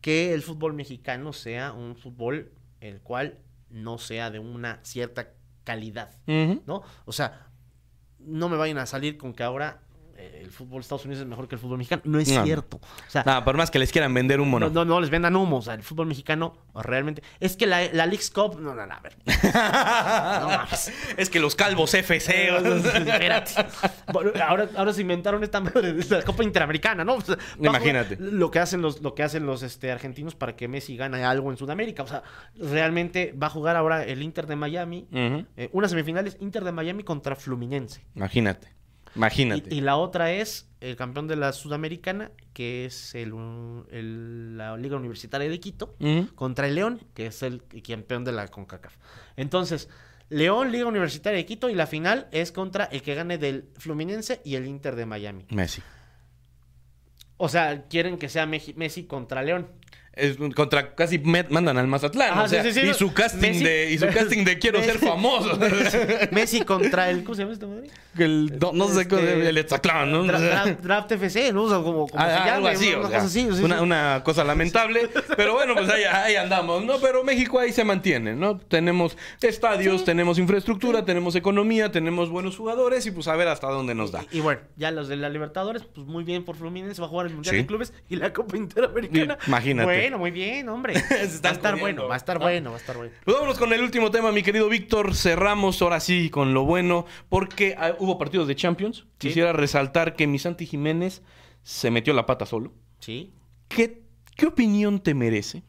que 0.00 0.34
el 0.34 0.42
fútbol 0.42 0.74
mexicano 0.74 1.32
sea 1.32 1.72
un 1.72 1.96
fútbol 1.96 2.52
el 2.80 3.00
cual 3.00 3.38
no 3.70 3.98
sea 3.98 4.30
de 4.30 4.38
una 4.38 4.80
cierta 4.82 5.30
calidad. 5.64 6.10
¿no? 6.26 6.82
O 7.06 7.12
sea, 7.12 7.48
no 8.18 8.48
me 8.48 8.56
vayan 8.56 8.78
a 8.78 8.86
salir 8.86 9.16
con 9.16 9.32
que 9.32 9.42
ahora 9.42 9.83
el 10.40 10.50
fútbol 10.50 10.76
de 10.78 10.80
Estados 10.82 11.04
Unidos 11.04 11.22
es 11.22 11.28
mejor 11.28 11.48
que 11.48 11.54
el 11.54 11.60
fútbol 11.60 11.78
mexicano. 11.78 12.02
No 12.04 12.18
es 12.18 12.28
No. 12.30 12.44
cierto. 12.44 12.76
O 12.78 13.10
sea, 13.10 13.22
Nada, 13.24 13.44
por 13.44 13.56
más 13.56 13.70
que 13.70 13.78
les 13.78 13.90
quieran 13.92 14.12
vender 14.14 14.40
humo, 14.40 14.58
no, 14.60 14.68
no. 14.68 14.84
no, 14.84 14.84
no 14.84 15.00
les 15.00 15.10
vendan 15.10 15.34
humo. 15.36 15.58
O 15.58 15.62
sea, 15.62 15.74
el 15.74 15.82
fútbol 15.82 16.06
mexicano 16.06 16.56
realmente... 16.74 17.22
Es 17.40 17.56
que 17.56 17.66
la, 17.66 17.82
la 17.92 18.06
League's 18.06 18.30
Cup... 18.30 18.58
No, 18.60 18.74
no, 18.74 18.86
no, 18.86 18.94
a 18.94 19.00
ver. 19.00 19.16
No 20.40 20.48
mames. 20.48 20.92
es 21.16 21.30
que 21.30 21.40
los 21.40 21.54
calvos 21.54 21.94
FC. 21.94 22.48
Espérate. 22.76 23.66
Bueno, 24.12 24.32
ahora, 24.46 24.68
ahora 24.76 24.92
se 24.92 25.00
inventaron 25.02 25.42
esta 25.44 25.60
madre 25.60 25.92
de 25.92 26.04
la 26.16 26.22
Copa 26.22 26.42
Interamericana, 26.44 27.04
¿no? 27.04 27.14
O 27.14 27.20
sea, 27.20 27.36
Imagínate. 27.58 28.16
Lo 28.18 28.50
que 28.50 28.58
hacen 28.58 28.82
los, 28.82 29.00
lo 29.02 29.14
que 29.14 29.22
hacen 29.22 29.46
los 29.46 29.62
este, 29.62 29.90
argentinos 29.92 30.34
para 30.34 30.56
que 30.56 30.68
Messi 30.68 30.96
gane 30.96 31.24
algo 31.24 31.50
en 31.50 31.56
Sudamérica. 31.56 32.02
O 32.02 32.06
sea, 32.06 32.22
realmente 32.56 33.32
va 33.40 33.46
a 33.48 33.50
jugar 33.50 33.76
ahora 33.76 34.04
el 34.04 34.22
Inter 34.22 34.46
de 34.46 34.56
Miami. 34.56 35.06
Ujú. 35.10 35.46
eh, 35.56 35.68
unas 35.72 35.90
semifinales 35.90 36.36
Inter 36.40 36.64
de 36.64 36.72
Miami 36.72 37.02
contra 37.04 37.36
Fluminense. 37.36 38.04
Imagínate. 38.14 38.68
Imagínate. 39.16 39.72
Y, 39.74 39.78
y 39.78 39.80
la 39.80 39.96
otra 39.96 40.32
es 40.32 40.68
el 40.80 40.96
campeón 40.96 41.28
de 41.28 41.36
la 41.36 41.52
Sudamericana, 41.52 42.30
que 42.52 42.84
es 42.84 43.14
el, 43.14 43.32
el- 43.90 44.56
la 44.56 44.76
Liga 44.76 44.96
Universitaria 44.96 45.48
de 45.48 45.60
Quito 45.60 45.94
contra 46.34 46.66
el 46.66 46.74
León, 46.74 47.00
que 47.14 47.26
es 47.26 47.42
el 47.42 47.62
campeón 47.86 48.24
de 48.24 48.32
la 48.32 48.48
CONCACAF. 48.48 48.96
Entonces, 49.36 49.88
León, 50.30 50.72
Liga 50.72 50.86
Universitaria 50.86 51.36
de 51.38 51.46
Quito, 51.46 51.68
y 51.70 51.74
la 51.74 51.86
final 51.86 52.28
es 52.32 52.50
contra 52.52 52.84
el 52.86 53.02
que 53.02 53.14
gane 53.14 53.38
del 53.38 53.68
Fluminense 53.76 54.40
y 54.44 54.56
el 54.56 54.66
Inter 54.66 54.96
de 54.96 55.06
Miami. 55.06 55.46
Messi. 55.50 55.82
O 57.36 57.48
sea, 57.48 57.86
quieren 57.88 58.16
que 58.18 58.28
sea 58.28 58.46
Messi 58.46 59.04
contra 59.04 59.42
León. 59.42 59.68
Es 60.16 60.36
contra 60.54 60.94
casi 60.94 61.18
met- 61.18 61.48
mandan 61.50 61.76
al 61.76 61.86
Mazatlán. 61.88 62.30
Ajá, 62.32 62.42
o 62.44 62.48
sea, 62.48 62.62
sí, 62.62 62.72
sí, 62.72 62.80
sí, 62.82 62.86
y 62.88 62.94
su 62.94 63.12
casting 63.12 63.40
Messi- 63.52 63.62
de 63.64 63.90
y 63.92 63.98
su 63.98 64.06
casting 64.06 64.44
de 64.44 64.58
quiero 64.58 64.80
ser 64.82 64.98
famoso. 64.98 65.58
Messi 66.30 66.60
contra 66.62 67.10
el. 67.10 67.24
¿Cómo 67.24 67.34
se 67.34 67.42
llama 67.42 67.52
esta 67.54 67.66
madre? 67.66 67.88
El- 68.18 68.58
no, 68.60 68.72
no 68.72 68.86
sé 68.88 69.02
Este, 69.02 69.08
cómo 69.16 69.22
el 69.28 69.54
¿no? 70.12 70.24
Dra- 70.24 70.38
Draft, 70.38 70.80
Draft 70.82 71.12
FC, 71.12 71.52
¿no? 71.52 71.64
O 71.64 71.68
sea, 71.68 71.78
como, 71.78 72.06
como 72.06 72.22
Ah, 72.22 72.28
se 72.28 72.34
llame, 72.38 72.50
algo 72.50 72.66
así, 72.68 72.88
una 72.90 72.98
o 72.98 73.02
cosa 73.02 73.10
sea, 73.10 73.20
así, 73.22 73.40
sí, 73.50 73.56
sí. 73.56 73.62
una, 73.64 73.82
una 73.82 74.22
cosa 74.24 74.44
lamentable, 74.44 75.08
pero 75.36 75.54
bueno, 75.54 75.74
pues 75.74 75.88
ahí, 75.88 76.04
ahí 76.04 76.36
andamos, 76.36 76.84
¿no? 76.84 76.98
Pero 77.00 77.24
México 77.24 77.58
ahí 77.58 77.72
se 77.72 77.82
mantiene, 77.82 78.34
¿no? 78.34 78.58
Tenemos 78.58 79.16
estadios, 79.42 80.04
tenemos 80.04 80.38
infraestructura, 80.38 81.04
tenemos 81.04 81.34
economía, 81.34 81.90
tenemos 81.90 82.30
buenos 82.30 82.56
jugadores 82.56 83.04
y 83.06 83.10
pues 83.10 83.26
a 83.26 83.34
ver 83.34 83.48
hasta 83.48 83.66
dónde 83.68 83.94
nos 83.96 84.12
da. 84.12 84.24
Y, 84.30 84.38
y 84.38 84.40
bueno, 84.40 84.60
ya 84.76 84.92
los 84.92 85.08
de 85.08 85.16
la 85.16 85.28
Libertadores, 85.28 85.82
pues 85.82 86.06
muy 86.06 86.22
bien 86.22 86.44
por 86.44 86.54
Fluminense, 86.56 87.00
va 87.00 87.08
a 87.08 87.10
jugar 87.10 87.26
el 87.26 87.32
Mundial 87.34 87.54
Sí. 87.56 87.62
de 87.62 87.66
Clubes 87.66 87.92
y 88.08 88.16
la 88.16 88.32
Copa 88.32 88.56
Interamericana. 88.56 89.38
Imagínate. 89.48 89.84
Bueno, 89.86 90.03
muy 90.12 90.30
bien, 90.30 90.68
hombre. 90.68 90.94
Va 91.44 91.50
a 91.50 91.52
estar 91.52 91.78
bueno, 91.78 92.06
va 92.08 92.14
a 92.14 92.16
estar 92.16 92.38
¿no? 92.38 92.44
bueno, 92.44 92.70
va 92.70 92.76
a 92.76 92.80
estar 92.80 92.96
bueno. 92.96 93.12
Pues 93.24 93.34
vámonos 93.34 93.58
con 93.58 93.72
el 93.72 93.82
último 93.82 94.10
tema, 94.10 94.32
mi 94.32 94.42
querido 94.42 94.68
Víctor. 94.68 95.14
Cerramos 95.14 95.80
ahora 95.82 96.00
sí 96.00 96.30
con 96.30 96.54
lo 96.54 96.64
bueno, 96.64 97.06
porque 97.28 97.74
ah, 97.78 97.94
hubo 97.98 98.18
partidos 98.18 98.46
de 98.48 98.56
Champions. 98.56 98.98
Sí. 98.98 99.28
Quisiera 99.28 99.52
resaltar 99.52 100.16
que 100.16 100.26
mi 100.26 100.38
Santi 100.38 100.66
Jiménez 100.66 101.22
se 101.62 101.90
metió 101.90 102.12
la 102.12 102.26
pata 102.26 102.46
solo. 102.46 102.72
Sí. 103.00 103.32
¿Qué, 103.68 104.02
qué 104.36 104.46
opinión 104.46 105.00
te 105.00 105.14
merece? 105.14 105.62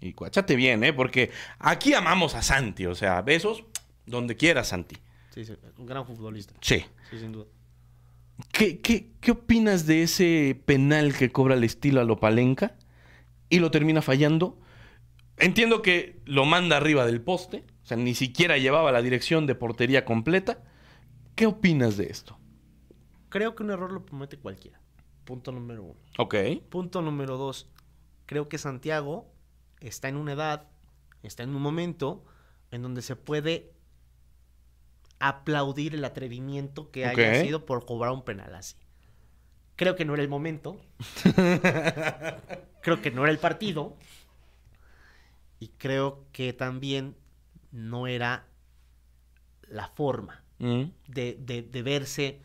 Y 0.00 0.12
cuáchate 0.14 0.56
bien, 0.56 0.82
¿eh? 0.84 0.92
Porque 0.92 1.30
aquí 1.58 1.94
amamos 1.94 2.34
a 2.34 2.42
Santi, 2.42 2.86
o 2.86 2.94
sea, 2.94 3.22
besos 3.22 3.64
donde 4.06 4.36
quieras, 4.36 4.68
Santi. 4.68 4.96
Sí, 5.34 5.44
sí, 5.44 5.54
un 5.78 5.86
gran 5.86 6.06
futbolista. 6.06 6.54
Sí. 6.60 6.84
Sí, 7.10 7.18
sin 7.18 7.32
duda. 7.32 7.46
¿Qué, 8.50 8.80
qué, 8.80 9.12
qué 9.20 9.30
opinas 9.30 9.86
de 9.86 10.02
ese 10.02 10.60
penal 10.66 11.14
que 11.14 11.30
cobra 11.30 11.54
el 11.54 11.64
estilo 11.64 12.00
a 12.00 12.04
Lopalenca 12.04 12.76
y 13.52 13.58
lo 13.58 13.70
termina 13.70 14.00
fallando? 14.00 14.58
Entiendo 15.36 15.82
que 15.82 16.22
lo 16.24 16.46
manda 16.46 16.78
arriba 16.78 17.04
del 17.04 17.20
poste, 17.20 17.66
o 17.82 17.86
sea, 17.86 17.98
ni 17.98 18.14
siquiera 18.14 18.56
llevaba 18.56 18.92
la 18.92 19.02
dirección 19.02 19.46
de 19.46 19.54
portería 19.54 20.06
completa. 20.06 20.64
¿Qué 21.34 21.44
opinas 21.44 21.98
de 21.98 22.06
esto? 22.06 22.38
Creo 23.28 23.54
que 23.54 23.62
un 23.62 23.70
error 23.70 23.92
lo 23.92 24.06
comete 24.06 24.38
cualquiera. 24.38 24.80
Punto 25.26 25.52
número 25.52 25.82
uno. 25.84 26.00
Ok. 26.16 26.34
Punto 26.70 27.02
número 27.02 27.36
dos. 27.36 27.68
Creo 28.24 28.48
que 28.48 28.56
Santiago 28.56 29.30
está 29.80 30.08
en 30.08 30.16
una 30.16 30.32
edad, 30.32 30.68
está 31.22 31.42
en 31.42 31.54
un 31.54 31.60
momento 31.60 32.24
en 32.70 32.80
donde 32.80 33.02
se 33.02 33.16
puede 33.16 33.74
aplaudir 35.18 35.94
el 35.94 36.06
atrevimiento 36.06 36.90
que 36.90 37.04
haya 37.04 37.42
sido 37.42 37.66
por 37.66 37.84
cobrar 37.84 38.12
un 38.12 38.24
penal 38.24 38.54
así. 38.54 38.76
Creo 39.76 39.94
que 39.94 40.06
no 40.06 40.14
era 40.14 40.22
el 40.22 40.30
momento. 40.30 40.80
creo 42.82 43.00
que 43.00 43.10
no 43.10 43.22
era 43.22 43.32
el 43.32 43.38
partido. 43.38 43.96
Y 45.60 45.68
creo 45.78 46.26
que 46.32 46.52
también 46.52 47.16
no 47.70 48.06
era 48.06 48.46
la 49.68 49.88
forma 49.88 50.42
Mm. 50.58 50.84
de, 51.08 51.36
de- 51.40 51.62
de 51.62 51.82
verse 51.82 52.40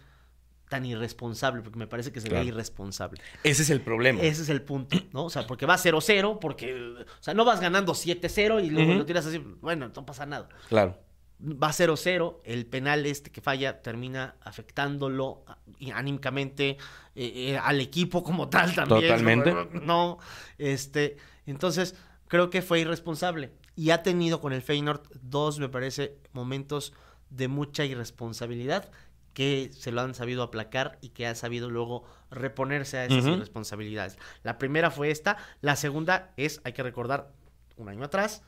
tan 0.69 0.85
irresponsable, 0.85 1.61
porque 1.61 1.79
me 1.79 1.87
parece 1.87 2.11
que 2.11 2.19
se 2.19 2.27
Claro. 2.27 2.43
ve 2.43 2.49
irresponsable. 2.49 3.21
Ese 3.43 3.61
es 3.63 3.69
el 3.69 3.81
problema. 3.81 4.21
Ese 4.21 4.41
es 4.41 4.49
el 4.49 4.61
punto, 4.61 4.97
¿no? 5.13 5.25
O 5.25 5.29
sea, 5.29 5.47
porque 5.47 5.65
va 5.65 5.77
0-0, 5.77 6.39
porque, 6.39 6.73
o 6.75 7.23
sea, 7.23 7.33
no 7.33 7.45
vas 7.45 7.61
ganando 7.61 7.93
7-0 7.93 8.59
y 8.63 8.69
luego 8.69 8.93
lo 8.93 9.05
tiras 9.05 9.25
así, 9.25 9.37
bueno, 9.37 9.91
no 9.95 10.05
pasa 10.05 10.25
nada. 10.25 10.49
Claro. 10.67 10.97
Va 11.39 11.69
0-0, 11.71 12.39
el 12.45 12.65
penal 12.65 13.05
este 13.05 13.29
que 13.31 13.41
falla 13.41 13.81
termina 13.83 14.35
afectándolo 14.41 15.43
a- 15.47 15.59
y 15.77 15.91
anímicamente 15.91 16.77
eh, 17.15 17.51
eh, 17.53 17.57
al 17.61 17.79
equipo 17.79 18.23
como 18.23 18.49
tal 18.49 18.73
también. 18.73 19.01
Totalmente. 19.03 19.53
No, 19.85 20.17
este, 20.57 21.17
entonces 21.45 21.95
creo 22.27 22.49
que 22.49 22.61
fue 22.63 22.79
irresponsable 22.79 23.51
y 23.75 23.91
ha 23.91 24.01
tenido 24.01 24.41
con 24.41 24.51
el 24.51 24.63
Feyenoord 24.63 25.03
dos, 25.21 25.59
me 25.59 25.69
parece, 25.69 26.17
momentos 26.33 26.93
de 27.29 27.47
mucha 27.47 27.85
irresponsabilidad 27.85 28.89
que 29.33 29.69
se 29.71 29.91
lo 29.91 30.01
han 30.01 30.15
sabido 30.15 30.41
aplacar 30.41 30.97
y 31.01 31.09
que 31.09 31.27
ha 31.27 31.35
sabido 31.35 31.69
luego 31.69 32.03
reponerse 32.31 32.97
a 32.97 33.05
esas 33.05 33.23
irresponsabilidades. 33.27 34.17
La 34.41 34.57
primera 34.57 34.89
fue 34.89 35.11
esta, 35.11 35.37
la 35.61 35.75
segunda 35.75 36.33
es, 36.37 36.59
hay 36.63 36.73
que 36.73 36.81
recordar, 36.81 37.31
un 37.75 37.89
año 37.89 38.03
atrás, 38.03 38.41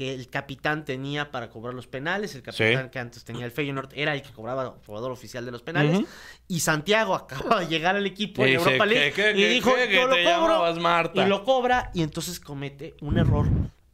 que 0.00 0.14
el 0.14 0.30
capitán 0.30 0.86
tenía 0.86 1.30
para 1.30 1.50
cobrar 1.50 1.74
los 1.74 1.86
penales, 1.86 2.34
el 2.34 2.40
capitán 2.40 2.88
que 2.88 2.98
antes 2.98 3.22
tenía 3.22 3.44
el 3.44 3.50
Feyenoord 3.50 3.90
era 3.92 4.14
el 4.14 4.22
que 4.22 4.30
cobraba 4.30 4.76
jugador 4.86 5.10
oficial 5.10 5.44
de 5.44 5.50
los 5.50 5.60
penales, 5.60 6.06
y 6.48 6.60
Santiago 6.60 7.14
acaba 7.14 7.60
de 7.60 7.66
llegar 7.66 7.96
al 7.96 8.06
equipo 8.06 8.40
en 8.40 8.52
Dice, 8.56 8.62
Europa 8.62 8.86
League 8.86 9.12
¿qué, 9.12 9.34
qué, 9.34 9.38
y 9.38 9.44
dijo, 9.44 9.74
que 9.74 9.94
yo 9.94 10.06
lo 10.06 10.16
cobro, 10.24 10.80
Marta? 10.80 11.22
y 11.22 11.28
lo 11.28 11.44
cobra, 11.44 11.90
y 11.92 12.02
entonces 12.02 12.40
comete 12.40 12.94
un 13.02 13.18
error 13.18 13.46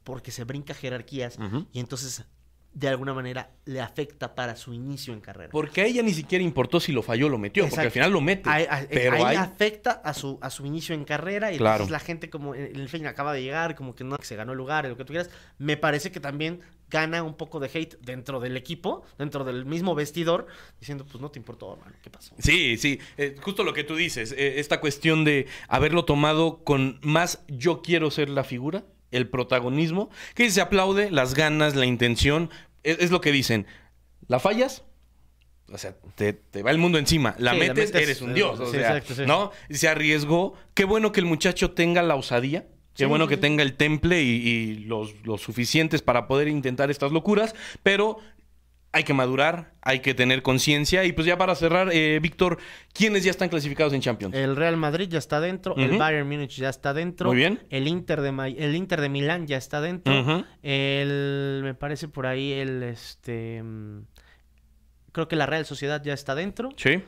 porque 0.05 0.31
se 0.31 0.45
brinca 0.45 0.75
jerarquías, 0.75 1.41
y 1.73 1.81
entonces 1.81 2.25
de 2.77 2.89
alguna 2.89 3.15
manera 3.15 3.49
le 3.65 3.81
afecta 3.81 4.35
para 4.35 4.55
su 4.55 4.75
inicio 4.75 5.15
en 5.15 5.23
carrera. 5.23 5.49
Porque 5.51 5.81
a 5.81 5.87
ella 5.87 6.03
ni 6.03 6.13
siquiera 6.13 6.45
importó 6.45 6.79
si 6.79 6.93
lo 6.93 7.03
falló 7.03 7.25
o 7.25 7.29
lo 7.31 7.39
metió, 7.39 7.67
porque 7.67 7.87
al 7.87 7.91
final 7.91 8.13
lo 8.13 8.21
mete. 8.21 8.51
Pero 8.91 9.25
hay... 9.25 9.35
afecta 9.35 9.93
a 9.93 10.13
su, 10.13 10.39
a 10.43 10.51
su 10.51 10.67
inicio 10.67 10.95
en 10.95 11.07
carrera 11.07 11.55
y 11.55 11.57
Claro. 11.57 11.77
entonces 11.77 11.91
la 11.93 12.01
gente 12.01 12.29
como 12.29 12.55
el 12.55 12.79
el 12.79 12.91
Feyenoord 12.91 13.15
acaba 13.15 13.33
de 13.33 13.43
llegar, 13.43 13.77
como 13.77 13.95
que 13.95 14.05
no, 14.05 14.19
que 14.19 14.27
se 14.27 14.37
ganó 14.37 14.53
el 14.53 14.59
lugar, 14.59 14.87
lo 14.87 14.95
que 14.95 15.07
tú 15.07 15.15
quieras, 15.15 15.31
me 15.57 15.79
parece 15.79 16.13
que 16.13 16.21
también 16.21 16.61
gana 16.91 17.23
un 17.23 17.35
poco 17.35 17.61
de 17.61 17.71
hate 17.73 17.97
dentro 18.03 18.41
del 18.41 18.59
equipo, 18.59 19.05
dentro 19.19 19.43
del 19.43 19.65
mismo 19.65 19.95
vestidor, 19.95 20.47
diciendo, 20.79 21.07
pues 21.11 21.19
no 21.23 21.31
te 21.31 21.39
importó, 21.39 21.73
hermano, 21.73 21.97
¿qué 22.03 22.11
pasó? 22.11 22.35
Sí, 22.39 22.77
sí, 22.77 23.01
eh, 23.17 23.37
justo 23.41 23.65
lo 23.65 23.73
que 23.73 23.85
tú 23.85 23.97
dices, 23.97 24.33
eh, 24.33 24.61
esta 24.61 24.81
cuestión 24.81 25.25
de 25.25 25.47
haberlo 25.67 26.05
tomado 26.05 26.63
con 26.63 27.01
más 27.03 27.41
yo 27.49 27.81
quiero 27.81 28.11
ser 28.11 28.29
la 28.29 28.45
figura, 28.45 28.85
el 29.13 29.29
protagonismo, 29.29 30.11
que 30.35 30.51
se 30.51 30.61
aplaude 30.61 31.11
las 31.11 31.35
ganas, 31.35 31.75
la 31.75 31.87
intención, 31.87 32.51
es, 32.87 32.99
es 33.01 33.11
lo 33.11 33.21
que 33.21 33.33
dicen, 33.33 33.67
la 34.29 34.39
fallas, 34.39 34.85
o 35.71 35.79
sea, 35.79 35.97
te, 36.15 36.33
te 36.33 36.63
va 36.63 36.71
el 36.71 36.79
mundo 36.79 36.99
encima, 36.99 37.35
la 37.39 37.53
Sí, 37.53 37.59
la 37.59 37.65
metes, 37.67 37.95
eres 37.95 38.23
un 38.23 38.31
eh, 38.31 38.35
dios, 38.35 38.61
o 38.61 38.67
sí, 38.67 38.79
sea, 38.79 38.97
exacto, 38.97 39.15
sí. 39.15 39.27
¿no? 39.27 39.51
Se 39.71 39.89
arriesgó, 39.89 40.55
qué 40.75 40.85
bueno 40.85 41.13
que 41.13 41.21
el 41.21 41.27
muchacho 41.27 41.73
tenga 41.73 42.03
la 42.03 42.15
osadía. 42.15 42.67
Qué 42.95 43.05
bueno 43.05 43.29
que 43.29 43.37
tenga 43.37 43.63
el 43.63 43.75
temple 43.75 44.23
y, 44.23 44.31
y 44.49 44.75
los, 44.77 45.27
los 45.27 45.43
suficientes 45.43 46.01
para 46.01 46.27
poder 46.27 46.49
intentar 46.49 46.91
estas 46.91 47.13
locuras, 47.13 47.55
pero 47.83 48.21
hay 48.97 49.05
que 49.05 49.13
madurar, 49.15 49.73
hay 49.83 50.01
que 50.01 50.15
tener 50.15 50.43
conciencia. 50.43 51.05
Y 51.05 51.13
pues 51.13 51.27
ya 51.27 51.37
para 51.37 51.55
cerrar, 51.55 51.91
eh, 51.93 52.19
Víctor, 52.21 52.59
¿quiénes 52.93 53.25
ya 53.25 53.31
están 53.31 53.49
clasificados 53.49 53.93
en 53.93 54.01
Champions? 54.01 54.35
El 54.35 54.57
Real 54.57 54.77
Madrid 54.77 55.09
ya 55.09 55.19
está 55.19 55.39
dentro, 55.41 55.77
el. 55.77 55.97
Bayern 55.99 56.27
Múnich 56.29 56.57
ya 56.57 56.69
está 56.71 56.95
dentro, 56.95 57.29
Muy 57.29 57.37
bien. 57.37 57.61
el 57.71 57.87
Inter 57.89 58.21
de 58.23 58.33
Ma- 58.33 58.49
el 58.49 58.75
Inter 58.75 59.01
de 59.01 59.09
Milán 59.09 59.47
ya 59.47 59.57
está 59.59 59.81
dentro, 59.81 60.45
el 60.63 61.61
me 61.63 61.75
parece 61.75 62.09
por 62.09 62.27
ahí 62.27 62.53
el 62.53 62.83
este 62.83 63.63
mm, 63.63 64.01
creo 65.13 65.29
que 65.29 65.37
la 65.37 65.47
Real 65.47 65.65
Sociedad 65.67 66.03
ya 66.03 66.15
está 66.15 66.35
dentro. 66.35 66.71
Sí. 66.77 67.03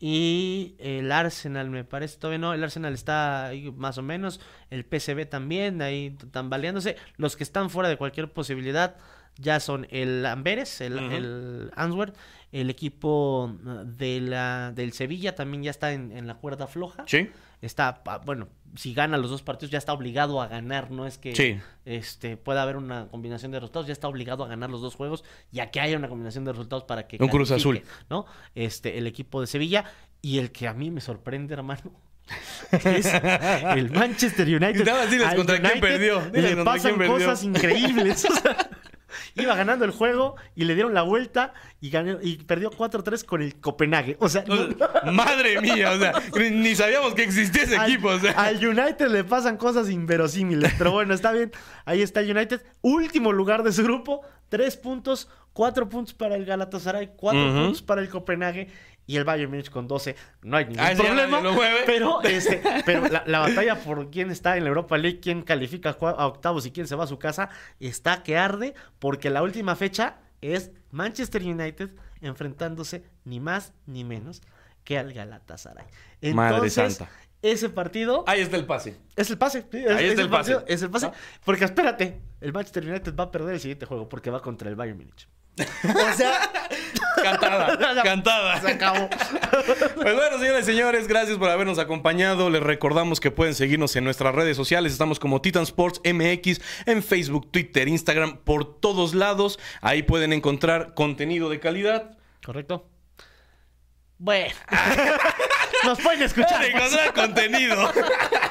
Y 0.00 0.76
el 0.78 1.10
Arsenal, 1.10 1.70
me 1.70 1.82
parece, 1.82 2.18
todavía 2.18 2.38
no. 2.38 2.54
El 2.54 2.62
Arsenal 2.62 2.94
está 2.94 3.46
ahí 3.46 3.72
más 3.76 3.98
o 3.98 4.02
menos. 4.02 4.40
El 4.70 4.84
PSV 4.84 5.26
también, 5.28 5.82
ahí 5.82 6.16
tambaleándose. 6.30 6.94
Los 7.16 7.36
que 7.36 7.42
están 7.42 7.68
fuera 7.68 7.88
de 7.88 7.96
cualquier 7.96 8.30
posibilidad 8.32 8.96
ya 9.38 9.60
son 9.60 9.86
el 9.90 10.24
Amberes, 10.26 10.80
el, 10.80 10.96
Ujú. 10.96 11.14
el 11.14 11.70
Answer. 11.74 12.12
El 12.50 12.70
equipo 12.70 13.44
uh, 13.62 13.84
de 13.84 14.20
la, 14.22 14.72
del 14.74 14.92
Sevilla 14.94 15.34
también 15.34 15.62
ya 15.62 15.70
está 15.70 15.92
en, 15.92 16.12
en 16.16 16.26
la 16.26 16.36
cuerda 16.36 16.66
floja. 16.66 17.04
Sí. 17.06 17.28
Está, 17.60 18.02
bueno, 18.24 18.48
si 18.74 18.94
gana 18.94 19.18
los 19.18 19.30
dos 19.30 19.42
partidos 19.42 19.70
ya 19.70 19.76
está 19.78 19.92
obligado 19.92 20.40
a 20.40 20.46
ganar. 20.46 20.90
No 20.90 21.06
es 21.06 21.18
que 21.18 21.34
Sí. 21.34 21.58
este, 21.84 22.36
pueda 22.38 22.62
haber 22.62 22.76
una 22.78 23.08
combinación 23.08 23.52
de 23.52 23.60
resultados. 23.60 23.86
Ya 23.86 23.92
está 23.92 24.08
obligado 24.08 24.44
a 24.44 24.48
ganar 24.48 24.70
los 24.70 24.80
dos 24.80 24.94
juegos. 24.94 25.24
Ya 25.52 25.70
que 25.70 25.80
haya 25.80 25.96
una 25.98 26.08
combinación 26.08 26.44
de 26.46 26.52
resultados 26.52 26.84
para 26.84 27.06
que 27.06 27.18
Un 27.20 27.28
Cruz 27.28 27.50
Azul. 27.50 27.82
¿no? 28.08 28.24
Este, 28.54 28.96
el 28.96 29.06
equipo 29.06 29.42
de 29.42 29.46
Sevilla 29.46 29.84
y 30.22 30.38
el 30.38 30.50
que 30.50 30.68
a 30.68 30.72
mí 30.72 30.90
me 30.90 31.00
sorprende, 31.02 31.52
hermano. 31.54 31.92
Es 32.84 33.06
el 33.76 33.90
Manchester 33.90 34.46
United. 34.46 34.84
Nada 34.84 35.06
diles 35.06 35.34
contra 35.34 35.60
quién 35.60 35.80
perdió. 35.80 36.20
Diles 36.30 36.56
Le 36.56 36.64
pasan 36.64 36.94
quién 36.96 36.98
perdió. 37.08 37.26
cosas 37.26 37.44
increíbles. 37.44 38.24
O 38.24 38.34
sea, 38.34 38.70
iba 39.34 39.54
ganando 39.54 39.84
el 39.84 39.90
juego 39.90 40.36
y 40.54 40.64
le 40.64 40.74
dieron 40.74 40.94
la 40.94 41.02
vuelta 41.02 41.52
y, 41.80 41.90
ganó, 41.90 42.18
y 42.22 42.36
perdió 42.38 42.70
4-3 42.70 43.24
con 43.24 43.42
el 43.42 43.60
Copenhague. 43.60 44.16
O 44.20 44.28
sea, 44.28 44.44
O 44.48 45.10
Madre 45.12 45.60
mía, 45.60 45.92
o 45.92 45.98
sea, 45.98 46.12
ni- 46.50 46.74
sabíamos 46.74 47.14
que 47.14 47.22
existía 47.22 47.62
ese 47.62 47.76
al, 47.76 47.90
equipo. 47.90 48.08
O 48.08 48.18
sea. 48.18 48.32
al 48.32 48.56
United 48.64 49.08
le 49.08 49.24
pasan 49.24 49.56
cosas 49.56 49.90
inverosímiles. 49.90 50.72
Pero 50.78 50.92
bueno, 50.92 51.14
está 51.14 51.32
bien. 51.32 51.52
Ahí 51.84 52.02
está 52.02 52.20
el 52.20 52.36
United. 52.36 52.60
Último 52.82 53.32
lugar 53.32 53.62
de 53.62 53.72
su 53.72 53.82
grupo. 53.82 54.20
Tres 54.48 54.76
puntos. 54.76 55.28
Cuatro 55.52 55.88
puntos 55.88 56.14
para 56.14 56.36
el 56.36 56.44
Galatasaray. 56.44 57.10
Cuatro 57.16 57.48
Ujú. 57.50 57.58
puntos 57.58 57.82
para 57.82 58.00
el 58.00 58.08
Copenhague. 58.08 58.68
Y 59.08 59.16
el 59.16 59.24
Bayern 59.24 59.50
Múnich 59.50 59.70
con 59.70 59.88
12. 59.88 60.14
No 60.42 60.56
hay 60.58 60.66
ningún 60.66 60.80
Ah, 60.80 60.92
problema. 60.94 61.26
nadie 61.26 61.42
lo 61.42 61.52
mueve. 61.54 61.78
Pero, 61.86 62.22
este, 62.24 62.62
pero 62.86 63.08
la, 63.08 63.24
la 63.26 63.40
batalla 63.40 63.74
por 63.80 64.10
quién 64.10 64.30
está 64.30 64.56
en 64.56 64.62
la 64.64 64.68
Europa 64.68 64.96
League, 64.98 65.18
quién 65.20 65.42
califica 65.42 65.96
a 66.00 66.26
octavos 66.26 66.64
y 66.66 66.70
quién 66.70 66.86
se 66.86 66.94
va 66.94 67.04
a 67.04 67.06
su 67.08 67.18
casa, 67.18 67.48
está 67.80 68.22
que 68.22 68.36
arde. 68.36 68.74
Porque 69.00 69.30
la 69.30 69.42
última 69.42 69.74
fecha 69.74 70.18
es 70.40 70.70
Manchester 70.92 71.42
United 71.42 71.90
enfrentándose 72.20 73.02
ni 73.24 73.40
más 73.40 73.72
ni 73.86 74.04
menos 74.04 74.42
que 74.84 74.98
al 74.98 75.12
Galatasaray. 75.12 75.86
Madre 76.34 76.54
Entonces, 76.56 76.94
santa. 76.96 77.10
ese 77.42 77.68
partido 77.70 78.24
Ahí 78.26 78.40
está 78.42 78.56
el 78.56 78.66
pase. 78.66 78.96
es 79.16 79.30
el 79.30 79.38
pase. 79.38 79.64
es, 79.72 79.90
Ahí 79.90 80.04
es 80.04 80.10
está 80.10 80.22
el 80.22 80.28
pase. 80.28 80.52
partido, 80.54 80.64
Es 80.74 80.82
el 80.82 80.90
pase. 80.90 81.06
¿No? 81.06 81.12
Porque 81.44 81.64
espérate, 81.64 82.20
el 82.42 82.52
Manchester 82.52 82.84
United 82.86 83.14
va 83.14 83.24
a 83.24 83.30
perder 83.30 83.54
el 83.54 83.60
siguiente 83.60 83.86
juego 83.86 84.06
porque 84.08 84.30
va 84.30 84.40
contra 84.42 84.68
el 84.68 84.76
Bayern 84.76 84.98
Múnich. 84.98 85.26
O 85.58 86.12
sea, 86.16 86.50
Cantada, 87.30 88.02
cantada. 88.02 88.60
se 88.60 88.68
acabó. 88.70 89.08
Pues 89.94 90.14
bueno, 90.14 90.38
señoras 90.38 90.62
y 90.62 90.72
señores, 90.72 91.08
gracias 91.08 91.36
por 91.38 91.50
habernos 91.50 91.78
acompañado. 91.78 92.50
Les 92.50 92.62
recordamos 92.62 93.20
que 93.20 93.30
pueden 93.30 93.54
seguirnos 93.54 93.94
en 93.96 94.04
nuestras 94.04 94.34
redes 94.34 94.56
sociales. 94.56 94.92
Estamos 94.92 95.18
como 95.18 95.40
Titan 95.40 95.64
Sports 95.64 96.00
MX 96.04 96.60
en 96.86 97.02
Facebook, 97.02 97.50
Twitter, 97.50 97.88
Instagram, 97.88 98.38
por 98.38 98.80
todos 98.80 99.14
lados. 99.14 99.58
Ahí 99.80 100.02
pueden 100.02 100.32
encontrar 100.32 100.94
contenido 100.94 101.50
de 101.50 101.60
calidad. 101.60 102.16
Correcto. 102.44 102.88
Bueno. 104.18 104.54
Nos 105.84 106.00
pueden 106.00 106.22
escuchar. 106.22 106.64
Encontrar 106.64 107.12
contenido. 107.14 107.92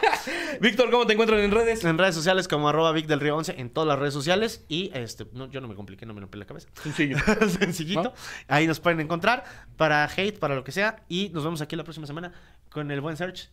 Víctor, 0.62 0.90
¿cómo 0.92 1.06
te 1.06 1.14
encuentran 1.14 1.40
en 1.40 1.52
redes? 1.52 1.84
En 1.84 1.98
redes 1.98 2.16
sociales 2.16 2.48
como 2.48 2.70
arroba 2.70 2.92
Vic 2.92 3.08
del 3.08 3.20
Río 3.20 3.36
11 3.38 3.56
en 3.58 3.70
todas 3.70 3.88
las 3.88 4.00
redes 4.00 4.14
sociales. 4.14 4.66
Y 4.68 4.92
este, 4.94 5.26
no, 5.34 5.50
yo 5.50 5.62
no 5.62 5.68
me 5.68 5.76
compliqué, 5.76 6.06
no 6.06 6.14
me 6.14 6.22
rompí 6.22 6.38
la 6.38 6.46
cabeza. 6.46 6.70
Sencillo. 6.82 7.18
Sencillito. 7.60 8.04
¿No? 8.04 8.14
Ahí 8.48 8.68
nos 8.68 8.80
pueden 8.80 9.00
encontrar 9.00 9.44
para 9.76 10.06
hate, 10.06 10.40
para 10.40 10.56
lo 10.56 10.64
que 10.64 10.72
sea. 10.72 11.04
Y 11.08 11.30
nos 11.30 11.44
vemos 11.44 11.62
aquí 11.62 11.76
la 11.76 11.84
próxima 11.84 12.08
semana 12.08 12.32
con 12.70 12.92
el 12.92 13.02
buen 13.02 13.18
search. 13.18 13.50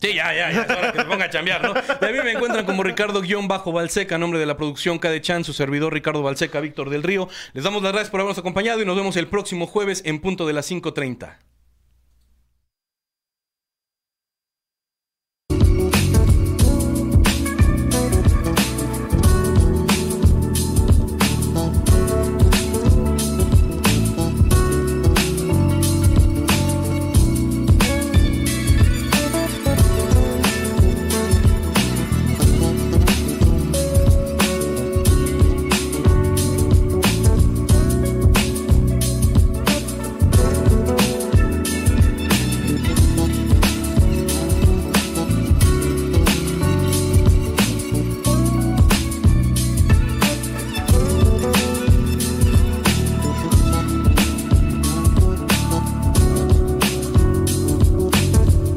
Sí, 0.00 0.14
ya, 0.14 0.34
ya, 0.34 0.50
ya. 0.50 0.62
Es 0.62 0.70
hora 0.70 0.92
que 0.92 0.98
se 0.98 1.04
ponga 1.04 1.24
a 1.26 1.30
chambear, 1.30 1.62
¿no? 1.62 1.74
Y 1.74 2.04
a 2.04 2.12
mí 2.12 2.18
me 2.24 2.32
encuentran 2.32 2.66
como 2.66 2.82
Ricardo-Balseca, 2.82 4.18
nombre 4.18 4.40
de 4.40 4.46
la 4.46 4.56
producción 4.56 4.98
Chan, 5.20 5.44
su 5.44 5.52
servidor 5.52 5.92
Ricardo 5.92 6.22
Balseca, 6.22 6.60
Víctor 6.60 6.90
del 6.90 7.04
Río. 7.04 7.28
Les 7.52 7.62
damos 7.62 7.82
las 7.82 7.92
gracias 7.92 8.10
por 8.10 8.20
habernos 8.20 8.38
acompañado 8.38 8.82
y 8.82 8.84
nos 8.84 8.96
vemos 8.96 9.16
el 9.16 9.28
próximo 9.28 9.66
jueves 9.66 10.02
en 10.04 10.20
punto 10.20 10.46
de 10.46 10.54
las 10.54 10.68
5.30. 10.70 11.36